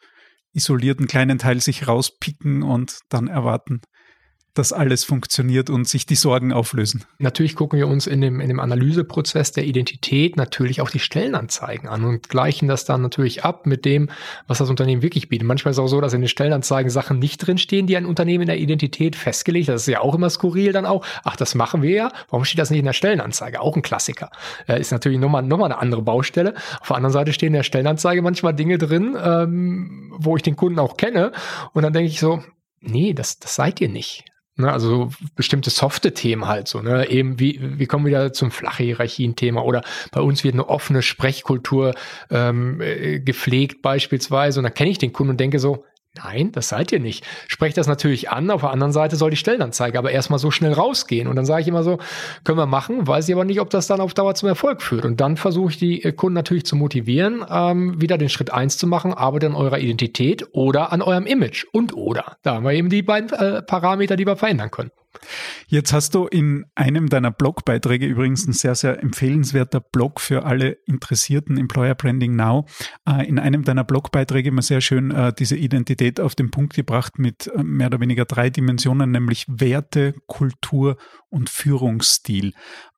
isolierten 0.54 1.06
kleinen 1.06 1.38
Teil 1.38 1.62
sich 1.62 1.88
rauspicken 1.88 2.64
und 2.64 2.98
dann 3.10 3.28
erwarten, 3.28 3.82
dass 4.54 4.74
alles 4.74 5.04
funktioniert 5.04 5.70
und 5.70 5.88
sich 5.88 6.06
die 6.06 6.16
Sorgen 6.16 6.52
auflösen. 6.52 7.06
Natürlich 7.20 7.56
gucken 7.56 7.80
wir 7.80 7.88
uns 7.88 8.08
in 8.08 8.22
dem, 8.22 8.40
in 8.40 8.50
dem 8.50 8.60
Analyseprozess 8.60 9.52
der 9.54 9.66
Identität 9.66 10.36
natürlich 10.36 10.82
auch 10.82 10.90
die 10.90 11.00
Stellenanzeigen 11.00 11.88
an 11.88 12.04
und 12.04 12.30
gleichen 12.30 12.68
das 12.68 12.86
dann 12.86 13.02
natürlich 13.02 13.46
ab 13.46 13.66
mit 13.66 13.86
dem, 13.86 14.10
was 14.48 14.58
das 14.58 14.70
Unternehmen 14.70 15.02
wirklich 15.02 15.30
bietet. 15.30 15.48
Manchmal 15.48 15.72
ist 15.72 15.78
es 15.78 15.84
auch 15.84 15.88
so, 15.88 16.02
dass 16.02 16.14
in 16.14 16.22
den 16.22 16.28
Stellenanzeigen 16.28 16.90
Sachen 16.90 17.20
nicht 17.20 17.38
drinstehen, 17.38 17.88
die 17.88 17.96
ein 17.96 18.06
Unternehmen 18.06 18.42
in 18.42 18.48
der 18.48 18.60
Identität 18.60 19.16
festgelegt 19.16 19.70
hat. 19.70 19.76
Das 19.76 19.84
ist 19.84 19.88
ja 19.88 20.02
auch 20.02 20.16
immer 20.16 20.30
skurril 20.30 20.74
dann 20.74 20.86
auch. 20.86 21.06
Ach, 21.24 21.36
das 21.36 21.56
machen 21.56 21.82
wir 21.82 21.92
ja. 21.92 22.12
Warum 22.30 22.46
steht 22.46 22.60
das 22.60 22.70
nicht 22.70 22.80
in 22.80 22.86
der 22.86 22.94
Stellenanzeige? 22.94 23.62
Auch 23.62 23.76
ein 23.76 23.82
Klassiker. 23.82 24.32
Äh, 24.68 24.82
ist 24.82 24.92
natürlich 24.92 25.20
nochmal, 25.20 25.44
nochmal 25.44 25.72
eine 25.72 25.82
andere 25.82 26.02
Baustelle. 26.02 26.56
Auf 26.82 26.88
der 26.88 26.98
anderen 26.98 27.14
Seite 27.14 27.34
stehen 27.34 27.48
in 27.48 27.54
der 27.54 27.64
Stellenanzeige 27.64 28.22
manchmal 28.22 28.54
Dinge 28.54 28.78
drin, 28.78 29.18
ähm, 29.22 30.14
wo 30.18 30.36
ich 30.36 30.44
den 30.44 30.56
Kunden 30.56 30.80
auch 30.80 30.98
kenne. 30.98 31.32
Und 31.74 31.84
dann 31.84 31.94
denke 31.94 32.10
ich 32.10 32.20
so, 32.20 32.44
nee, 32.82 33.14
das, 33.14 33.40
das 33.40 33.56
seid 33.56 33.80
ihr 33.82 33.90
nicht. 33.90 34.31
Ne, 34.58 34.70
also 34.70 35.10
bestimmte 35.36 35.70
softe 35.70 36.14
Themen 36.14 36.46
halt 36.46 36.68
so, 36.68 36.82
ne? 36.82 37.10
Eben 37.10 37.40
wie, 37.40 37.58
wie 37.62 37.86
kommen 37.86 38.06
wir 38.06 38.10
wieder 38.10 38.34
zum 38.34 38.52
flache 38.52 38.84
Hierarchien-Thema 38.84 39.64
oder 39.64 39.82
bei 40.12 40.20
uns 40.20 40.44
wird 40.44 40.56
eine 40.56 40.68
offene 40.68 41.02
Sprechkultur 41.02 41.96
ähm, 42.30 42.82
äh, 42.82 43.22
gepflegt 43.22 43.82
beispielsweise 43.82 44.60
und 44.60 44.66
dann 44.66 44.74
kenne 44.74 44.90
ich 44.90 44.98
den 44.98 45.14
Kunden 45.14 45.32
und 45.32 45.40
denke 45.40 45.58
so, 45.58 45.86
Nein, 46.18 46.52
das 46.52 46.68
seid 46.68 46.92
ihr 46.92 47.00
nicht. 47.00 47.26
Sprecht 47.48 47.78
das 47.78 47.88
natürlich 47.88 48.30
an. 48.30 48.52
Auf 48.52 48.62
der 48.62 48.72
anderen 48.72 48.92
Seite 48.92 49.16
soll 49.16 49.30
die 49.30 49.38
Stellenanzeige 49.38 49.98
aber 49.98 50.12
erstmal 50.12 50.40
so 50.40 50.52
schnell 50.52 50.74
rausgehen. 50.74 51.30
Und 51.30 51.38
dann 51.38 51.46
sage 51.46 51.62
ich 51.62 51.68
immer 51.70 51.84
so, 51.84 52.00
können 52.44 52.58
wir 52.58 52.66
machen, 52.66 53.08
weiß 53.08 53.30
ich 53.30 53.36
aber 53.36 53.46
nicht, 53.46 53.62
ob 53.62 53.70
das 53.70 53.88
dann 53.88 54.02
auf 54.02 54.14
Dauer 54.14 54.36
zum 54.36 54.50
Erfolg 54.50 54.82
führt. 54.82 55.06
Und 55.06 55.22
dann 55.22 55.38
versuche 55.38 55.72
ich 55.72 55.78
die 55.78 56.04
äh, 56.04 56.12
Kunden 56.12 56.34
natürlich 56.34 56.66
zu 56.66 56.76
motivieren, 56.76 57.46
ähm, 57.50 58.02
wieder 58.02 58.18
den 58.18 58.28
Schritt 58.28 58.52
eins 58.52 58.78
zu 58.78 58.88
machen, 58.88 59.14
arbeitet 59.14 59.52
an 59.52 59.56
eurer 59.56 59.80
Identität 59.80 60.48
oder 60.52 60.92
an 60.92 61.02
eurem 61.02 61.26
Image 61.26 61.66
und 61.72 61.96
oder. 61.96 62.36
Da 62.44 62.56
haben 62.56 62.66
wir 62.66 62.74
eben 62.74 62.90
die 62.90 63.04
beiden 63.04 63.32
äh, 63.32 63.62
Parameter, 63.62 64.18
die 64.18 64.26
wir 64.26 64.36
verändern 64.36 64.70
können. 64.70 64.92
Jetzt 65.68 65.94
hast 65.94 66.16
du 66.16 66.28
in 66.28 66.66
einem 66.76 67.10
deiner 67.10 67.32
Blogbeiträge 67.32 68.06
übrigens 68.06 68.48
ein 68.48 68.54
sehr, 68.54 68.76
sehr 68.76 69.02
empfehlenswerter 69.02 69.80
Blog 69.80 70.20
für 70.20 70.46
alle 70.46 70.78
Interessierten 70.86 71.58
Employer 71.58 71.96
Branding 71.96 72.36
Now. 72.36 72.66
Äh, 73.08 73.28
in 73.28 73.40
einem 73.40 73.64
deiner 73.64 73.84
Blogbeiträge 73.84 74.50
immer 74.50 74.62
sehr 74.62 74.82
schön 74.82 75.12
äh, 75.12 75.34
diese 75.34 75.56
Identität 75.56 76.20
auf 76.20 76.36
den 76.36 76.52
Punkt 76.52 76.74
gebracht 76.74 77.20
mit 77.20 77.48
äh, 77.48 77.64
mehr 77.64 77.88
oder 77.88 78.00
weniger 78.00 78.26
drei 78.26 78.50
Dimensionen, 78.50 79.12
nämlich 79.12 79.46
Werte, 79.48 80.14
Kultur 80.28 80.98
und 81.30 81.50
Führungsstil. 81.50 82.54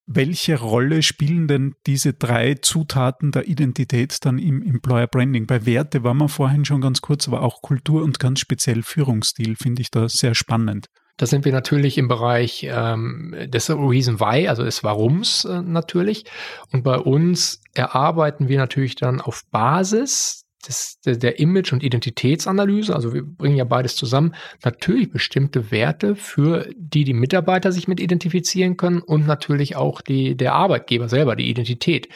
Welche 0.05 0.59
Rolle 0.59 1.01
spielen 1.01 1.47
denn 1.47 1.75
diese 1.87 2.13
drei 2.13 2.55
Zutaten 2.55 3.31
der 3.31 3.47
Identität 3.47 4.17
dann 4.25 4.37
im 4.37 4.61
Employer 4.61 5.07
Branding? 5.07 5.47
Bei 5.47 5.65
Werte 5.65 6.03
waren 6.03 6.17
wir 6.17 6.27
vorhin 6.27 6.65
schon 6.65 6.81
ganz 6.81 6.99
kurz, 7.01 7.27
aber 7.27 7.41
auch 7.41 7.61
Kultur 7.61 8.03
und 8.03 8.19
ganz 8.19 8.41
speziell 8.41 8.83
Führungsstil 8.83 9.55
finde 9.55 9.81
ich 9.81 9.91
da 9.91 10.09
sehr 10.09 10.35
spannend. 10.35 10.87
Da 11.17 11.27
sind 11.27 11.45
wir 11.45 11.51
natürlich 11.51 11.97
im 11.97 12.07
Bereich 12.07 12.67
ähm, 12.69 13.35
des 13.47 13.69
Reason 13.69 14.19
Why, 14.19 14.47
also 14.47 14.63
des 14.63 14.83
Warums 14.83 15.45
äh, 15.45 15.61
natürlich. 15.61 16.25
Und 16.71 16.83
bei 16.83 16.97
uns 16.97 17.61
erarbeiten 17.73 18.47
wir 18.47 18.57
natürlich 18.57 18.95
dann 18.95 19.21
auf 19.21 19.43
Basis 19.51 20.42
des, 20.67 20.99
der 21.05 21.39
Image- 21.39 21.73
und 21.73 21.83
Identitätsanalyse, 21.83 22.95
also 22.95 23.13
wir 23.13 23.23
bringen 23.23 23.57
ja 23.57 23.65
beides 23.65 23.95
zusammen, 23.95 24.33
natürlich 24.63 25.11
bestimmte 25.11 25.71
Werte, 25.71 26.15
für 26.15 26.67
die 26.77 27.03
die 27.03 27.13
Mitarbeiter 27.13 27.71
sich 27.71 27.87
mit 27.87 27.99
identifizieren 27.99 28.77
können 28.77 29.01
und 29.01 29.27
natürlich 29.27 29.75
auch 29.75 30.01
die, 30.01 30.35
der 30.35 30.53
Arbeitgeber 30.53 31.09
selber, 31.09 31.35
die 31.35 31.49
Identität. 31.49 32.07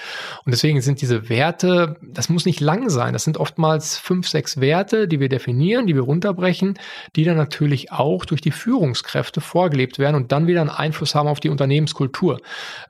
Und 0.46 0.52
deswegen 0.54 0.82
sind 0.82 1.02
diese 1.02 1.30
Werte, 1.30 1.98
das 2.02 2.30
muss 2.30 2.46
nicht 2.46 2.62
lang 2.62 2.90
sein, 2.90 3.14
das 3.14 3.24
sind 3.24 3.38
oftmals 3.38 3.98
fünf, 3.98 4.28
sechs 4.28 4.62
Werte, 4.62 5.08
die 5.08 5.20
wir 5.20 5.30
definieren, 5.30 5.88
die 5.88 5.96
wir 5.96 6.04
runterbrechen, 6.04 6.80
die 7.16 7.24
dann 7.24 7.38
natürlich 7.38 7.92
auch 7.92 8.26
durch 8.26 8.42
die 8.42 8.52
Führungskräfte 8.52 9.42
vorgelebt 9.42 10.00
werden 10.00 10.16
und 10.16 10.32
dann 10.32 10.48
wieder 10.48 10.62
einen 10.62 10.70
Einfluss 10.70 11.16
haben 11.16 11.28
auf 11.28 11.40
die 11.40 11.50
Unternehmenskultur. 11.50 12.40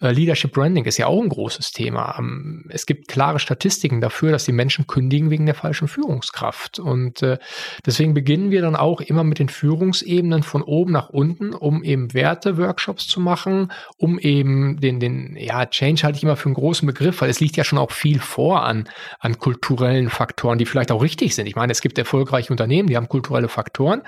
Äh, 0.02 0.12
Leadership 0.12 0.52
Branding 0.52 0.86
ist 0.86 0.98
ja 0.98 1.08
auch 1.08 1.22
ein 1.22 1.30
großes 1.30 1.72
Thema. 1.72 2.16
Ähm, 2.20 2.66
es 2.70 2.86
gibt 2.86 3.08
klare 3.08 3.40
Statistiken 3.40 4.02
dafür, 4.02 4.32
dass 4.32 4.46
die 4.46 4.52
Menschen 4.52 4.86
kündigen 4.88 5.30
wegen 5.32 5.47
der 5.48 5.56
falschen 5.56 5.88
Führungskraft. 5.88 6.80
Und 6.80 7.24
äh, 7.24 7.38
deswegen 7.86 8.14
beginnen 8.14 8.52
wir 8.52 8.62
dann 8.62 8.76
auch 8.76 9.02
immer 9.02 9.24
mit 9.24 9.40
den 9.40 9.50
Führungsebenen 9.50 10.44
von 10.44 10.62
oben 10.62 10.92
nach 10.92 11.10
unten, 11.10 11.54
um 11.54 11.84
eben 11.84 12.14
Werte-Workshops 12.14 13.08
zu 13.08 13.20
machen, 13.20 13.72
um 13.98 14.20
eben 14.20 14.80
den, 14.80 15.00
den, 15.00 15.36
ja, 15.38 15.66
Change 15.66 16.04
halte 16.04 16.18
ich 16.18 16.24
immer 16.24 16.36
für 16.36 16.46
einen 16.46 16.56
großen 16.56 16.86
Begriff, 16.86 17.22
weil 17.22 17.30
es 17.30 17.40
liegt 17.40 17.58
ja 17.58 17.64
schon 17.64 17.80
auch 17.80 17.92
viel 17.92 18.20
vor 18.20 18.64
an, 18.64 18.88
an 19.20 19.40
kulturellen 19.40 20.10
Faktoren, 20.10 20.58
die 20.58 20.66
vielleicht 20.66 20.92
auch 20.92 21.02
richtig 21.02 21.36
sind. 21.36 21.48
Ich 21.48 21.56
meine, 21.56 21.72
es 21.72 21.82
gibt 21.82 21.98
erfolgreiche 21.98 22.52
Unternehmen, 22.52 22.88
die 22.88 22.98
haben 22.98 23.10
kulturelle 23.10 23.50
Faktoren 23.50 24.02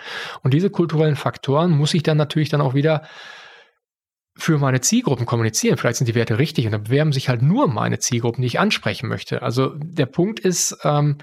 und 0.44 0.54
diese 0.54 0.70
kulturellen 0.70 1.16
Faktoren 1.16 1.72
muss 1.72 1.94
ich 1.94 2.04
dann 2.04 2.18
natürlich 2.18 2.50
dann 2.50 2.62
auch 2.62 2.74
wieder 2.74 3.04
für 4.40 4.58
meine 4.58 4.82
Zielgruppen 4.82 5.26
kommunizieren. 5.26 5.78
Vielleicht 5.78 5.98
sind 5.98 6.08
die 6.08 6.16
Werte 6.16 6.40
richtig 6.40 6.66
und 6.66 6.72
dann 6.72 6.84
bewerben 6.84 7.12
sich 7.12 7.30
halt 7.30 7.42
nur 7.42 7.68
meine 7.68 8.00
Zielgruppen, 8.00 8.42
die 8.42 8.48
ich 8.48 8.60
ansprechen 8.60 9.08
möchte. 9.08 9.42
Also 9.42 9.74
der 9.76 10.06
Punkt 10.06 10.40
ist, 10.40 10.78
ähm, 10.84 11.18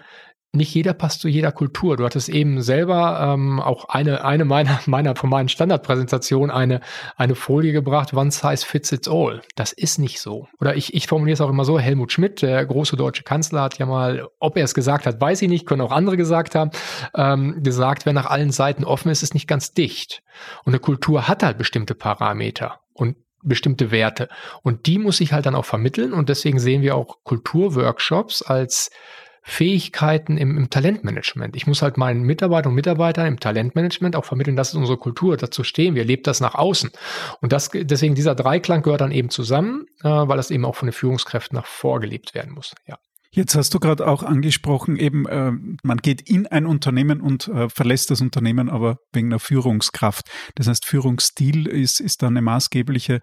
nicht 0.57 0.75
jeder 0.75 0.95
passt 0.95 1.21
zu 1.21 1.29
jeder 1.29 1.53
Kultur. 1.53 1.97
Du 1.97 2.05
hattest 2.05 2.29
eben 2.29 2.61
selber 2.63 3.21
ähm, 3.35 3.61
auch 3.61 3.89
eine, 3.89 4.25
eine 4.25 4.45
meiner, 4.45 4.81
meiner 4.87 5.15
von 5.15 5.31
meinen 5.31 5.49
Standardpräsentationen 5.49 6.51
eine, 6.51 6.81
eine 7.17 7.35
Folie 7.35 7.73
gebracht, 7.73 8.15
one 8.15 8.31
size 8.31 8.65
fits 8.67 8.93
it 8.93 9.09
all. 9.09 9.43
Das 9.55 9.73
ist 9.73 9.99
nicht 9.99 10.21
so. 10.21 10.49
Oder 10.61 10.77
ich, 10.77 10.95
ich 10.95 11.07
formuliere 11.07 11.35
es 11.35 11.41
auch 11.41 11.51
immer 11.51 11.65
so, 11.65 11.79
Helmut 11.79 12.13
Schmidt, 12.13 12.43
der 12.43 12.65
große 12.65 12.97
deutsche 12.97 13.23
Kanzler, 13.23 13.63
hat 13.63 13.79
ja 13.79 13.87
mal, 13.87 14.29
ob 14.41 14.57
er 14.57 14.65
es 14.65 14.75
gesagt 14.75 15.07
hat, 15.07 15.21
weiß 15.21 15.43
ich 15.43 15.49
nicht, 15.49 15.67
können 15.67 15.83
auch 15.83 15.93
andere 15.93 16.17
gesagt 16.17 16.55
haben, 16.55 16.71
ähm, 17.15 17.63
gesagt, 17.63 18.07
wer 18.07 18.13
nach 18.13 18.27
allen 18.27 18.51
Seiten 18.51 18.85
offen 18.85 19.11
ist, 19.11 19.23
ist 19.23 19.35
nicht 19.35 19.49
ganz 19.49 19.73
dicht. 19.73 20.23
Und 20.65 20.73
eine 20.73 20.81
Kultur 20.81 21.29
hat 21.29 21.43
halt 21.43 21.59
bestimmte 21.59 21.95
Parameter 21.95 22.81
und 22.97 23.17
bestimmte 23.43 23.91
Werte. 23.91 24.29
Und 24.63 24.87
die 24.87 24.99
muss 24.99 25.21
ich 25.21 25.33
halt 25.33 25.47
dann 25.47 25.55
auch 25.55 25.65
vermitteln. 25.65 26.13
Und 26.13 26.29
deswegen 26.29 26.59
sehen 26.59 26.83
wir 26.83 26.97
auch 26.97 27.19
Kulturworkshops 27.23 28.43
als 28.43 28.91
Fähigkeiten 29.49 30.39
im, 30.39 30.57
im 30.57 30.71
Talentmanagement. 30.71 31.55
Ich 31.55 31.69
muss 31.69 31.81
halt 31.81 31.97
meinen 31.97 32.23
Mitarbeitern 32.23 32.71
und 32.71 32.75
Mitarbeitern 32.75 33.27
im 33.27 33.39
Talentmanagement 33.39 34.17
auch 34.17 34.25
vermitteln, 34.25 34.57
das 34.57 34.71
ist 34.71 34.75
unsere 34.75 34.99
Kultur, 34.99 35.37
dazu 35.37 35.63
stehen 35.63 35.95
wir, 35.95 36.05
lebt 36.05 36.27
das 36.27 36.41
nach 36.41 36.57
außen. 36.57 36.91
Und 37.41 37.53
das, 37.53 37.71
deswegen 37.73 38.17
dieser 38.17 38.35
Dreiklang 38.35 38.83
gehört 38.83 39.03
dann 39.03 39.13
eben 39.13 39.31
zusammen, 39.31 39.87
äh, 40.03 40.09
weil 40.09 40.37
das 40.37 40.51
eben 40.51 40.65
auch 40.65 40.75
von 40.75 40.89
den 40.89 40.93
Führungskräften 40.93 41.55
nach 41.55 41.67
vorgelebt 41.67 42.35
werden 42.35 42.55
muss. 42.55 42.75
Ja. 42.89 42.99
Jetzt 43.31 43.55
hast 43.55 43.75
du 43.75 43.81
gerade 43.81 44.07
auch 44.07 44.23
angesprochen, 44.23 44.97
eben 44.97 45.27
äh, 45.27 45.53
man 45.83 45.99
geht 45.99 46.29
in 46.29 46.47
ein 46.47 46.67
Unternehmen 46.67 47.21
und 47.21 47.49
äh, 47.49 47.69
verlässt 47.69 48.11
das 48.11 48.21
Unternehmen, 48.21 48.71
aber 48.71 48.99
wegen 49.12 49.31
der 49.31 49.39
Führungskraft. 49.39 50.31
Das 50.55 50.69
heißt, 50.69 50.87
Führungsstil 50.87 51.67
ist, 51.67 52.01
ist 52.01 52.23
da 52.23 52.29
eine 52.29 52.43
maßgebliche 52.43 53.21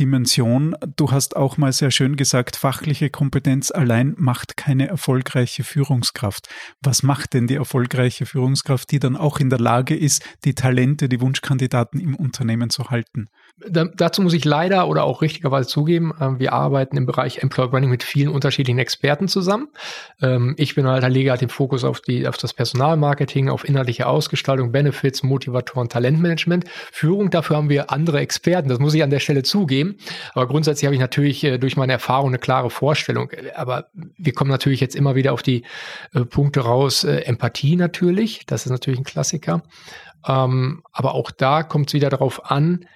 Dimension. 0.00 0.76
Du 0.96 1.10
hast 1.10 1.36
auch 1.36 1.56
mal 1.56 1.72
sehr 1.72 1.90
schön 1.90 2.16
gesagt, 2.16 2.56
fachliche 2.56 3.10
Kompetenz 3.10 3.70
allein 3.70 4.14
macht 4.16 4.56
keine 4.56 4.88
erfolgreiche 4.88 5.64
Führungskraft. 5.64 6.48
Was 6.82 7.02
macht 7.02 7.34
denn 7.34 7.46
die 7.46 7.54
erfolgreiche 7.54 8.26
Führungskraft, 8.26 8.90
die 8.90 8.98
dann 8.98 9.16
auch 9.16 9.38
in 9.38 9.50
der 9.50 9.60
Lage 9.60 9.96
ist, 9.96 10.22
die 10.44 10.54
Talente, 10.54 11.08
die 11.08 11.20
Wunschkandidaten 11.20 12.00
im 12.00 12.14
Unternehmen 12.16 12.70
zu 12.70 12.90
halten? 12.90 13.28
Da, 13.68 13.84
dazu 13.84 14.20
muss 14.20 14.32
ich 14.32 14.44
leider 14.44 14.88
oder 14.88 15.04
auch 15.04 15.22
richtigerweise 15.22 15.68
zugeben, 15.68 16.12
äh, 16.18 16.40
wir 16.40 16.52
arbeiten 16.52 16.96
im 16.96 17.06
Bereich 17.06 17.38
Employer 17.38 17.68
Branding 17.68 17.90
mit 17.90 18.02
vielen 18.02 18.30
unterschiedlichen 18.30 18.80
Experten 18.80 19.28
zusammen. 19.28 19.68
Ähm, 20.20 20.54
ich 20.58 20.74
bin 20.74 20.88
halt, 20.88 21.08
lege 21.08 21.30
halt 21.30 21.40
den 21.40 21.50
Fokus 21.50 21.84
auf, 21.84 22.00
die, 22.00 22.26
auf 22.26 22.36
das 22.36 22.52
Personalmarketing, 22.52 23.48
auf 23.48 23.64
inhaltliche 23.68 24.08
Ausgestaltung, 24.08 24.72
Benefits, 24.72 25.22
Motivatoren, 25.22 25.88
Talentmanagement. 25.88 26.64
Führung, 26.90 27.30
dafür 27.30 27.56
haben 27.56 27.68
wir 27.68 27.92
andere 27.92 28.18
Experten, 28.18 28.68
das 28.68 28.80
muss 28.80 28.94
ich 28.94 29.04
an 29.04 29.10
der 29.10 29.20
Stelle 29.20 29.44
zugeben. 29.44 29.83
Aber 30.34 30.46
grundsätzlich 30.46 30.86
habe 30.86 30.94
ich 30.94 31.00
natürlich 31.00 31.44
äh, 31.44 31.58
durch 31.58 31.76
meine 31.76 31.92
Erfahrung 31.92 32.28
eine 32.28 32.38
klare 32.38 32.70
Vorstellung. 32.70 33.30
Aber 33.54 33.88
wir 34.16 34.32
kommen 34.32 34.50
natürlich 34.50 34.80
jetzt 34.80 34.96
immer 34.96 35.14
wieder 35.14 35.32
auf 35.32 35.42
die 35.42 35.62
äh, 36.12 36.24
Punkte 36.24 36.60
raus. 36.60 37.04
Äh, 37.04 37.20
Empathie 37.20 37.76
natürlich, 37.76 38.46
das 38.46 38.66
ist 38.66 38.72
natürlich 38.72 39.00
ein 39.00 39.04
Klassiker. 39.04 39.62
Ähm, 40.26 40.82
aber 40.92 41.14
auch 41.14 41.30
da 41.30 41.62
kommt 41.62 41.88
es 41.88 41.94
wieder 41.94 42.10
darauf 42.10 42.50
an, 42.50 42.86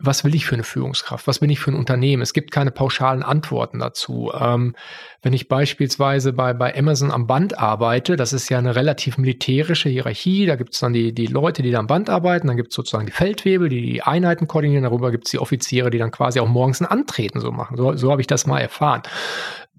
was 0.00 0.22
will 0.22 0.34
ich 0.34 0.46
für 0.46 0.54
eine 0.54 0.62
Führungskraft? 0.62 1.26
Was 1.26 1.40
bin 1.40 1.50
ich 1.50 1.58
für 1.58 1.72
ein 1.72 1.76
Unternehmen? 1.76 2.22
Es 2.22 2.32
gibt 2.32 2.52
keine 2.52 2.70
pauschalen 2.70 3.24
Antworten 3.24 3.80
dazu. 3.80 4.30
Ähm, 4.32 4.76
wenn 5.22 5.32
ich 5.32 5.48
beispielsweise 5.48 6.32
bei, 6.32 6.54
bei 6.54 6.76
Amazon 6.76 7.10
am 7.10 7.26
Band 7.26 7.58
arbeite, 7.58 8.14
das 8.14 8.32
ist 8.32 8.48
ja 8.48 8.58
eine 8.58 8.76
relativ 8.76 9.18
militärische 9.18 9.88
Hierarchie, 9.88 10.46
da 10.46 10.54
gibt 10.54 10.74
es 10.74 10.80
dann 10.80 10.92
die, 10.92 11.12
die 11.12 11.26
Leute, 11.26 11.62
die 11.62 11.72
da 11.72 11.80
am 11.80 11.88
Band 11.88 12.10
arbeiten, 12.10 12.46
dann 12.46 12.56
gibt 12.56 12.68
es 12.68 12.76
sozusagen 12.76 13.06
die 13.06 13.12
Feldwebel, 13.12 13.68
die 13.68 13.82
die 13.82 14.02
Einheiten 14.02 14.46
koordinieren, 14.46 14.84
darüber 14.84 15.10
gibt 15.10 15.26
es 15.26 15.32
die 15.32 15.40
Offiziere, 15.40 15.90
die 15.90 15.98
dann 15.98 16.12
quasi 16.12 16.38
auch 16.38 16.48
morgens 16.48 16.80
ein 16.80 16.86
Antreten 16.86 17.40
so 17.40 17.50
machen. 17.50 17.76
So, 17.76 17.94
so 17.94 18.12
habe 18.12 18.20
ich 18.20 18.28
das 18.28 18.46
mal 18.46 18.60
erfahren 18.60 19.02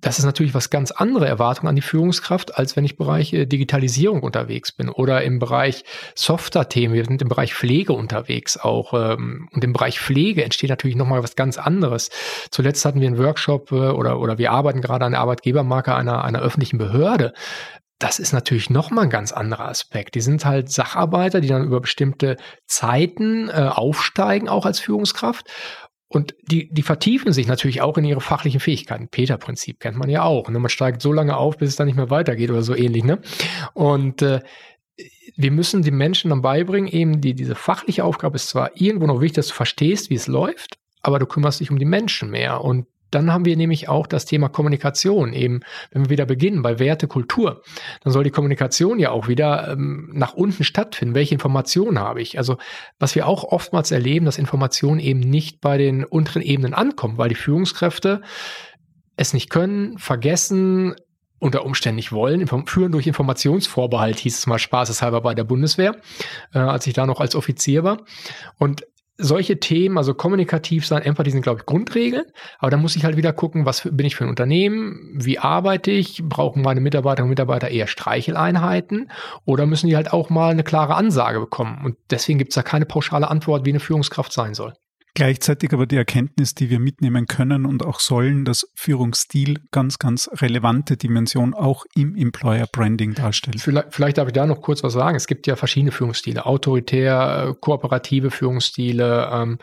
das 0.01 0.19
ist 0.19 0.25
natürlich 0.25 0.53
was 0.53 0.69
ganz 0.69 0.91
andere 0.91 1.27
Erwartungen 1.27 1.69
an 1.69 1.75
die 1.75 1.81
Führungskraft, 1.81 2.57
als 2.57 2.75
wenn 2.75 2.85
ich 2.85 2.91
im 2.91 2.97
Bereich 2.97 3.33
äh, 3.33 3.45
Digitalisierung 3.45 4.21
unterwegs 4.21 4.71
bin 4.71 4.89
oder 4.89 5.23
im 5.23 5.39
Bereich 5.39 5.83
Software-Themen. 6.15 6.93
Wir 6.93 7.05
sind 7.05 7.21
im 7.21 7.29
Bereich 7.29 7.53
Pflege 7.53 7.93
unterwegs 7.93 8.57
auch. 8.57 8.93
Ähm, 8.93 9.49
und 9.51 9.63
im 9.63 9.73
Bereich 9.73 9.99
Pflege 9.99 10.43
entsteht 10.43 10.69
natürlich 10.69 10.97
nochmal 10.97 11.23
was 11.23 11.35
ganz 11.35 11.57
anderes. 11.57 12.09
Zuletzt 12.51 12.85
hatten 12.85 13.01
wir 13.01 13.07
einen 13.07 13.17
Workshop 13.17 13.71
äh, 13.71 13.75
oder, 13.75 14.19
oder 14.19 14.38
wir 14.38 14.51
arbeiten 14.51 14.81
gerade 14.81 15.05
an 15.05 15.12
der 15.12 15.21
Arbeitgebermarke 15.21 15.95
einer, 15.95 16.24
einer 16.24 16.41
öffentlichen 16.41 16.78
Behörde 16.78 17.34
das 18.01 18.17
ist 18.17 18.32
natürlich 18.32 18.69
nochmal 18.69 19.03
ein 19.03 19.09
ganz 19.09 19.34
anderer 19.34 19.67
Aspekt. 19.67 20.15
Die 20.15 20.21
sind 20.21 20.45
halt 20.45 20.71
Sacharbeiter, 20.71 21.41
die 21.41 21.49
dann 21.49 21.65
über 21.65 21.82
bestimmte 21.82 22.38
Zeiten 22.65 23.49
äh, 23.49 23.69
aufsteigen, 23.69 24.47
auch 24.47 24.65
als 24.65 24.80
Führungskraft. 24.80 25.49
Und 26.12 26.36
die, 26.41 26.74
die 26.74 26.82
vertiefen 26.82 27.32
sich 27.34 27.47
natürlich 27.47 27.82
auch 27.82 27.97
in 27.97 28.03
ihre 28.03 28.20
fachlichen 28.20 28.60
Fähigkeiten. 28.60 29.10
Peter-Prinzip 29.10 29.80
kennt 29.80 29.97
man 29.97 30.10
ja 30.10 30.24
auch. 30.24 30.49
Ne? 30.49 30.57
Man 30.57 30.70
steigt 30.70 31.03
so 31.03 31.14
lange 31.14 31.38
auf, 31.38 31.57
bis 31.57 31.70
es 31.70 31.76
dann 31.76 31.86
nicht 31.86 31.95
mehr 31.95 32.10
weitergeht 32.10 32.49
oder 32.49 32.64
so 32.64 32.76
ähnlich. 32.76 33.03
Ne? 33.03 33.20
Und 33.74 34.24
äh, 34.24 34.41
wir 35.36 35.51
müssen 35.51 35.84
den 35.84 35.95
Menschen 35.95 36.32
dann 36.32 36.41
beibringen, 36.41 36.91
eben 36.91 37.22
die, 37.22 37.36
diese 37.36 37.53
fachliche 37.53 38.03
Aufgabe 38.03 38.36
ist 38.36 38.49
zwar 38.49 38.72
irgendwo 38.74 39.05
noch 39.05 39.22
wichtig, 39.22 39.36
dass 39.36 39.47
du 39.49 39.53
verstehst, 39.53 40.10
wie 40.10 40.16
es 40.16 40.26
läuft, 40.26 40.80
aber 41.01 41.20
du 41.20 41.28
kümmerst 41.28 41.60
dich 41.60 41.70
um 41.70 41.78
die 41.78 41.86
Menschen 41.86 42.32
mehr. 42.32 42.64
Und 42.64 42.88
dann 43.12 43.34
haben 43.34 43.45
wir 43.45 43.55
nämlich 43.55 43.89
auch 43.89 44.07
das 44.07 44.26
Thema 44.26 44.49
Kommunikation. 44.49 45.34
Eben, 45.34 45.62
wenn 45.91 46.05
wir 46.05 46.10
wieder 46.10 46.26
beginnen 46.26 46.62
bei 46.62 46.80
Werte, 46.80 47.07
Kultur, 47.07 47.64
dann 48.03 48.14
soll 48.14 48.24
die 48.24 48.32
Kommunikation 48.32 48.99
ja 48.99 49.12
auch 49.12 49.28
wieder 49.28 49.70
ähm, 49.70 50.10
nach 50.14 50.34
unten 50.34 50.64
stattfinden. 50.64 51.16
Welche 51.16 51.34
Informationen 51.34 51.99
habe 51.99 52.22
ich? 52.22 52.38
Also, 52.38 52.57
was 52.99 53.16
wir 53.16 53.28
auch 53.28 53.43
oftmals 53.43 53.91
erleben, 53.91 54.26
dass 54.26 54.38
Informationen 54.38 54.99
eben 54.99 55.20
nicht 55.20 55.62
bei 55.62 55.78
den 55.78 56.03
unteren 56.03 56.41
Ebenen 56.41 56.74
ankommen, 56.74 57.18
weil 57.18 57.30
die 57.30 57.36
Führungskräfte 57.36 58.22
es 59.16 59.34
nicht 59.34 59.49
können, 59.49 59.97
vergessen, 59.97 60.95
unter 61.39 61.66
Umständen 61.66 61.95
nicht 61.95 62.12
wollen, 62.12 62.47
führen 62.68 62.91
durch 62.91 63.07
Informationsvorbehalt, 63.07 64.20
hieß 64.20 64.39
es 64.39 64.47
mal 64.47 64.60
spaßeshalber 64.60 65.22
bei 65.22 65.34
der 65.34 65.45
Bundeswehr, 65.45 65.95
äh, 66.53 66.60
als 66.60 66.86
ich 66.86 66.93
da 66.93 67.05
noch 67.05 67.22
als 67.22 67.36
Offizier 67.36 67.84
war. 67.84 68.01
Und 68.57 68.84
solche 69.20 69.59
Themen, 69.59 69.97
also 69.97 70.13
kommunikativ 70.13 70.88
sein, 70.88 71.03
Empathie 71.03 71.32
sind, 71.32 71.41
glaube 71.41 71.59
ich, 71.59 71.65
Grundregeln. 71.65 72.26
Aber 72.57 72.72
da 72.72 72.78
muss 72.78 72.95
ich 72.95 73.03
halt 73.03 73.17
wieder 73.17 73.34
gucken, 73.34 73.65
was 73.65 73.88
bin 73.91 74.05
ich 74.05 74.15
für 74.15 74.24
ein 74.24 74.30
Unternehmen, 74.30 75.11
wie 75.13 75.38
arbeite 75.38 75.91
ich, 75.91 76.24
brauchen 76.24 76.61
meine 76.61 76.80
Mitarbeiterinnen 76.80 77.28
und 77.28 77.32
Mitarbeiter 77.32 77.70
eher 77.70 77.88
Streicheleinheiten 77.88 79.11
oder 79.45 79.65
müssen 79.65 79.88
die 79.88 79.95
halt 79.95 80.13
auch 80.13 80.30
mal 80.30 80.51
eine 80.51 80.63
klare 80.63 80.95
Ansage 80.95 81.39
bekommen. 81.39 81.82
Und 81.84 81.97
deswegen 82.09 82.39
gibt 82.39 82.51
es 82.51 82.55
da 82.55 82.63
keine 82.63 82.86
pauschale 82.86 83.30
Antwort, 83.30 83.65
wie 83.65 83.72
eine 83.72 83.80
Führungskraft 83.80 84.32
sein 84.32 84.53
soll. 84.53 84.74
Gleichzeitig 85.20 85.74
aber 85.74 85.86
die 85.86 85.97
Erkenntnis, 85.97 86.55
die 86.55 86.70
wir 86.70 86.80
mitnehmen 86.80 87.26
können 87.26 87.65
und 87.65 87.86
auch 87.86 87.99
sollen, 87.99 88.45
dass 88.45 88.72
Führungsstil 88.74 89.59
ganz, 89.70 89.99
ganz 89.99 90.30
relevante 90.36 90.95
Dimension 90.95 91.53
auch 91.53 91.84
im 91.93 92.15
Employer 92.15 92.67
Branding 92.72 93.15
darstellt. 93.15 93.59
Vielleicht, 93.59 93.93
vielleicht 93.93 94.17
darf 94.17 94.30
ich 94.30 94.34
da 94.34 94.45
noch 94.45 94.61
kurz 94.61 94.82
was 94.82 94.93
sagen. 94.93 95.17
Es 95.17 95.28
gibt 95.28 95.45
ja 95.45 95.57
verschiedene 95.57 95.91
Führungsstile, 95.91 96.45
autoritär, 96.45 97.49
äh, 97.49 97.53
kooperative 97.59 98.32
Führungsstile, 98.32 99.30
ähm, 99.30 99.59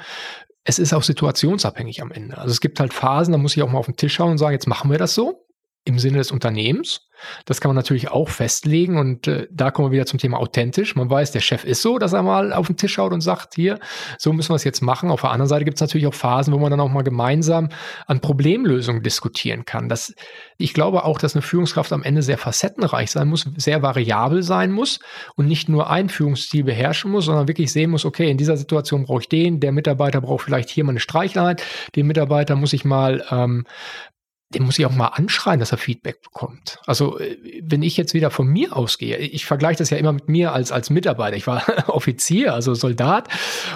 es 0.65 0.79
ist 0.79 0.93
auch 0.93 1.03
situationsabhängig 1.03 2.03
am 2.03 2.11
Ende. 2.11 2.37
Also 2.37 2.51
es 2.51 2.61
gibt 2.61 2.79
halt 2.79 2.93
Phasen, 2.93 3.33
da 3.33 3.39
muss 3.39 3.57
ich 3.57 3.63
auch 3.63 3.73
mal 3.73 3.79
auf 3.79 3.87
den 3.87 3.97
Tisch 3.97 4.13
schauen 4.13 4.33
und 4.33 4.39
sagen, 4.39 4.53
jetzt 4.53 4.67
machen 4.67 4.91
wir 4.91 4.99
das 4.99 5.15
so 5.15 5.46
im 5.87 5.99
Sinne 5.99 6.19
des 6.19 6.33
Unternehmens. 6.33 7.01
Das 7.47 7.61
kann 7.61 7.71
man 7.71 7.77
natürlich 7.77 8.11
auch 8.11 8.29
festlegen 8.29 8.99
und 8.99 9.27
äh, 9.27 9.47
da 9.51 9.71
kommen 9.71 9.89
wir 9.89 9.93
wieder 9.93 10.07
zum 10.07 10.19
Thema 10.19 10.39
authentisch. 10.39 10.97
Man 10.97 11.09
weiß, 11.09 11.33
der 11.33 11.41
Chef 11.41 11.65
ist 11.65 11.81
so, 11.81 11.99
dass 11.99 12.13
er 12.13 12.23
mal 12.23 12.53
auf 12.53 12.67
den 12.67 12.77
Tisch 12.77 12.95
schaut 12.95 13.13
und 13.13 13.21
sagt, 13.21 13.55
hier, 13.55 13.79
so 14.19 14.33
müssen 14.33 14.51
wir 14.51 14.57
es 14.57 14.65
jetzt 14.65 14.83
machen. 14.83 15.11
Auf 15.11 15.23
der 15.23 15.31
anderen 15.31 15.49
Seite 15.49 15.65
gibt 15.65 15.77
es 15.77 15.81
natürlich 15.81 16.07
auch 16.07 16.15
Phasen, 16.15 16.53
wo 16.53 16.59
man 16.59 16.71
dann 16.71 16.81
auch 16.81 16.91
mal 16.91 17.03
gemeinsam 17.03 17.71
an 18.07 18.21
Problemlösungen 18.21 19.03
diskutieren 19.03 19.65
kann. 19.65 19.89
Das, 19.89 20.15
ich 20.59 20.75
glaube 20.75 21.05
auch, 21.05 21.19
dass 21.19 21.35
eine 21.35 21.43
Führungskraft 21.43 21.93
am 21.93 22.03
Ende 22.03 22.23
sehr 22.23 22.39
facettenreich 22.39 23.11
sein 23.11 23.29
muss, 23.29 23.47
sehr 23.57 23.81
variabel 23.81 24.43
sein 24.43 24.73
muss 24.73 25.01
und 25.37 25.47
nicht 25.47 25.69
nur 25.69 25.89
einen 25.89 26.09
Führungsstil 26.09 26.65
beherrschen 26.65 27.11
muss, 27.13 27.27
sondern 27.27 27.49
wirklich 27.49 27.73
sehen 27.73 27.91
muss, 27.91 28.05
okay, 28.05 28.31
in 28.31 28.39
dieser 28.39 28.57
Situation 28.57 29.05
brauche 29.05 29.23
ich 29.23 29.29
den, 29.29 29.61
der 29.61 29.73
Mitarbeiter 29.73 30.21
braucht 30.21 30.45
vielleicht 30.45 30.69
hier 30.69 30.85
mal 30.85 30.91
eine 30.91 31.01
Streichleinheit, 31.01 31.63
den 31.95 32.07
Mitarbeiter 32.07 32.57
muss 32.57 32.73
ich 32.73 32.85
mal 32.85 33.25
ähm, 33.31 33.65
den 34.55 34.63
muss 34.63 34.79
ich 34.79 34.87
auch 34.87 34.95
mal 34.95 35.09
anschreien, 35.09 35.61
dass 35.61 35.73
er 35.73 35.79
Feedback 35.79 36.23
bekommt. 36.23 36.79
Also 36.87 37.19
äh, 37.19 37.37
wenn 37.63 37.83
ich 37.83 37.97
jetzt 37.97 38.15
wieder 38.15 38.31
von 38.31 38.47
mir 38.47 38.77
ausgehe, 38.77 39.17
ich 39.17 39.47
vergleiche 39.47 39.79
das 39.79 39.91
ja 39.91 39.97
immer 39.97 40.13
mit 40.13 40.29
mir 40.29 40.53
als, 40.53 40.73
als 40.73 40.91
Mitarbeiter. 40.91 41.37
Ich 41.37 41.47
war 41.47 41.63
Offizier, 41.89 42.55
also 42.55 42.75
Soldat 42.75 43.29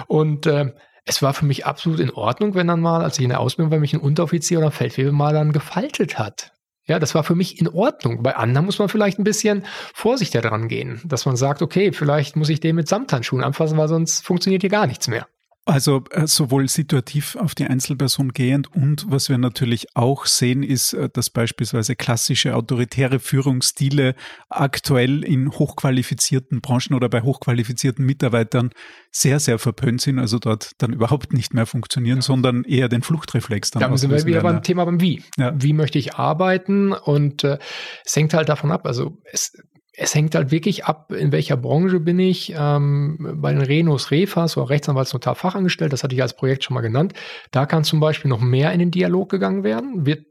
und 0.07 0.45
äh, 0.45 0.73
es 1.03 1.21
war 1.21 1.33
für 1.33 1.45
mich 1.45 1.65
absolut 1.65 1.99
in 1.99 2.11
Ordnung, 2.11 2.53
wenn 2.53 2.67
dann 2.67 2.79
mal, 2.79 3.03
als 3.03 3.17
ich 3.17 3.23
in 3.23 3.29
der 3.29 3.39
Ausbildung 3.39 3.71
war, 3.71 3.79
mich 3.79 3.93
ein 3.93 3.99
Unteroffizier 3.99 4.59
oder 4.59 4.71
Feldwebel 4.71 5.11
mal 5.11 5.33
dann 5.33 5.51
gefaltet 5.51 6.19
hat. 6.19 6.51
Ja, 6.85 6.99
das 6.99 7.15
war 7.15 7.23
für 7.23 7.35
mich 7.35 7.59
in 7.59 7.67
Ordnung. 7.67 8.23
Bei 8.23 8.35
anderen 8.35 8.65
muss 8.65 8.79
man 8.79 8.89
vielleicht 8.89 9.19
ein 9.19 9.23
bisschen 9.23 9.65
vorsichtiger 9.93 10.41
dran 10.41 10.67
gehen, 10.67 11.01
dass 11.05 11.25
man 11.25 11.35
sagt, 11.35 11.61
okay, 11.61 11.91
vielleicht 11.91 12.35
muss 12.35 12.49
ich 12.49 12.59
den 12.59 12.75
mit 12.75 12.87
Samthandschuhen 12.87 13.43
anfassen, 13.43 13.77
weil 13.77 13.87
sonst 13.87 14.25
funktioniert 14.25 14.61
hier 14.61 14.69
gar 14.69 14.87
nichts 14.87 15.07
mehr. 15.07 15.27
Also 15.65 16.03
äh, 16.09 16.25
sowohl 16.25 16.67
situativ 16.67 17.35
auf 17.35 17.53
die 17.53 17.65
Einzelperson 17.65 18.33
gehend 18.33 18.73
und 18.75 19.05
was 19.07 19.29
wir 19.29 19.37
natürlich 19.37 19.95
auch 19.95 20.25
sehen, 20.25 20.63
ist, 20.63 20.93
äh, 20.93 21.07
dass 21.07 21.29
beispielsweise 21.29 21.95
klassische 21.95 22.55
autoritäre 22.55 23.19
Führungsstile 23.19 24.15
aktuell 24.49 25.23
in 25.23 25.51
hochqualifizierten 25.51 26.61
Branchen 26.61 26.95
oder 26.95 27.09
bei 27.09 27.21
hochqualifizierten 27.21 28.03
Mitarbeitern 28.03 28.71
sehr, 29.11 29.39
sehr 29.39 29.59
verpönt 29.59 30.01
sind, 30.01 30.17
also 30.17 30.39
dort 30.39 30.71
dann 30.79 30.93
überhaupt 30.93 31.31
nicht 31.31 31.53
mehr 31.53 31.67
funktionieren, 31.67 32.17
ja. 32.17 32.23
sondern 32.23 32.63
eher 32.63 32.89
den 32.89 33.03
Fluchtreflex 33.03 33.69
dann 33.69 33.81
Da 33.81 33.97
sind 33.97 34.09
wir 34.09 34.25
wieder 34.25 34.41
beim 34.41 34.63
Thema 34.63 34.85
beim 34.85 34.99
Wie. 34.99 35.23
Ja. 35.37 35.53
Wie 35.55 35.73
möchte 35.73 35.99
ich 35.99 36.15
arbeiten? 36.15 36.91
Und 36.91 37.43
äh, 37.43 37.59
es 38.03 38.15
hängt 38.15 38.33
halt 38.33 38.49
davon 38.49 38.71
ab, 38.71 38.87
also 38.87 39.21
es 39.31 39.53
es 40.01 40.15
hängt 40.15 40.33
halt 40.33 40.49
wirklich 40.49 40.85
ab, 40.85 41.11
in 41.11 41.31
welcher 41.31 41.57
Branche 41.57 41.99
bin 41.99 42.17
ich. 42.17 42.55
Ähm, 42.57 43.35
bei 43.35 43.53
den 43.53 43.61
Renos 43.61 44.09
Refas 44.09 44.57
oder 44.57 44.71
Rechtsanwaltsnotar 44.71 45.35
Fachangestellt, 45.35 45.93
das 45.93 46.03
hatte 46.03 46.15
ich 46.15 46.21
als 46.23 46.35
Projekt 46.35 46.63
schon 46.63 46.73
mal 46.73 46.81
genannt. 46.81 47.13
Da 47.51 47.67
kann 47.67 47.83
zum 47.83 47.99
Beispiel 47.99 48.29
noch 48.29 48.41
mehr 48.41 48.71
in 48.71 48.79
den 48.79 48.89
Dialog 48.89 49.29
gegangen 49.29 49.63
werden. 49.63 50.07
Wird 50.07 50.25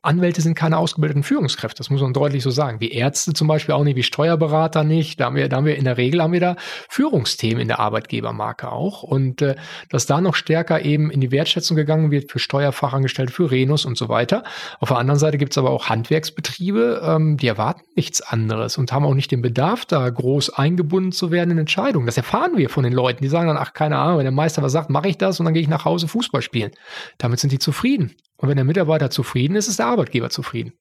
Anwälte 0.00 0.40
sind 0.40 0.54
keine 0.54 0.78
ausgebildeten 0.78 1.22
Führungskräfte, 1.22 1.78
das 1.78 1.90
muss 1.90 2.00
man 2.00 2.14
deutlich 2.14 2.42
so 2.42 2.50
sagen. 2.50 2.80
Wie 2.80 2.90
Ärzte 2.90 3.34
zum 3.34 3.48
Beispiel 3.48 3.74
auch 3.74 3.84
nicht, 3.84 3.96
wie 3.96 4.02
Steuerberater 4.02 4.82
nicht. 4.82 5.20
Da 5.20 5.26
haben 5.26 5.36
wir, 5.36 5.46
da 5.50 5.58
haben 5.58 5.66
wir 5.66 5.76
in 5.76 5.84
der 5.84 5.98
Regel 5.98 6.22
haben 6.22 6.32
wir 6.32 6.40
da 6.40 6.56
Führungsthemen 6.88 7.60
in 7.60 7.68
der 7.68 7.80
Arbeitgebermarke 7.80 8.72
auch. 8.72 9.02
Und 9.02 9.42
äh, 9.42 9.56
dass 9.90 10.06
da 10.06 10.22
noch 10.22 10.36
stärker 10.36 10.82
eben 10.82 11.10
in 11.10 11.20
die 11.20 11.30
Wertschätzung 11.30 11.76
gegangen 11.76 12.10
wird 12.10 12.32
für 12.32 12.38
Steuerfachangestellte, 12.38 13.30
für 13.30 13.50
Renus 13.50 13.84
und 13.84 13.98
so 13.98 14.08
weiter. 14.08 14.44
Auf 14.80 14.88
der 14.88 14.96
anderen 14.96 15.20
Seite 15.20 15.36
gibt 15.36 15.52
es 15.52 15.58
aber 15.58 15.70
auch 15.70 15.90
Handwerksbetriebe, 15.90 17.02
ähm, 17.04 17.36
die 17.36 17.48
erwarten 17.48 17.82
nichts 17.94 18.22
anderes 18.22 18.78
und 18.78 18.90
haben 18.90 19.04
auch 19.04 19.14
nicht 19.14 19.32
den 19.32 19.42
Bedarf, 19.42 19.84
da 19.84 20.08
groß 20.08 20.50
eingebunden 20.50 21.12
zu 21.12 21.30
werden 21.30 21.50
in 21.50 21.58
Entscheidungen. 21.58 22.06
Das 22.06 22.16
erfahren 22.16 22.56
wir 22.56 22.70
von 22.70 22.84
den 22.84 22.94
Leuten, 22.94 23.22
die 23.22 23.28
sagen 23.28 23.48
dann, 23.48 23.58
ach, 23.58 23.74
keine 23.74 23.98
Ahnung, 23.98 24.16
wenn 24.16 24.24
der 24.24 24.32
Meister 24.32 24.62
was 24.62 24.72
sagt, 24.72 24.88
mache 24.88 25.08
ich 25.08 25.18
das 25.18 25.40
und 25.40 25.44
dann 25.44 25.52
gehe 25.52 25.62
ich 25.62 25.68
nach 25.68 25.84
Hause 25.84 26.08
Fußball 26.08 26.40
spielen. 26.40 26.70
Damit 27.18 27.38
sind 27.38 27.52
die 27.52 27.58
zufrieden. 27.58 28.14
Und 28.44 28.50
wenn 28.50 28.56
der 28.56 28.66
Mitarbeiter 28.66 29.08
zufrieden 29.08 29.56
ist, 29.56 29.68
ist 29.68 29.78
der 29.78 29.86
Arbeitgeber 29.86 30.28
zufrieden. 30.28 30.74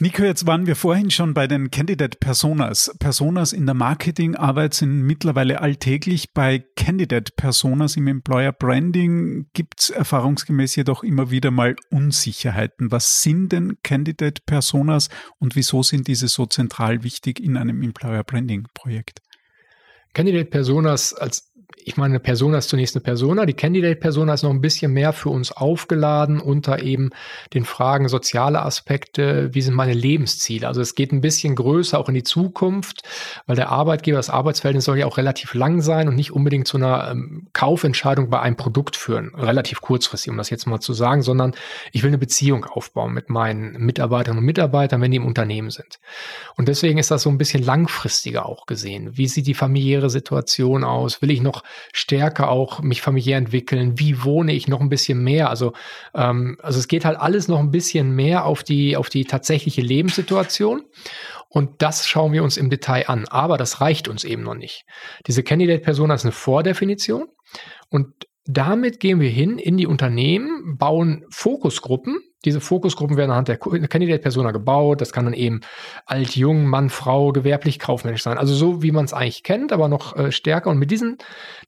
Nico, 0.00 0.24
jetzt 0.24 0.48
waren 0.48 0.66
wir 0.66 0.74
vorhin 0.74 1.12
schon 1.12 1.34
bei 1.34 1.46
den 1.46 1.70
Candidate 1.70 2.18
Personas. 2.18 2.92
Personas 2.98 3.52
in 3.52 3.64
der 3.64 3.76
Marketingarbeit 3.76 4.74
sind 4.74 5.02
mittlerweile 5.02 5.60
alltäglich. 5.60 6.32
Bei 6.34 6.58
Candidate 6.74 7.32
Personas 7.36 7.96
im 7.96 8.08
Employer 8.08 8.50
Branding 8.50 9.46
gibt 9.52 9.82
es 9.82 9.90
erfahrungsgemäß 9.90 10.74
jedoch 10.74 11.04
immer 11.04 11.30
wieder 11.30 11.52
mal 11.52 11.76
Unsicherheiten. 11.92 12.90
Was 12.90 13.22
sind 13.22 13.52
denn 13.52 13.76
Candidate 13.84 14.42
Personas 14.44 15.10
und 15.38 15.54
wieso 15.54 15.84
sind 15.84 16.08
diese 16.08 16.26
so 16.26 16.44
zentral 16.46 17.04
wichtig 17.04 17.38
in 17.38 17.56
einem 17.56 17.84
Employer 17.84 18.24
Branding 18.24 18.66
Projekt? 18.74 19.20
Candidate 20.12 20.50
Personas 20.50 21.14
als 21.14 21.49
ich 21.84 21.96
meine, 21.96 22.12
eine 22.12 22.20
Persona 22.20 22.58
ist 22.58 22.68
zunächst 22.68 22.94
eine 22.94 23.02
Persona. 23.02 23.46
Die 23.46 23.54
Candidate-Persona 23.54 24.34
ist 24.34 24.42
noch 24.42 24.50
ein 24.50 24.60
bisschen 24.60 24.92
mehr 24.92 25.12
für 25.12 25.30
uns 25.30 25.52
aufgeladen 25.52 26.40
unter 26.40 26.82
eben 26.82 27.10
den 27.54 27.64
Fragen 27.64 28.08
soziale 28.08 28.62
Aspekte. 28.62 29.54
Wie 29.54 29.62
sind 29.62 29.74
meine 29.74 29.92
Lebensziele? 29.92 30.66
Also 30.66 30.80
es 30.80 30.94
geht 30.94 31.12
ein 31.12 31.20
bisschen 31.20 31.54
größer 31.54 31.98
auch 31.98 32.08
in 32.08 32.14
die 32.14 32.22
Zukunft, 32.22 33.02
weil 33.46 33.56
der 33.56 33.70
Arbeitgeber, 33.70 34.16
das 34.16 34.30
Arbeitsverhältnis 34.30 34.84
soll 34.84 34.98
ja 34.98 35.06
auch 35.06 35.16
relativ 35.16 35.54
lang 35.54 35.80
sein 35.80 36.08
und 36.08 36.16
nicht 36.16 36.32
unbedingt 36.32 36.66
zu 36.66 36.76
einer 36.76 37.10
ähm, 37.10 37.48
Kaufentscheidung 37.52 38.30
bei 38.30 38.40
einem 38.40 38.56
Produkt 38.56 38.96
führen. 38.96 39.34
Relativ 39.34 39.80
kurzfristig, 39.80 40.30
um 40.30 40.36
das 40.36 40.50
jetzt 40.50 40.66
mal 40.66 40.80
zu 40.80 40.92
sagen, 40.92 41.22
sondern 41.22 41.54
ich 41.92 42.02
will 42.02 42.10
eine 42.10 42.18
Beziehung 42.18 42.64
aufbauen 42.64 43.12
mit 43.12 43.30
meinen 43.30 43.72
Mitarbeiterinnen 43.72 44.40
und 44.40 44.46
Mitarbeitern, 44.46 45.00
wenn 45.00 45.10
die 45.10 45.16
im 45.16 45.26
Unternehmen 45.26 45.70
sind. 45.70 45.98
Und 46.56 46.68
deswegen 46.68 46.98
ist 46.98 47.10
das 47.10 47.22
so 47.22 47.30
ein 47.30 47.38
bisschen 47.38 47.62
langfristiger 47.62 48.46
auch 48.46 48.66
gesehen. 48.66 49.16
Wie 49.16 49.28
sieht 49.28 49.46
die 49.46 49.54
familiäre 49.54 50.10
Situation 50.10 50.84
aus? 50.84 51.22
Will 51.22 51.30
ich 51.30 51.42
noch 51.42 51.59
stärker 51.92 52.50
auch 52.50 52.80
mich 52.80 53.02
familiär 53.02 53.38
entwickeln? 53.38 53.98
Wie 53.98 54.24
wohne 54.24 54.52
ich 54.52 54.68
noch 54.68 54.80
ein 54.80 54.88
bisschen 54.88 55.22
mehr? 55.22 55.50
Also, 55.50 55.72
ähm, 56.14 56.58
also 56.62 56.78
es 56.78 56.88
geht 56.88 57.04
halt 57.04 57.18
alles 57.18 57.48
noch 57.48 57.60
ein 57.60 57.70
bisschen 57.70 58.12
mehr 58.12 58.44
auf 58.44 58.62
die, 58.62 58.96
auf 58.96 59.08
die 59.08 59.24
tatsächliche 59.24 59.82
Lebenssituation. 59.82 60.82
Und 61.48 61.82
das 61.82 62.06
schauen 62.06 62.32
wir 62.32 62.44
uns 62.44 62.56
im 62.56 62.70
Detail 62.70 63.08
an. 63.08 63.26
Aber 63.26 63.56
das 63.58 63.80
reicht 63.80 64.08
uns 64.08 64.24
eben 64.24 64.42
noch 64.42 64.54
nicht. 64.54 64.84
Diese 65.26 65.42
Candidate-Persona 65.42 66.14
ist 66.14 66.24
eine 66.24 66.32
Vordefinition. 66.32 67.26
Und 67.88 68.14
damit 68.44 69.00
gehen 69.00 69.20
wir 69.20 69.30
hin 69.30 69.58
in 69.58 69.76
die 69.76 69.86
Unternehmen, 69.86 70.76
bauen 70.78 71.24
Fokusgruppen, 71.30 72.20
diese 72.44 72.60
Fokusgruppen 72.60 73.16
werden 73.16 73.30
anhand 73.30 73.48
der 73.48 73.58
Candidate-Persona 73.58 74.50
gebaut. 74.50 75.00
Das 75.00 75.12
kann 75.12 75.26
dann 75.26 75.34
eben 75.34 75.60
alt, 76.06 76.36
jung, 76.36 76.64
Mann, 76.64 76.88
Frau, 76.88 77.32
gewerblich, 77.32 77.78
kaufmännisch 77.78 78.22
sein. 78.22 78.38
Also 78.38 78.54
so, 78.54 78.82
wie 78.82 78.92
man 78.92 79.04
es 79.04 79.12
eigentlich 79.12 79.42
kennt, 79.42 79.72
aber 79.72 79.88
noch 79.88 80.16
äh, 80.16 80.32
stärker. 80.32 80.70
Und 80.70 80.78
mit 80.78 80.90
diesen, 80.90 81.18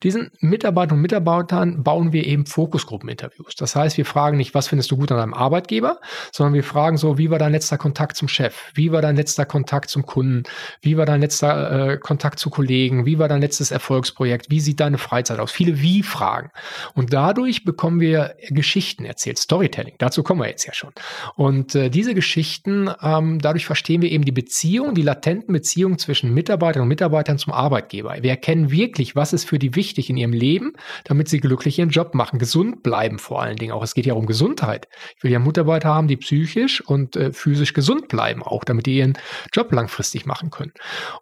diesen 0.02 0.30
Mitarbeitern 0.40 0.96
und 0.96 1.02
Mitarbeitern 1.02 1.82
bauen 1.82 2.12
wir 2.12 2.26
eben 2.26 2.46
Fokusgruppeninterviews. 2.46 3.54
Das 3.56 3.76
heißt, 3.76 3.98
wir 3.98 4.06
fragen 4.06 4.38
nicht, 4.38 4.54
was 4.54 4.68
findest 4.68 4.90
du 4.90 4.96
gut 4.96 5.12
an 5.12 5.18
deinem 5.18 5.34
Arbeitgeber, 5.34 6.00
sondern 6.32 6.54
wir 6.54 6.64
fragen 6.64 6.96
so, 6.96 7.18
wie 7.18 7.30
war 7.30 7.38
dein 7.38 7.52
letzter 7.52 7.76
Kontakt 7.76 8.16
zum 8.16 8.28
Chef? 8.28 8.70
Wie 8.74 8.92
war 8.92 9.02
dein 9.02 9.16
letzter 9.16 9.44
Kontakt 9.44 9.90
zum 9.90 10.06
Kunden? 10.06 10.44
Wie 10.80 10.96
war 10.96 11.04
dein 11.04 11.20
letzter 11.20 11.90
äh, 11.90 11.98
Kontakt 11.98 12.38
zu 12.38 12.48
Kollegen? 12.48 13.04
Wie 13.04 13.18
war 13.18 13.28
dein 13.28 13.42
letztes 13.42 13.70
Erfolgsprojekt? 13.70 14.48
Wie 14.48 14.60
sieht 14.60 14.80
deine 14.80 14.96
Freizeit 14.96 15.38
aus? 15.38 15.52
Viele 15.52 15.82
Wie-Fragen. 15.82 16.50
Und 16.94 17.12
dadurch 17.12 17.64
bekommen 17.64 18.00
wir 18.00 18.36
Geschichten 18.48 19.04
erzählt, 19.04 19.38
Storytelling. 19.38 19.96
Dazu 19.98 20.22
kommen 20.22 20.40
wir 20.40 20.48
jetzt 20.48 20.61
ja 20.66 20.74
schon. 20.74 20.92
Und 21.36 21.74
äh, 21.74 21.90
diese 21.90 22.14
Geschichten, 22.14 22.90
ähm, 23.02 23.38
dadurch 23.40 23.66
verstehen 23.66 24.02
wir 24.02 24.10
eben 24.10 24.24
die 24.24 24.32
Beziehung, 24.32 24.94
die 24.94 25.02
latenten 25.02 25.52
Beziehungen 25.52 25.98
zwischen 25.98 26.32
Mitarbeiterinnen 26.34 26.84
und 26.84 26.88
Mitarbeitern 26.88 27.38
zum 27.38 27.52
Arbeitgeber. 27.52 28.16
Wir 28.20 28.30
erkennen 28.30 28.70
wirklich, 28.70 29.16
was 29.16 29.32
ist 29.32 29.44
für 29.44 29.58
die 29.58 29.74
wichtig 29.74 30.10
in 30.10 30.16
ihrem 30.16 30.32
Leben, 30.32 30.72
damit 31.04 31.28
sie 31.28 31.40
glücklich 31.40 31.78
ihren 31.78 31.90
Job 31.90 32.14
machen, 32.14 32.38
gesund 32.38 32.82
bleiben 32.82 33.18
vor 33.18 33.42
allen 33.42 33.56
Dingen 33.56 33.72
auch. 33.72 33.82
Es 33.82 33.94
geht 33.94 34.06
ja 34.06 34.14
um 34.14 34.26
Gesundheit. 34.26 34.88
Ich 35.16 35.24
will 35.24 35.30
ja 35.30 35.38
Mitarbeiter 35.38 35.88
haben, 35.88 36.08
die 36.08 36.16
psychisch 36.16 36.80
und 36.80 37.16
äh, 37.16 37.32
physisch 37.32 37.72
gesund 37.72 38.08
bleiben, 38.08 38.42
auch 38.42 38.64
damit 38.64 38.86
die 38.86 38.98
ihren 38.98 39.18
Job 39.52 39.72
langfristig 39.72 40.26
machen 40.26 40.50
können. 40.50 40.72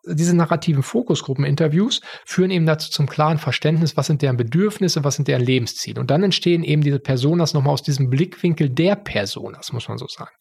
Diese 0.06 0.34
narrativen 0.36 0.82
Fokusgruppen-Interviews 0.82 2.00
führen 2.24 2.50
eben 2.50 2.66
dazu 2.66 2.90
zum 2.90 3.06
klaren 3.08 3.38
Verständnis, 3.38 3.96
was 3.96 4.06
sind 4.06 4.22
deren 4.22 4.36
Bedürfnisse, 4.36 5.04
was 5.04 5.16
sind 5.16 5.28
deren 5.28 5.44
Lebensziele. 5.44 6.00
Und 6.00 6.10
dann 6.10 6.22
entstehen 6.22 6.62
eben 6.62 6.82
diese 6.82 6.98
Personas 6.98 7.54
nochmal 7.54 7.72
aus 7.72 7.82
diesem 7.82 8.10
Blickwinkel 8.10 8.70
der 8.70 8.96
Person. 8.96 9.29
Personas, 9.30 9.72
muss 9.72 9.88
man 9.88 9.96
so 9.96 10.06
sagen. 10.08 10.32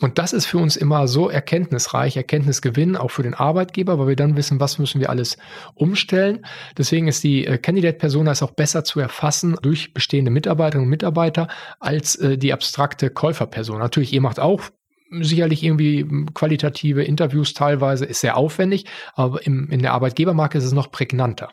Und 0.00 0.18
das 0.18 0.32
ist 0.32 0.46
für 0.46 0.58
uns 0.58 0.76
immer 0.76 1.08
so 1.08 1.28
erkenntnisreich, 1.28 2.16
Erkenntnisgewinn, 2.16 2.96
auch 2.96 3.10
für 3.10 3.24
den 3.24 3.34
Arbeitgeber, 3.34 3.98
weil 3.98 4.08
wir 4.08 4.16
dann 4.16 4.36
wissen, 4.36 4.60
was 4.60 4.78
müssen 4.78 5.00
wir 5.00 5.10
alles 5.10 5.36
umstellen. 5.74 6.46
Deswegen 6.78 7.08
ist 7.08 7.24
die 7.24 7.44
äh, 7.44 7.58
Candidate-Persona 7.58 8.34
auch 8.40 8.52
besser 8.52 8.84
zu 8.84 9.00
erfassen 9.00 9.56
durch 9.62 9.94
bestehende 9.94 10.30
Mitarbeiterinnen 10.30 10.86
und 10.86 10.90
Mitarbeiter 10.90 11.48
als 11.80 12.16
äh, 12.16 12.38
die 12.38 12.52
abstrakte 12.52 13.10
Käuferperson. 13.10 13.78
Natürlich, 13.78 14.12
ihr 14.12 14.20
macht 14.20 14.38
auch 14.38 14.62
sicherlich 15.10 15.62
irgendwie 15.62 16.06
qualitative 16.34 17.02
Interviews 17.02 17.54
teilweise, 17.54 18.04
ist 18.04 18.20
sehr 18.20 18.36
aufwendig, 18.36 18.86
aber 19.14 19.44
im, 19.46 19.70
in 19.70 19.80
der 19.82 19.92
Arbeitgebermarke 19.92 20.58
ist 20.58 20.64
es 20.64 20.72
noch 20.72 20.90
prägnanter. 20.90 21.50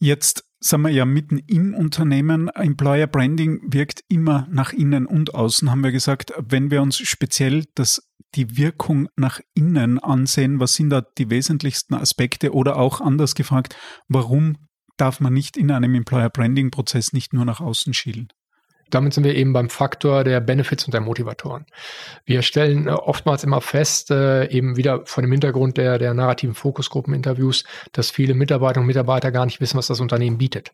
Jetzt 0.00 0.44
sind 0.60 0.82
wir 0.82 0.90
ja 0.90 1.04
mitten 1.04 1.38
im 1.38 1.74
Unternehmen. 1.74 2.48
Employer 2.48 3.06
Branding 3.06 3.60
wirkt 3.72 4.02
immer 4.08 4.46
nach 4.50 4.72
innen 4.72 5.06
und 5.06 5.34
außen, 5.34 5.70
haben 5.70 5.82
wir 5.82 5.92
gesagt. 5.92 6.32
Wenn 6.38 6.70
wir 6.70 6.82
uns 6.82 6.98
speziell 6.98 7.64
das, 7.74 8.08
die 8.34 8.56
Wirkung 8.56 9.08
nach 9.16 9.40
innen 9.54 9.98
ansehen, 9.98 10.60
was 10.60 10.74
sind 10.74 10.90
da 10.90 11.00
die 11.00 11.30
wesentlichsten 11.30 11.94
Aspekte 11.94 12.52
oder 12.52 12.76
auch 12.76 13.00
anders 13.00 13.34
gefragt, 13.34 13.76
warum 14.08 14.56
darf 14.96 15.20
man 15.20 15.32
nicht 15.32 15.56
in 15.56 15.70
einem 15.70 15.94
Employer 15.94 16.28
Branding 16.28 16.70
Prozess 16.70 17.12
nicht 17.12 17.32
nur 17.32 17.44
nach 17.44 17.60
außen 17.60 17.94
schielen? 17.94 18.28
Damit 18.90 19.14
sind 19.14 19.24
wir 19.24 19.34
eben 19.34 19.52
beim 19.52 19.68
Faktor 19.68 20.24
der 20.24 20.40
Benefits 20.40 20.84
und 20.84 20.94
der 20.94 21.00
Motivatoren. 21.00 21.66
Wir 22.24 22.42
stellen 22.42 22.86
äh, 22.86 22.92
oftmals 22.92 23.44
immer 23.44 23.60
fest, 23.60 24.10
äh, 24.10 24.48
eben 24.50 24.76
wieder 24.76 25.02
vor 25.04 25.22
dem 25.22 25.32
Hintergrund 25.32 25.76
der, 25.76 25.98
der 25.98 26.14
narrativen 26.14 26.54
Fokusgruppeninterviews, 26.54 27.64
dass 27.92 28.10
viele 28.10 28.34
Mitarbeiterinnen 28.34 28.84
und 28.84 28.88
Mitarbeiter 28.88 29.30
gar 29.32 29.46
nicht 29.46 29.60
wissen, 29.60 29.78
was 29.78 29.88
das 29.88 30.00
Unternehmen 30.00 30.38
bietet. 30.38 30.72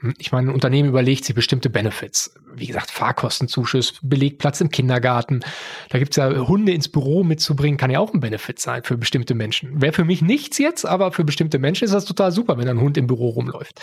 Hm, 0.00 0.14
ich 0.18 0.30
meine, 0.30 0.50
ein 0.50 0.54
Unternehmen 0.54 0.88
überlegt 0.88 1.24
sich 1.24 1.34
bestimmte 1.34 1.70
Benefits. 1.70 2.34
Wie 2.54 2.66
gesagt, 2.66 2.90
Fahrkostenzuschuss, 2.90 3.98
Belegplatz 4.02 4.60
im 4.60 4.70
Kindergarten. 4.70 5.40
Da 5.88 5.98
gibt 5.98 6.12
es 6.12 6.16
ja 6.16 6.30
Hunde 6.46 6.72
ins 6.72 6.88
Büro 6.88 7.24
mitzubringen, 7.24 7.78
kann 7.78 7.90
ja 7.90 8.00
auch 8.00 8.12
ein 8.12 8.20
Benefit 8.20 8.58
sein 8.58 8.82
für 8.82 8.98
bestimmte 8.98 9.34
Menschen. 9.34 9.80
Wäre 9.80 9.92
für 9.92 10.04
mich 10.04 10.20
nichts 10.20 10.58
jetzt, 10.58 10.84
aber 10.84 11.12
für 11.12 11.24
bestimmte 11.24 11.58
Menschen 11.58 11.84
ist 11.84 11.94
das 11.94 12.04
total 12.04 12.30
super, 12.30 12.58
wenn 12.58 12.68
ein 12.68 12.80
Hund 12.80 12.98
im 12.98 13.06
Büro 13.06 13.30
rumläuft. 13.30 13.80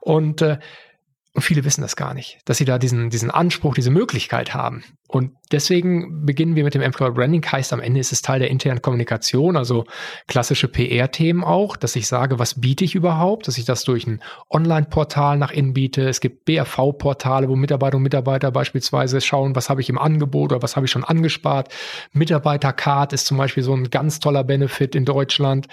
Und 0.00 0.42
äh, 0.42 0.58
und 1.36 1.42
viele 1.42 1.64
wissen 1.64 1.82
das 1.82 1.96
gar 1.96 2.14
nicht, 2.14 2.38
dass 2.46 2.56
sie 2.56 2.64
da 2.64 2.78
diesen, 2.78 3.10
diesen 3.10 3.30
Anspruch, 3.30 3.74
diese 3.74 3.90
Möglichkeit 3.90 4.54
haben. 4.54 4.82
Und 5.08 5.32
deswegen 5.52 6.26
beginnen 6.26 6.56
wir 6.56 6.64
mit 6.64 6.74
dem 6.74 6.82
Employer 6.82 7.12
Branding. 7.12 7.44
Heißt, 7.44 7.72
am 7.72 7.80
Ende 7.80 8.00
ist 8.00 8.10
es 8.10 8.22
Teil 8.22 8.40
der 8.40 8.50
internen 8.50 8.82
Kommunikation, 8.82 9.56
also 9.56 9.84
klassische 10.26 10.66
PR-Themen 10.66 11.44
auch, 11.44 11.76
dass 11.76 11.94
ich 11.94 12.08
sage, 12.08 12.40
was 12.40 12.60
biete 12.60 12.84
ich 12.84 12.96
überhaupt, 12.96 13.46
dass 13.46 13.56
ich 13.56 13.64
das 13.66 13.84
durch 13.84 14.06
ein 14.06 14.20
Online-Portal 14.50 15.38
nach 15.38 15.52
innen 15.52 15.74
biete. 15.74 16.08
Es 16.08 16.20
gibt 16.20 16.44
BRV-Portale, 16.46 17.48
wo 17.48 17.54
Mitarbeiter 17.54 17.98
und 17.98 18.02
Mitarbeiter 18.02 18.50
beispielsweise 18.50 19.20
schauen, 19.20 19.54
was 19.54 19.70
habe 19.70 19.80
ich 19.80 19.88
im 19.88 19.98
Angebot 19.98 20.52
oder 20.52 20.62
was 20.62 20.74
habe 20.74 20.86
ich 20.86 20.92
schon 20.92 21.04
angespart. 21.04 21.72
Mitarbeitercard 22.12 23.12
ist 23.12 23.26
zum 23.26 23.36
Beispiel 23.36 23.62
so 23.62 23.74
ein 23.74 23.90
ganz 23.90 24.18
toller 24.18 24.42
Benefit 24.42 24.96
in 24.96 25.04
Deutschland. 25.04 25.68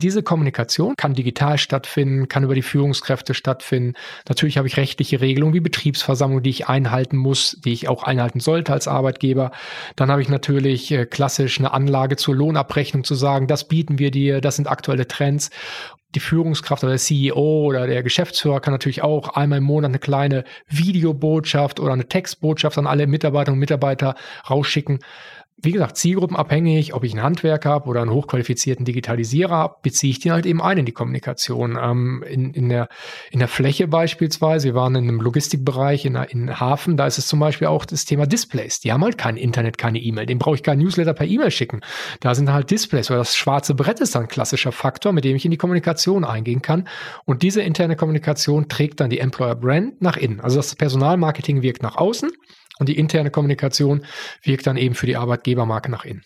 Diese 0.00 0.22
Kommunikation 0.22 0.94
kann 0.96 1.14
digital 1.14 1.58
stattfinden, 1.58 2.28
kann 2.28 2.44
über 2.44 2.54
die 2.54 2.62
Führungskräfte 2.62 3.34
stattfinden. 3.34 3.94
Natürlich 4.28 4.58
habe 4.58 4.68
ich 4.68 4.76
rechtliche 5.06 5.20
Regelungen 5.20 5.54
wie 5.54 5.60
Betriebsversammlung, 5.60 6.42
die 6.42 6.50
ich 6.50 6.68
einhalten 6.68 7.16
muss, 7.16 7.58
die 7.64 7.72
ich 7.72 7.88
auch 7.88 8.02
einhalten 8.02 8.40
sollte 8.40 8.72
als 8.72 8.88
Arbeitgeber. 8.88 9.52
Dann 9.94 10.10
habe 10.10 10.22
ich 10.22 10.28
natürlich 10.28 10.90
äh, 10.90 11.06
klassisch 11.06 11.58
eine 11.58 11.72
Anlage 11.72 12.16
zur 12.16 12.34
Lohnabrechnung 12.34 13.04
zu 13.04 13.14
sagen, 13.14 13.46
das 13.46 13.68
bieten 13.68 13.98
wir 13.98 14.10
dir, 14.10 14.40
das 14.40 14.56
sind 14.56 14.68
aktuelle 14.68 15.06
Trends 15.06 15.50
die 16.14 16.20
Führungskraft 16.20 16.82
oder 16.82 16.92
der 16.92 16.98
CEO 16.98 17.66
oder 17.66 17.86
der 17.86 18.02
Geschäftsführer 18.02 18.60
kann 18.60 18.72
natürlich 18.72 19.02
auch 19.02 19.30
einmal 19.30 19.58
im 19.58 19.64
Monat 19.64 19.90
eine 19.90 19.98
kleine 19.98 20.44
Videobotschaft 20.66 21.78
oder 21.78 21.92
eine 21.92 22.08
Textbotschaft 22.08 22.78
an 22.78 22.86
alle 22.86 23.06
Mitarbeiterinnen 23.06 23.56
und 23.56 23.60
Mitarbeiter 23.60 24.14
rausschicken 24.48 25.00
wie 25.58 25.72
gesagt, 25.72 25.96
zielgruppenabhängig, 25.96 26.92
ob 26.92 27.02
ich 27.02 27.12
einen 27.12 27.22
Handwerker 27.22 27.70
habe 27.70 27.88
oder 27.88 28.02
einen 28.02 28.10
hochqualifizierten 28.10 28.84
Digitalisierer 28.84 29.56
habe, 29.56 29.76
beziehe 29.80 30.10
ich 30.10 30.18
den 30.20 30.32
halt 30.32 30.44
eben 30.44 30.60
ein 30.60 30.76
in 30.76 30.84
die 30.84 30.92
Kommunikation. 30.92 31.78
Ähm, 31.80 32.22
in, 32.28 32.52
in, 32.52 32.68
der, 32.68 32.88
in 33.30 33.38
der 33.38 33.48
Fläche 33.48 33.88
beispielsweise, 33.88 34.68
wir 34.68 34.74
waren 34.74 34.94
in 34.94 35.08
einem 35.08 35.20
Logistikbereich 35.20 36.04
in, 36.04 36.14
in 36.14 36.60
Hafen, 36.60 36.98
da 36.98 37.06
ist 37.06 37.16
es 37.16 37.26
zum 37.26 37.40
Beispiel 37.40 37.68
auch 37.68 37.86
das 37.86 38.04
Thema 38.04 38.26
Displays. 38.26 38.80
Die 38.80 38.92
haben 38.92 39.02
halt 39.02 39.16
kein 39.16 39.38
Internet, 39.38 39.78
keine 39.78 39.98
E-Mail. 39.98 40.26
Den 40.26 40.38
brauche 40.38 40.56
ich 40.56 40.62
kein 40.62 40.78
Newsletter 40.78 41.14
per 41.14 41.26
E-Mail 41.26 41.50
schicken. 41.50 41.80
Da 42.20 42.34
sind 42.34 42.52
halt 42.52 42.70
Displays 42.70 43.10
oder 43.10 43.20
das 43.20 43.34
schwarze 43.34 43.74
Brett 43.74 44.00
ist 44.00 44.14
dann 44.14 44.24
ein 44.24 44.28
klassischer 44.28 44.72
Faktor, 44.72 45.14
mit 45.14 45.24
dem 45.24 45.36
ich 45.36 45.46
in 45.46 45.50
die 45.50 45.56
Kommunikation 45.56 46.24
eingehen 46.24 46.60
kann. 46.60 46.86
Und 47.24 47.42
diese 47.42 47.62
interne 47.62 47.96
Kommunikation 47.96 48.68
trägt 48.68 49.00
dann 49.00 49.08
die 49.08 49.20
Employer 49.20 49.54
Brand 49.54 50.02
nach 50.02 50.18
innen. 50.18 50.40
Also 50.40 50.58
das 50.58 50.74
Personalmarketing 50.74 51.62
wirkt 51.62 51.82
nach 51.82 51.96
außen 51.96 52.30
und 52.78 52.88
die 52.88 52.98
interne 52.98 53.30
Kommunikation 53.30 54.04
wirkt 54.42 54.66
dann 54.66 54.76
eben 54.76 54.94
für 54.94 55.06
die 55.06 55.16
Arbeitgebermarke 55.16 55.90
nach 55.90 56.04
innen. 56.04 56.24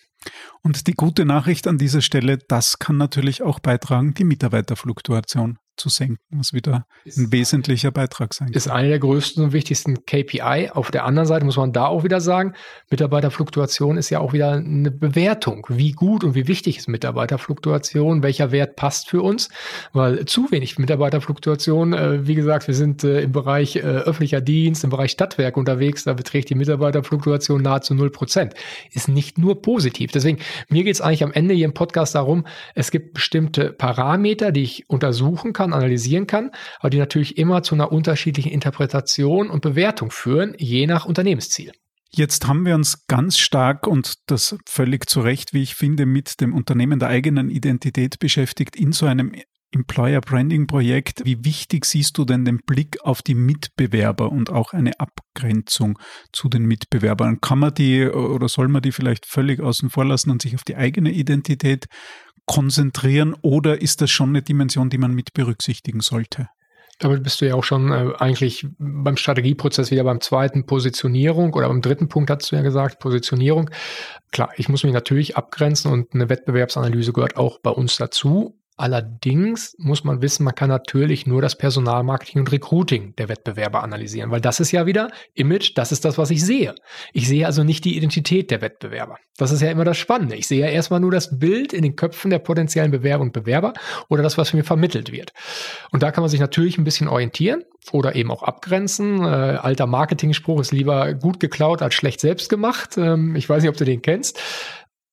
Und 0.61 0.87
die 0.87 0.93
gute 0.93 1.25
Nachricht 1.25 1.67
an 1.67 1.77
dieser 1.77 2.01
Stelle, 2.01 2.37
das 2.37 2.77
kann 2.77 2.97
natürlich 2.97 3.41
auch 3.41 3.59
beitragen, 3.59 4.13
die 4.13 4.23
Mitarbeiterfluktuation 4.23 5.57
zu 5.77 5.89
senken, 5.89 6.17
was 6.29 6.53
wieder 6.53 6.85
ein 7.05 7.31
wesentlicher 7.31 7.91
Beitrag 7.91 8.33
sein 8.33 8.47
kann. 8.47 8.55
Ist 8.55 8.69
eine 8.69 8.89
der 8.89 8.99
größten 8.99 9.43
und 9.43 9.53
wichtigsten 9.53 10.05
KPI. 10.05 10.69
Auf 10.71 10.91
der 10.91 11.05
anderen 11.05 11.27
Seite 11.27 11.45
muss 11.45 11.57
man 11.57 11.73
da 11.73 11.87
auch 11.87 12.03
wieder 12.03 12.21
sagen, 12.21 12.53
Mitarbeiterfluktuation 12.89 13.97
ist 13.97 14.09
ja 14.09 14.19
auch 14.19 14.33
wieder 14.33 14.51
eine 14.51 14.91
Bewertung. 14.91 15.65
Wie 15.69 15.93
gut 15.93 16.23
und 16.23 16.35
wie 16.35 16.47
wichtig 16.47 16.77
ist 16.77 16.87
Mitarbeiterfluktuation? 16.87 18.21
Welcher 18.21 18.51
Wert 18.51 18.75
passt 18.75 19.09
für 19.09 19.21
uns? 19.21 19.49
Weil 19.93 20.25
zu 20.25 20.51
wenig 20.51 20.77
Mitarbeiterfluktuation, 20.77 21.93
äh, 21.93 22.27
wie 22.27 22.35
gesagt, 22.35 22.67
wir 22.67 22.75
sind 22.75 23.03
äh, 23.03 23.21
im 23.21 23.31
Bereich 23.31 23.77
äh, 23.77 23.81
öffentlicher 23.81 24.41
Dienst, 24.41 24.83
im 24.83 24.89
Bereich 24.89 25.11
Stadtwerk 25.11 25.57
unterwegs, 25.57 26.03
da 26.03 26.13
beträgt 26.13 26.49
die 26.49 26.55
Mitarbeiterfluktuation 26.55 27.61
nahezu 27.61 27.93
null 27.95 28.11
Prozent. 28.11 28.53
Ist 28.91 29.07
nicht 29.07 29.37
nur 29.37 29.61
positiv. 29.61 30.11
Deswegen, 30.11 30.39
mir 30.69 30.83
geht 30.83 30.95
es 30.95 31.01
eigentlich 31.01 31.23
am 31.23 31.31
Ende 31.31 31.53
hier 31.53 31.65
im 31.65 31.73
Podcast 31.73 32.15
darum, 32.15 32.45
es 32.75 32.91
gibt 32.91 33.13
bestimmte 33.13 33.71
Parameter, 33.71 34.51
die 34.51 34.63
ich 34.63 34.89
untersuchen 34.89 35.53
kann 35.53 35.60
kann, 35.61 35.73
analysieren 35.73 36.25
kann, 36.25 36.51
aber 36.79 36.89
die 36.89 36.97
natürlich 36.97 37.37
immer 37.37 37.61
zu 37.61 37.75
einer 37.75 37.91
unterschiedlichen 37.91 38.51
Interpretation 38.51 39.49
und 39.49 39.61
Bewertung 39.61 40.09
führen, 40.09 40.55
je 40.57 40.87
nach 40.87 41.05
Unternehmensziel. 41.05 41.71
Jetzt 42.13 42.47
haben 42.47 42.65
wir 42.65 42.75
uns 42.75 43.05
ganz 43.07 43.37
stark 43.37 43.87
und 43.87 44.15
das 44.25 44.57
völlig 44.67 45.09
zu 45.09 45.21
Recht, 45.21 45.53
wie 45.53 45.61
ich 45.61 45.75
finde, 45.75 46.05
mit 46.05 46.41
dem 46.41 46.53
Unternehmen 46.53 46.99
der 46.99 47.09
eigenen 47.09 47.49
Identität 47.49 48.19
beschäftigt 48.19 48.75
in 48.75 48.91
so 48.91 49.05
einem 49.05 49.33
Employer 49.73 50.19
Branding 50.19 50.67
Projekt. 50.67 51.23
Wie 51.23 51.45
wichtig 51.45 51.85
siehst 51.85 52.17
du 52.17 52.25
denn 52.25 52.43
den 52.43 52.57
Blick 52.65 52.97
auf 53.03 53.21
die 53.21 53.35
Mitbewerber 53.35 54.29
und 54.29 54.49
auch 54.49 54.73
eine 54.73 54.99
Abgrenzung 54.99 55.97
zu 56.33 56.49
den 56.49 56.65
Mitbewerbern? 56.65 57.39
Kann 57.39 57.59
man 57.59 57.73
die 57.73 58.05
oder 58.07 58.49
soll 58.49 58.67
man 58.67 58.81
die 58.81 58.91
vielleicht 58.91 59.25
völlig 59.25 59.61
außen 59.61 59.89
vor 59.89 60.03
lassen 60.03 60.31
und 60.31 60.41
sich 60.41 60.55
auf 60.55 60.65
die 60.65 60.75
eigene 60.75 61.11
Identität 61.11 61.85
konzentrieren 62.45 63.35
oder 63.41 63.81
ist 63.81 64.01
das 64.01 64.11
schon 64.11 64.29
eine 64.29 64.41
Dimension, 64.41 64.89
die 64.89 64.97
man 64.97 65.13
mit 65.13 65.33
berücksichtigen 65.33 66.01
sollte? 66.01 66.49
Damit 67.01 67.23
bist 67.23 67.41
du 67.41 67.47
ja 67.47 67.55
auch 67.55 67.63
schon 67.63 67.91
äh, 67.91 68.13
eigentlich 68.19 68.67
beim 68.77 69.17
Strategieprozess 69.17 69.89
wieder 69.89 70.03
beim 70.03 70.21
zweiten 70.21 70.67
Positionierung 70.67 71.53
oder 71.53 71.67
beim 71.67 71.81
dritten 71.81 72.09
Punkt 72.09 72.29
hast 72.29 72.51
du 72.51 72.55
ja 72.55 72.61
gesagt, 72.61 72.99
Positionierung. 72.99 73.71
Klar, 74.31 74.51
ich 74.57 74.69
muss 74.69 74.83
mich 74.83 74.93
natürlich 74.93 75.35
abgrenzen 75.35 75.91
und 75.91 76.13
eine 76.13 76.29
Wettbewerbsanalyse 76.29 77.11
gehört 77.11 77.37
auch 77.37 77.59
bei 77.59 77.71
uns 77.71 77.97
dazu. 77.97 78.60
Allerdings 78.81 79.75
muss 79.77 80.03
man 80.03 80.23
wissen, 80.23 80.43
man 80.43 80.55
kann 80.55 80.69
natürlich 80.69 81.27
nur 81.27 81.39
das 81.39 81.55
Personalmarketing 81.55 82.39
und 82.41 82.51
Recruiting 82.51 83.15
der 83.15 83.29
Wettbewerber 83.29 83.83
analysieren, 83.83 84.31
weil 84.31 84.41
das 84.41 84.59
ist 84.59 84.71
ja 84.71 84.87
wieder 84.87 85.11
Image, 85.35 85.73
das 85.75 85.91
ist 85.91 86.03
das, 86.03 86.17
was 86.17 86.31
ich 86.31 86.43
sehe. 86.43 86.73
Ich 87.13 87.27
sehe 87.27 87.45
also 87.45 87.63
nicht 87.63 87.85
die 87.85 87.95
Identität 87.95 88.49
der 88.49 88.61
Wettbewerber. 88.61 89.17
Das 89.37 89.51
ist 89.51 89.61
ja 89.61 89.69
immer 89.69 89.85
das 89.85 89.99
Spannende. 89.99 90.35
Ich 90.35 90.47
sehe 90.47 90.61
ja 90.61 90.67
erstmal 90.67 90.99
nur 90.99 91.11
das 91.11 91.37
Bild 91.37 91.73
in 91.73 91.83
den 91.83 91.95
Köpfen 91.95 92.31
der 92.31 92.39
potenziellen 92.39 92.89
Bewerber 92.89 93.21
und 93.21 93.33
Bewerber 93.33 93.73
oder 94.09 94.23
das, 94.23 94.39
was 94.39 94.51
mir 94.51 94.63
vermittelt 94.63 95.11
wird. 95.11 95.31
Und 95.91 96.01
da 96.01 96.11
kann 96.11 96.23
man 96.23 96.29
sich 96.29 96.39
natürlich 96.39 96.79
ein 96.79 96.83
bisschen 96.83 97.07
orientieren 97.07 97.63
oder 97.91 98.15
eben 98.15 98.31
auch 98.31 98.41
abgrenzen. 98.41 99.21
Äh, 99.21 99.27
alter 99.61 99.85
Marketing-Spruch 99.85 100.59
ist 100.59 100.71
lieber 100.71 101.13
gut 101.13 101.39
geklaut 101.39 101.83
als 101.83 101.93
schlecht 101.93 102.19
selbst 102.19 102.49
gemacht. 102.49 102.97
Ähm, 102.97 103.35
ich 103.35 103.47
weiß 103.47 103.61
nicht, 103.61 103.69
ob 103.69 103.77
du 103.77 103.85
den 103.85 104.01
kennst. 104.01 104.39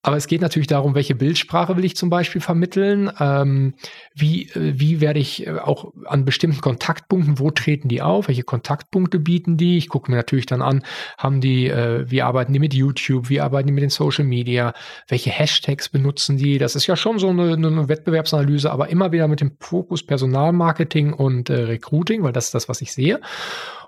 Aber 0.02 0.16
es 0.16 0.28
geht 0.28 0.40
natürlich 0.40 0.68
darum, 0.68 0.94
welche 0.94 1.16
Bildsprache 1.16 1.76
will 1.76 1.84
ich 1.84 1.96
zum 1.96 2.08
Beispiel 2.08 2.40
vermitteln, 2.40 3.10
ähm, 3.18 3.74
wie, 4.14 4.44
äh, 4.50 4.74
wie 4.78 5.00
werde 5.00 5.18
ich 5.18 5.46
äh, 5.46 5.58
auch 5.58 5.92
an 6.04 6.24
bestimmten 6.24 6.60
Kontaktpunkten, 6.60 7.40
wo 7.40 7.50
treten 7.50 7.88
die 7.88 8.00
auf, 8.00 8.28
welche 8.28 8.44
Kontaktpunkte 8.44 9.18
bieten 9.18 9.56
die. 9.56 9.76
Ich 9.76 9.88
gucke 9.88 10.10
mir 10.10 10.16
natürlich 10.16 10.46
dann 10.46 10.62
an, 10.62 10.84
haben 11.18 11.40
die, 11.40 11.66
äh, 11.66 12.08
wie 12.08 12.22
arbeiten 12.22 12.52
die 12.52 12.60
mit 12.60 12.74
YouTube, 12.74 13.28
wie 13.28 13.40
arbeiten 13.40 13.66
die 13.66 13.72
mit 13.72 13.82
den 13.82 13.90
Social 13.90 14.24
Media, 14.24 14.72
welche 15.08 15.30
Hashtags 15.30 15.88
benutzen 15.88 16.36
die. 16.36 16.58
Das 16.58 16.76
ist 16.76 16.86
ja 16.86 16.94
schon 16.94 17.18
so 17.18 17.30
eine, 17.30 17.54
eine 17.54 17.88
Wettbewerbsanalyse, 17.88 18.70
aber 18.70 18.90
immer 18.90 19.10
wieder 19.10 19.26
mit 19.26 19.40
dem 19.40 19.56
Fokus 19.58 20.06
Personalmarketing 20.06 21.12
und 21.12 21.50
äh, 21.50 21.54
Recruiting, 21.54 22.22
weil 22.22 22.32
das 22.32 22.46
ist 22.46 22.54
das, 22.54 22.68
was 22.68 22.80
ich 22.82 22.92
sehe. 22.92 23.20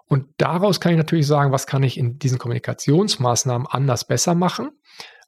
Und 0.08 0.26
daraus 0.38 0.80
kann 0.80 0.90
ich 0.90 0.98
natürlich 0.98 1.28
sagen, 1.28 1.52
was 1.52 1.68
kann 1.68 1.84
ich 1.84 1.96
in 1.96 2.18
diesen 2.18 2.38
Kommunikationsmaßnahmen 2.38 3.68
anders 3.68 4.04
besser 4.04 4.34
machen 4.34 4.70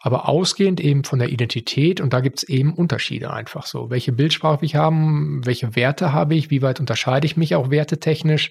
aber 0.02 0.28
ausgehend 0.28 0.80
eben 0.80 1.04
von 1.04 1.20
der 1.20 1.28
Identität 1.28 2.00
und 2.00 2.12
da 2.12 2.20
gibt 2.20 2.38
es 2.38 2.48
eben 2.48 2.74
Unterschiede 2.74 3.32
einfach 3.32 3.66
so. 3.66 3.88
Welche 3.88 4.10
Bildsprache 4.10 4.64
ich 4.64 4.74
haben, 4.74 5.40
welche 5.46 5.76
Werte 5.76 6.12
habe 6.12 6.34
ich, 6.34 6.50
wie 6.50 6.60
weit 6.60 6.80
unterscheide 6.80 7.24
ich 7.24 7.36
mich 7.36 7.54
auch 7.54 7.70
wertetechnisch, 7.70 8.50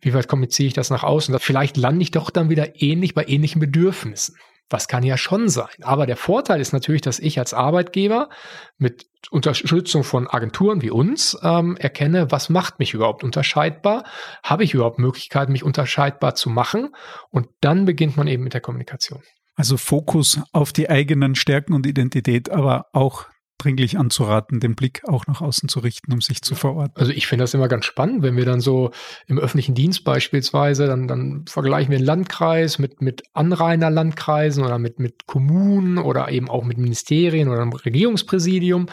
wie 0.00 0.14
weit 0.14 0.26
kommuniziere 0.26 0.68
ich 0.68 0.72
das 0.72 0.88
nach 0.88 1.04
außen. 1.04 1.38
Vielleicht 1.38 1.76
lande 1.76 2.02
ich 2.02 2.12
doch 2.12 2.30
dann 2.30 2.48
wieder 2.48 2.80
ähnlich 2.80 3.14
bei 3.14 3.26
ähnlichen 3.26 3.60
Bedürfnissen. 3.60 4.36
Was 4.68 4.88
kann 4.88 5.04
ja 5.04 5.16
schon 5.16 5.48
sein. 5.48 5.68
Aber 5.82 6.06
der 6.06 6.16
Vorteil 6.16 6.60
ist 6.60 6.72
natürlich, 6.72 7.02
dass 7.02 7.20
ich 7.20 7.38
als 7.38 7.54
Arbeitgeber 7.54 8.30
mit 8.78 9.06
Unterstützung 9.30 10.02
von 10.02 10.26
Agenturen 10.26 10.82
wie 10.82 10.90
uns 10.90 11.38
ähm, 11.42 11.76
erkenne, 11.76 12.32
was 12.32 12.48
macht 12.48 12.80
mich 12.80 12.92
überhaupt 12.92 13.22
unterscheidbar? 13.22 14.02
Habe 14.42 14.64
ich 14.64 14.74
überhaupt 14.74 14.98
Möglichkeiten, 14.98 15.52
mich 15.52 15.62
unterscheidbar 15.62 16.34
zu 16.34 16.50
machen? 16.50 16.96
Und 17.30 17.46
dann 17.60 17.84
beginnt 17.84 18.16
man 18.16 18.26
eben 18.26 18.42
mit 18.42 18.54
der 18.54 18.60
Kommunikation. 18.60 19.22
Also 19.56 19.76
Fokus 19.76 20.40
auf 20.52 20.72
die 20.72 20.88
eigenen 20.88 21.34
Stärken 21.34 21.72
und 21.72 21.86
Identität, 21.86 22.50
aber 22.50 22.86
auch 22.92 23.26
dringlich 23.58 23.98
anzuraten, 23.98 24.60
den 24.60 24.74
Blick 24.74 25.02
auch 25.08 25.26
nach 25.26 25.40
außen 25.40 25.68
zu 25.68 25.80
richten, 25.80 26.12
um 26.12 26.20
sich 26.20 26.42
zu 26.42 26.54
verorten. 26.54 26.94
Also 26.96 27.12
ich 27.12 27.26
finde 27.26 27.44
das 27.44 27.54
immer 27.54 27.68
ganz 27.68 27.86
spannend, 27.86 28.22
wenn 28.22 28.36
wir 28.36 28.44
dann 28.44 28.60
so 28.60 28.90
im 29.26 29.38
öffentlichen 29.38 29.74
Dienst 29.74 30.04
beispielsweise, 30.04 30.86
dann, 30.86 31.08
dann 31.08 31.46
vergleichen 31.48 31.90
wir 31.90 31.96
einen 31.96 32.06
Landkreis 32.06 32.78
mit, 32.78 33.00
mit 33.00 33.22
Anrainerlandkreisen 33.32 34.64
oder 34.64 34.78
mit, 34.78 34.98
mit 34.98 35.26
Kommunen 35.26 35.98
oder 35.98 36.30
eben 36.30 36.50
auch 36.50 36.64
mit 36.64 36.76
Ministerien 36.76 37.48
oder 37.48 37.62
einem 37.62 37.72
Regierungspräsidium. 37.72 38.88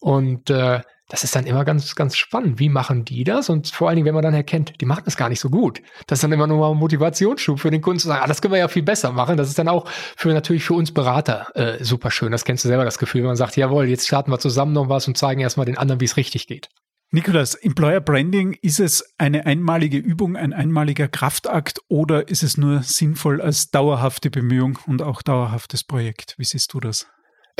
Und 0.00 0.48
äh, 0.48 0.80
das 1.08 1.24
ist 1.24 1.34
dann 1.34 1.46
immer 1.46 1.64
ganz, 1.64 1.94
ganz 1.94 2.16
spannend. 2.16 2.58
Wie 2.58 2.68
machen 2.68 3.04
die 3.04 3.24
das? 3.24 3.48
Und 3.48 3.68
vor 3.68 3.88
allen 3.88 3.96
Dingen, 3.96 4.06
wenn 4.06 4.14
man 4.14 4.22
dann 4.22 4.34
erkennt, 4.34 4.80
die 4.80 4.84
machen 4.84 5.02
das 5.06 5.16
gar 5.16 5.30
nicht 5.30 5.40
so 5.40 5.48
gut. 5.48 5.80
Das 6.06 6.18
ist 6.18 6.22
dann 6.22 6.32
immer 6.32 6.46
nur 6.46 6.58
mal 6.58 6.70
ein 6.70 6.76
Motivationsschub 6.76 7.58
für 7.58 7.70
den 7.70 7.80
Kunden 7.80 7.98
zu 7.98 8.08
sagen, 8.08 8.22
ah, 8.22 8.26
das 8.26 8.42
können 8.42 8.52
wir 8.52 8.58
ja 8.58 8.68
viel 8.68 8.82
besser 8.82 9.10
machen. 9.10 9.38
Das 9.38 9.48
ist 9.48 9.58
dann 9.58 9.68
auch 9.68 9.88
für 10.16 10.32
natürlich 10.32 10.64
für 10.64 10.74
uns 10.74 10.92
Berater 10.92 11.48
äh, 11.54 11.82
super 11.82 12.10
schön. 12.10 12.30
Das 12.30 12.44
kennst 12.44 12.64
du 12.64 12.68
selber, 12.68 12.84
das 12.84 12.98
Gefühl, 12.98 13.22
wenn 13.22 13.28
man 13.28 13.36
sagt, 13.36 13.56
jawohl, 13.56 13.88
jetzt 13.88 14.06
starten 14.06 14.30
wir 14.30 14.38
zusammen 14.38 14.72
noch 14.72 14.90
was 14.90 15.08
und 15.08 15.16
zeigen 15.16 15.40
erstmal 15.40 15.66
den 15.66 15.78
anderen, 15.78 16.00
wie 16.00 16.04
es 16.04 16.18
richtig 16.18 16.46
geht. 16.46 16.68
Nikolas, 17.10 17.54
Employer 17.54 18.02
Branding, 18.02 18.52
ist 18.60 18.80
es 18.80 19.14
eine 19.16 19.46
einmalige 19.46 19.96
Übung, 19.96 20.36
ein 20.36 20.52
einmaliger 20.52 21.08
Kraftakt 21.08 21.80
oder 21.88 22.28
ist 22.28 22.42
es 22.42 22.58
nur 22.58 22.82
sinnvoll 22.82 23.40
als 23.40 23.70
dauerhafte 23.70 24.30
Bemühung 24.30 24.78
und 24.86 25.00
auch 25.00 25.22
dauerhaftes 25.22 25.84
Projekt? 25.84 26.34
Wie 26.36 26.44
siehst 26.44 26.74
du 26.74 26.80
das? 26.80 27.06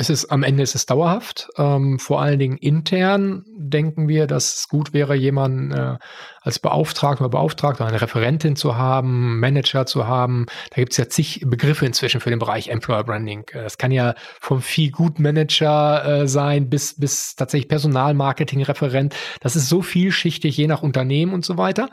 Es 0.01 0.11
ist 0.11 0.27
am 0.27 0.45
Ende 0.45 0.63
ist 0.63 0.77
es 0.77 0.87
dauerhaft. 0.87 1.49
Ähm, 1.57 1.99
vor 1.99 2.23
allen 2.23 2.39
Dingen 2.39 2.57
intern 2.57 3.45
denken 3.49 4.07
wir, 4.07 4.29
dass 4.29 4.55
es 4.55 4.69
gut 4.69 4.93
wäre, 4.93 5.17
jemanden 5.17 5.73
äh, 5.73 5.99
als 6.41 6.61
Beauftragter 6.61 7.25
oder 7.25 7.31
Beauftragter, 7.31 7.85
eine 7.85 8.01
Referentin 8.01 8.55
zu 8.55 8.77
haben, 8.77 9.41
Manager 9.41 9.87
zu 9.87 10.07
haben. 10.07 10.47
Da 10.71 10.77
gibt 10.77 10.93
es 10.93 10.99
ja 10.99 11.09
zig 11.09 11.43
Begriffe 11.45 11.85
inzwischen 11.85 12.21
für 12.21 12.31
den 12.31 12.39
Bereich 12.39 12.69
Employer 12.69 13.03
Branding. 13.03 13.45
Äh, 13.53 13.65
das 13.65 13.77
kann 13.77 13.91
ja 13.91 14.15
vom 14.41 14.63
viel 14.63 14.93
gut 14.93 15.19
Manager 15.19 16.05
äh, 16.05 16.29
sein 16.29 16.71
bis 16.71 16.95
bis 16.95 17.35
tatsächlich 17.35 17.69
Personalmarketing-Referent. 17.69 19.17
Das 19.41 19.57
ist 19.57 19.69
so 19.69 19.83
vielschichtig, 19.83 20.57
je 20.57 20.69
nach 20.69 20.83
Unternehmen 20.83 21.33
und 21.33 21.45
so 21.45 21.59
weiter. 21.59 21.89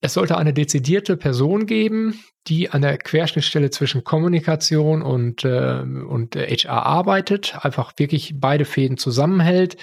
Es 0.00 0.14
sollte 0.14 0.36
eine 0.36 0.52
dezidierte 0.52 1.16
Person 1.16 1.66
geben, 1.66 2.20
die 2.46 2.70
an 2.70 2.82
der 2.82 2.98
Querschnittstelle 2.98 3.70
zwischen 3.70 4.04
Kommunikation 4.04 5.02
und, 5.02 5.44
äh, 5.44 5.80
und 5.80 6.36
HR 6.36 6.86
arbeitet, 6.86 7.56
einfach 7.64 7.92
wirklich 7.96 8.34
beide 8.36 8.64
Fäden 8.64 8.96
zusammenhält, 8.96 9.76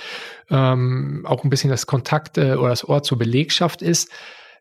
ähm, 0.50 1.26
auch 1.28 1.44
ein 1.44 1.50
bisschen 1.50 1.70
das 1.70 1.86
Kontakt 1.86 2.38
äh, 2.38 2.54
oder 2.54 2.70
das 2.70 2.86
Ort 2.86 3.06
zur 3.06 3.18
Belegschaft 3.18 3.82
ist. 3.82 4.10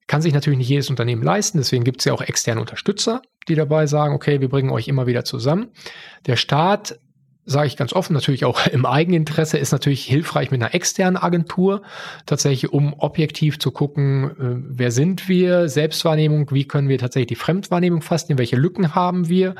Kann 0.09 0.21
sich 0.21 0.35
natürlich 0.35 0.59
nicht 0.59 0.69
jedes 0.69 0.91
Unternehmen 0.91 1.23
leisten, 1.23 1.59
deswegen 1.59 1.85
gibt 1.85 2.01
es 2.01 2.05
ja 2.05 2.13
auch 2.13 2.21
externe 2.21 2.61
Unterstützer, 2.61 3.23
die 3.49 3.55
dabei 3.55 3.87
sagen, 3.87 4.15
okay, 4.15 4.41
wir 4.41 4.49
bringen 4.49 4.71
euch 4.71 4.89
immer 4.89 5.07
wieder 5.07 5.25
zusammen. 5.25 5.71
Der 6.27 6.37
Staat 6.37 6.99
sage 7.47 7.67
ich 7.67 7.77
ganz 7.77 7.93
offen, 7.93 8.15
natürlich 8.15 8.45
auch 8.45 8.67
im 8.73 8.87
Eigeninteresse, 8.87 9.59
ist 9.59 9.73
natürlich 9.73 10.05
hilfreich 10.05 10.51
mit 10.51 10.63
einer 10.63 10.75
externen 10.75 11.17
Agentur, 11.17 11.83
tatsächlich 12.27 12.73
um 12.73 12.95
objektiv 12.95 13.59
zu 13.59 13.71
gucken, 13.71 14.31
äh, 14.31 14.63
wer 14.69 14.91
sind 14.91 15.29
wir, 15.29 15.69
Selbstwahrnehmung, 15.69 16.51
wie 16.51 16.67
können 16.67 16.89
wir 16.89 16.99
tatsächlich 16.99 17.29
die 17.29 17.35
Fremdwahrnehmung 17.35 18.03
fassen, 18.03 18.39
welche 18.39 18.57
Lücken 18.57 18.95
haben 18.95 19.29
wir 19.29 19.55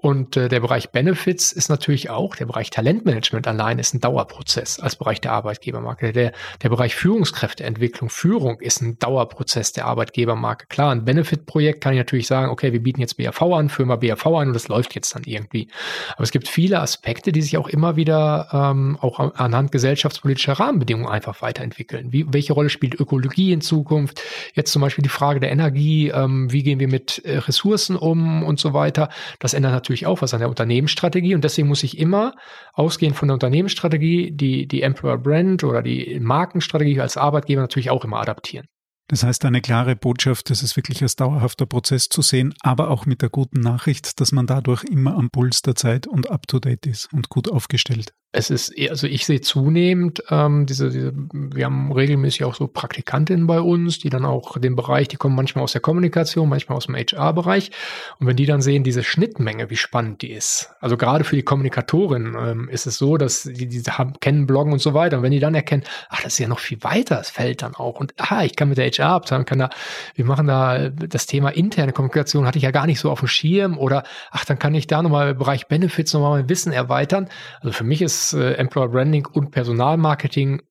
und 0.00 0.36
äh, 0.36 0.48
der 0.48 0.60
Bereich 0.60 0.90
Benefits 0.90 1.52
ist 1.52 1.68
natürlich 1.68 2.08
auch, 2.08 2.34
der 2.34 2.46
Bereich 2.46 2.70
Talentmanagement 2.70 3.46
allein 3.46 3.78
ist 3.78 3.92
ein 3.92 4.00
Dauerprozess 4.00 4.80
als 4.80 4.96
Bereich 4.96 5.20
der 5.20 5.32
Arbeitgebermarke. 5.32 6.12
Der, 6.12 6.32
der 6.62 6.68
Bereich 6.70 6.94
Führungskräfteentwicklung, 6.94 8.08
Führung 8.08 8.60
ist 8.60 8.80
ein 8.80 8.98
Dauerprozess 8.98 9.72
der 9.72 9.84
Arbeitgebermarke. 9.84 10.66
Klar, 10.68 10.92
ein 10.92 11.04
Benefit-Projekt 11.04 11.82
kann 11.82 11.92
ich 11.92 11.98
natürlich 11.98 12.26
sagen, 12.26 12.50
okay, 12.50 12.72
wir 12.72 12.82
bieten 12.82 13.02
jetzt 13.02 13.18
BAV 13.18 13.42
an, 13.42 13.68
führen 13.68 13.88
mal 13.88 13.96
BAV 13.96 14.26
an 14.26 14.48
und 14.48 14.54
das 14.54 14.68
läuft 14.68 14.94
jetzt 14.94 15.14
dann 15.14 15.24
irgendwie. 15.24 15.68
Aber 16.14 16.22
es 16.22 16.30
gibt 16.30 16.48
viele 16.48 16.80
Aspekte, 16.80 17.30
die 17.30 17.42
sich 17.42 17.58
auch 17.58 17.68
immer 17.68 17.96
wieder 17.96 18.48
ähm, 18.52 18.96
auch 19.02 19.18
anhand 19.18 19.70
gesellschaftspolitischer 19.70 20.54
Rahmenbedingungen 20.54 21.10
einfach 21.10 21.42
weiterentwickeln. 21.42 22.10
Wie, 22.10 22.24
welche 22.32 22.54
Rolle 22.54 22.70
spielt 22.70 22.98
Ökologie 22.98 23.52
in 23.52 23.60
Zukunft? 23.60 24.22
Jetzt 24.54 24.72
zum 24.72 24.80
Beispiel 24.80 25.02
die 25.02 25.10
Frage 25.10 25.40
der 25.40 25.52
Energie, 25.52 26.08
ähm, 26.08 26.50
wie 26.50 26.62
gehen 26.62 26.80
wir 26.80 26.88
mit 26.88 27.18
äh, 27.26 27.36
Ressourcen 27.36 27.96
um 27.96 28.42
und 28.42 28.58
so 28.58 28.72
weiter. 28.72 29.10
Das 29.40 29.52
ändert 29.52 29.72
natürlich 29.72 29.89
natürlich 29.90 30.06
auch 30.06 30.22
was 30.22 30.32
an 30.32 30.40
der 30.40 30.48
Unternehmensstrategie 30.48 31.34
und 31.34 31.42
deswegen 31.42 31.68
muss 31.68 31.82
ich 31.82 31.98
immer 31.98 32.34
ausgehend 32.72 33.16
von 33.16 33.28
der 33.28 33.34
Unternehmensstrategie 33.34 34.30
die, 34.30 34.68
die 34.68 34.82
Employer 34.82 35.18
Brand 35.18 35.64
oder 35.64 35.82
die 35.82 36.18
Markenstrategie 36.20 37.00
als 37.00 37.16
Arbeitgeber 37.16 37.60
natürlich 37.60 37.90
auch 37.90 38.04
immer 38.04 38.20
adaptieren. 38.20 38.66
Das 39.08 39.24
heißt, 39.24 39.44
eine 39.44 39.60
klare 39.60 39.96
Botschaft, 39.96 40.50
das 40.50 40.62
ist 40.62 40.76
wirklich 40.76 41.02
als 41.02 41.16
dauerhafter 41.16 41.66
Prozess 41.66 42.08
zu 42.08 42.22
sehen, 42.22 42.54
aber 42.60 42.90
auch 42.90 43.06
mit 43.06 43.22
der 43.22 43.28
guten 43.28 43.58
Nachricht, 43.58 44.20
dass 44.20 44.30
man 44.30 44.46
dadurch 44.46 44.84
immer 44.84 45.16
am 45.16 45.30
Puls 45.30 45.62
der 45.62 45.74
Zeit 45.74 46.06
und 46.06 46.30
up 46.30 46.46
to 46.46 46.60
date 46.60 46.86
ist 46.86 47.12
und 47.12 47.28
gut 47.28 47.50
aufgestellt 47.50 48.12
es 48.32 48.48
ist, 48.50 48.72
also 48.88 49.08
ich 49.08 49.26
sehe 49.26 49.40
zunehmend 49.40 50.22
ähm, 50.30 50.64
diese, 50.64 50.90
diese, 50.90 51.12
wir 51.32 51.64
haben 51.64 51.90
regelmäßig 51.90 52.44
auch 52.44 52.54
so 52.54 52.68
Praktikantinnen 52.68 53.48
bei 53.48 53.60
uns, 53.60 53.98
die 53.98 54.08
dann 54.08 54.24
auch 54.24 54.56
den 54.56 54.76
Bereich, 54.76 55.08
die 55.08 55.16
kommen 55.16 55.34
manchmal 55.34 55.64
aus 55.64 55.72
der 55.72 55.80
Kommunikation, 55.80 56.48
manchmal 56.48 56.76
aus 56.76 56.86
dem 56.86 56.94
HR-Bereich. 56.94 57.72
Und 58.20 58.28
wenn 58.28 58.36
die 58.36 58.46
dann 58.46 58.62
sehen, 58.62 58.84
diese 58.84 59.02
Schnittmenge, 59.02 59.68
wie 59.70 59.76
spannend 59.76 60.22
die 60.22 60.30
ist. 60.30 60.70
Also 60.80 60.96
gerade 60.96 61.24
für 61.24 61.34
die 61.34 61.42
Kommunikatorin 61.42 62.36
ähm, 62.38 62.68
ist 62.68 62.86
es 62.86 62.98
so, 62.98 63.16
dass 63.16 63.42
die, 63.42 63.66
die 63.66 63.82
haben, 63.82 64.12
kennen 64.20 64.46
Bloggen 64.46 64.72
und 64.72 64.80
so 64.80 64.94
weiter. 64.94 65.16
Und 65.16 65.24
wenn 65.24 65.32
die 65.32 65.40
dann 65.40 65.56
erkennen, 65.56 65.82
ach, 66.08 66.22
das 66.22 66.34
ist 66.34 66.38
ja 66.38 66.46
noch 66.46 66.60
viel 66.60 66.84
weiter, 66.84 67.16
das 67.16 67.30
fällt 67.30 67.62
dann 67.62 67.74
auch. 67.74 67.98
Und 67.98 68.14
ah, 68.18 68.44
ich 68.44 68.54
kann 68.54 68.68
mit 68.68 68.78
der 68.78 68.88
HR-Abteilung, 68.88 69.44
kann 69.44 69.58
da, 69.58 69.70
wir 70.14 70.24
machen 70.24 70.46
da 70.46 70.88
das 70.88 71.26
Thema 71.26 71.48
interne 71.48 71.92
Kommunikation, 71.92 72.46
hatte 72.46 72.58
ich 72.58 72.64
ja 72.64 72.70
gar 72.70 72.86
nicht 72.86 73.00
so 73.00 73.10
auf 73.10 73.18
dem 73.18 73.28
Schirm. 73.28 73.76
Oder 73.76 74.04
ach, 74.30 74.44
dann 74.44 74.60
kann 74.60 74.72
ich 74.76 74.86
da 74.86 75.02
nochmal 75.02 75.30
im 75.30 75.38
Bereich 75.38 75.66
Benefits 75.66 76.12
nochmal 76.12 76.38
mein 76.38 76.48
Wissen 76.48 76.72
erweitern. 76.72 77.28
Also 77.60 77.72
für 77.72 77.84
mich 77.84 78.00
ist 78.02 78.19
äh, 78.32 78.52
Employer 78.52 78.88
Branding 78.88 79.26
und 79.26 79.50
Personalmarketing 79.50 80.62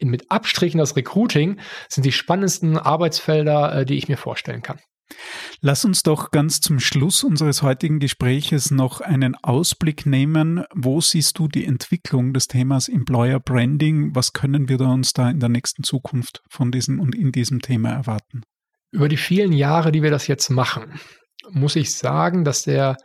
mit 0.00 0.30
Abstrichen 0.30 0.78
das 0.78 0.96
Recruiting 0.96 1.60
sind 1.88 2.04
die 2.04 2.12
spannendsten 2.12 2.76
Arbeitsfelder, 2.76 3.80
äh, 3.80 3.84
die 3.84 3.96
ich 3.96 4.08
mir 4.08 4.16
vorstellen 4.16 4.62
kann. 4.62 4.78
Lass 5.60 5.84
uns 5.84 6.02
doch 6.02 6.30
ganz 6.30 6.60
zum 6.60 6.80
Schluss 6.80 7.24
unseres 7.24 7.62
heutigen 7.62 7.98
Gespräches 8.00 8.70
noch 8.70 9.00
einen 9.00 9.34
Ausblick 9.36 10.06
nehmen. 10.06 10.64
Wo 10.74 11.00
siehst 11.00 11.38
du 11.38 11.46
die 11.46 11.64
Entwicklung 11.64 12.32
des 12.32 12.48
Themas 12.48 12.88
Employer 12.88 13.38
Branding? 13.38 14.14
Was 14.14 14.32
können 14.32 14.68
wir 14.68 14.78
da 14.78 14.92
uns 14.92 15.12
da 15.12 15.30
in 15.30 15.40
der 15.40 15.50
nächsten 15.50 15.84
Zukunft 15.84 16.42
von 16.48 16.70
diesem 16.70 17.00
und 17.00 17.14
in 17.14 17.32
diesem 17.32 17.60
Thema 17.60 17.90
erwarten? 17.90 18.42
Über 18.90 19.08
die 19.08 19.16
vielen 19.16 19.52
Jahre, 19.52 19.92
die 19.92 20.02
wir 20.02 20.10
das 20.10 20.26
jetzt 20.26 20.50
machen, 20.50 20.98
muss 21.50 21.76
ich 21.76 21.94
sagen, 21.94 22.44
dass 22.44 22.64
der, 22.64 22.96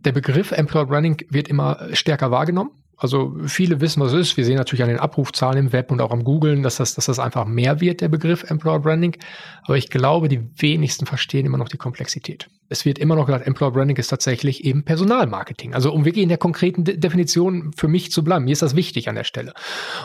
der 0.00 0.12
Begriff 0.12 0.52
Employer 0.52 0.86
Branding 0.86 1.18
wird 1.30 1.48
immer 1.48 1.88
stärker 1.92 2.30
wahrgenommen. 2.30 2.83
Also 2.96 3.36
viele 3.46 3.80
wissen, 3.80 4.00
was 4.00 4.12
es 4.12 4.28
ist. 4.28 4.36
Wir 4.36 4.44
sehen 4.44 4.56
natürlich 4.56 4.82
an 4.82 4.88
den 4.88 4.98
Abrufzahlen 4.98 5.58
im 5.58 5.72
Web 5.72 5.90
und 5.90 6.00
auch 6.00 6.10
am 6.10 6.24
Googlen, 6.24 6.62
dass 6.62 6.76
das, 6.76 6.94
dass 6.94 7.06
das 7.06 7.18
einfach 7.18 7.44
mehr 7.44 7.80
wird, 7.80 8.00
der 8.00 8.08
Begriff 8.08 8.44
Employer 8.50 8.80
Branding. 8.80 9.16
Aber 9.64 9.76
ich 9.76 9.90
glaube, 9.90 10.28
die 10.28 10.40
wenigsten 10.56 11.06
verstehen 11.06 11.46
immer 11.46 11.58
noch 11.58 11.68
die 11.68 11.78
Komplexität 11.78 12.48
es 12.68 12.84
wird 12.84 12.98
immer 12.98 13.14
noch 13.14 13.26
gesagt, 13.26 13.46
Employer 13.46 13.70
Branding 13.70 13.96
ist 13.96 14.08
tatsächlich 14.08 14.64
eben 14.64 14.84
Personalmarketing. 14.84 15.74
Also 15.74 15.92
um 15.92 16.04
wirklich 16.04 16.22
in 16.22 16.28
der 16.28 16.38
konkreten 16.38 16.84
De 16.84 16.96
Definition 16.96 17.72
für 17.76 17.88
mich 17.88 18.10
zu 18.10 18.24
bleiben, 18.24 18.46
mir 18.46 18.52
ist 18.52 18.62
das 18.62 18.74
wichtig 18.74 19.08
an 19.08 19.14
der 19.14 19.24
Stelle. 19.24 19.52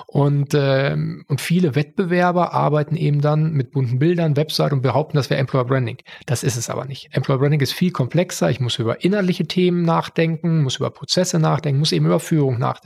Und, 0.07 0.53
ähm, 0.53 1.25
und 1.27 1.41
viele 1.41 1.75
Wettbewerber 1.75 2.53
arbeiten 2.53 2.95
eben 2.95 3.21
dann 3.21 3.53
mit 3.53 3.71
bunten 3.71 3.99
Bildern, 3.99 4.35
Website 4.35 4.73
und 4.73 4.81
behaupten, 4.81 5.17
das 5.17 5.29
wäre 5.29 5.39
Employer 5.39 5.65
Branding. 5.65 5.97
Das 6.25 6.43
ist 6.43 6.57
es 6.57 6.69
aber 6.69 6.85
nicht. 6.85 7.09
Employer 7.11 7.39
Branding 7.39 7.61
ist 7.61 7.73
viel 7.73 7.91
komplexer. 7.91 8.49
Ich 8.49 8.59
muss 8.59 8.77
über 8.77 9.03
inhaltliche 9.03 9.47
Themen 9.47 9.83
nachdenken, 9.83 10.61
muss 10.61 10.77
über 10.77 10.89
Prozesse 10.89 11.39
nachdenken, 11.39 11.79
muss 11.79 11.91
eben 11.91 12.05
über 12.05 12.19
Führung 12.19 12.59
nachdenken, 12.59 12.78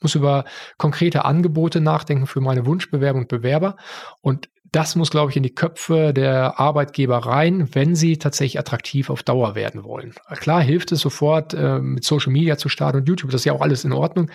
muss 0.00 0.14
über 0.14 0.44
konkrete 0.78 1.24
Angebote 1.24 1.80
nachdenken 1.80 2.26
für 2.26 2.40
meine 2.40 2.66
Wunschbewerber 2.66 3.18
und 3.18 3.28
Bewerber. 3.28 3.76
Und 4.20 4.48
das 4.72 4.96
muss, 4.96 5.10
glaube 5.10 5.30
ich, 5.30 5.36
in 5.36 5.42
die 5.42 5.54
Köpfe 5.54 6.12
der 6.14 6.58
Arbeitgeber 6.58 7.18
rein, 7.18 7.68
wenn 7.74 7.94
sie 7.94 8.16
tatsächlich 8.16 8.58
attraktiv 8.58 9.10
auf 9.10 9.22
Dauer 9.22 9.54
werden 9.54 9.84
wollen. 9.84 10.14
Klar 10.40 10.62
hilft 10.62 10.92
es 10.92 11.00
sofort, 11.00 11.52
äh, 11.52 11.78
mit 11.78 12.04
Social 12.04 12.32
Media 12.32 12.56
zu 12.56 12.70
starten 12.70 12.98
und 12.98 13.08
YouTube, 13.08 13.30
das 13.30 13.42
ist 13.42 13.44
ja 13.44 13.52
auch 13.52 13.60
alles 13.60 13.84
in 13.84 13.92
Ordnung. 13.92 14.30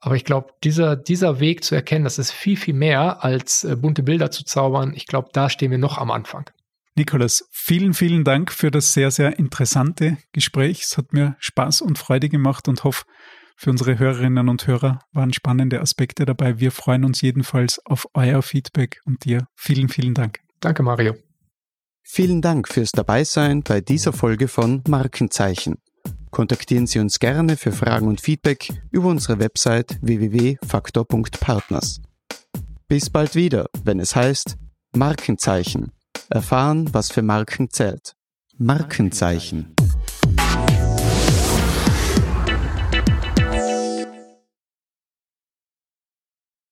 Aber 0.00 0.16
ich 0.16 0.24
glaube, 0.24 0.48
dieser, 0.64 0.96
dieser 0.96 1.40
Weg 1.40 1.64
zu 1.64 1.74
erkennen, 1.74 2.04
das 2.04 2.18
ist 2.18 2.30
viel, 2.30 2.56
viel 2.56 2.74
mehr 2.74 3.22
als 3.24 3.64
äh, 3.64 3.76
bunte 3.76 4.02
Bilder 4.02 4.30
zu 4.30 4.44
zaubern. 4.44 4.92
Ich 4.94 5.06
glaube, 5.06 5.28
da 5.32 5.50
stehen 5.50 5.70
wir 5.70 5.78
noch 5.78 5.98
am 5.98 6.10
Anfang. 6.10 6.48
Nikolas, 6.94 7.46
vielen, 7.50 7.92
vielen 7.92 8.24
Dank 8.24 8.50
für 8.50 8.70
das 8.70 8.94
sehr, 8.94 9.10
sehr 9.10 9.38
interessante 9.38 10.16
Gespräch. 10.32 10.82
Es 10.82 10.96
hat 10.96 11.12
mir 11.12 11.36
Spaß 11.40 11.82
und 11.82 11.98
Freude 11.98 12.30
gemacht 12.30 12.68
und 12.68 12.84
hoffe, 12.84 13.04
für 13.56 13.70
unsere 13.70 13.98
Hörerinnen 13.98 14.48
und 14.48 14.66
Hörer 14.66 15.00
waren 15.12 15.32
spannende 15.32 15.80
Aspekte 15.80 16.26
dabei. 16.26 16.60
Wir 16.60 16.70
freuen 16.70 17.04
uns 17.04 17.22
jedenfalls 17.22 17.80
auf 17.84 18.06
euer 18.14 18.42
Feedback 18.42 19.00
und 19.06 19.24
dir 19.24 19.48
vielen, 19.54 19.88
vielen 19.88 20.14
Dank. 20.14 20.40
Danke, 20.60 20.82
Mario. 20.82 21.14
Vielen 22.02 22.42
Dank 22.42 22.68
fürs 22.68 22.92
Dabeisein 22.92 23.62
bei 23.62 23.80
dieser 23.80 24.12
Folge 24.12 24.46
von 24.46 24.82
Markenzeichen. 24.86 25.76
Kontaktieren 26.30 26.86
Sie 26.86 26.98
uns 26.98 27.18
gerne 27.18 27.56
für 27.56 27.72
Fragen 27.72 28.08
und 28.08 28.20
Feedback 28.20 28.68
über 28.90 29.08
unsere 29.08 29.38
Website 29.38 29.98
www.faktor.partners. 30.02 32.02
Bis 32.88 33.10
bald 33.10 33.34
wieder, 33.34 33.66
wenn 33.82 33.98
es 33.98 34.14
heißt 34.14 34.56
Markenzeichen. 34.94 35.92
Erfahren, 36.28 36.92
was 36.92 37.10
für 37.10 37.22
Marken 37.22 37.70
zählt. 37.70 38.14
Markenzeichen. 38.58 39.74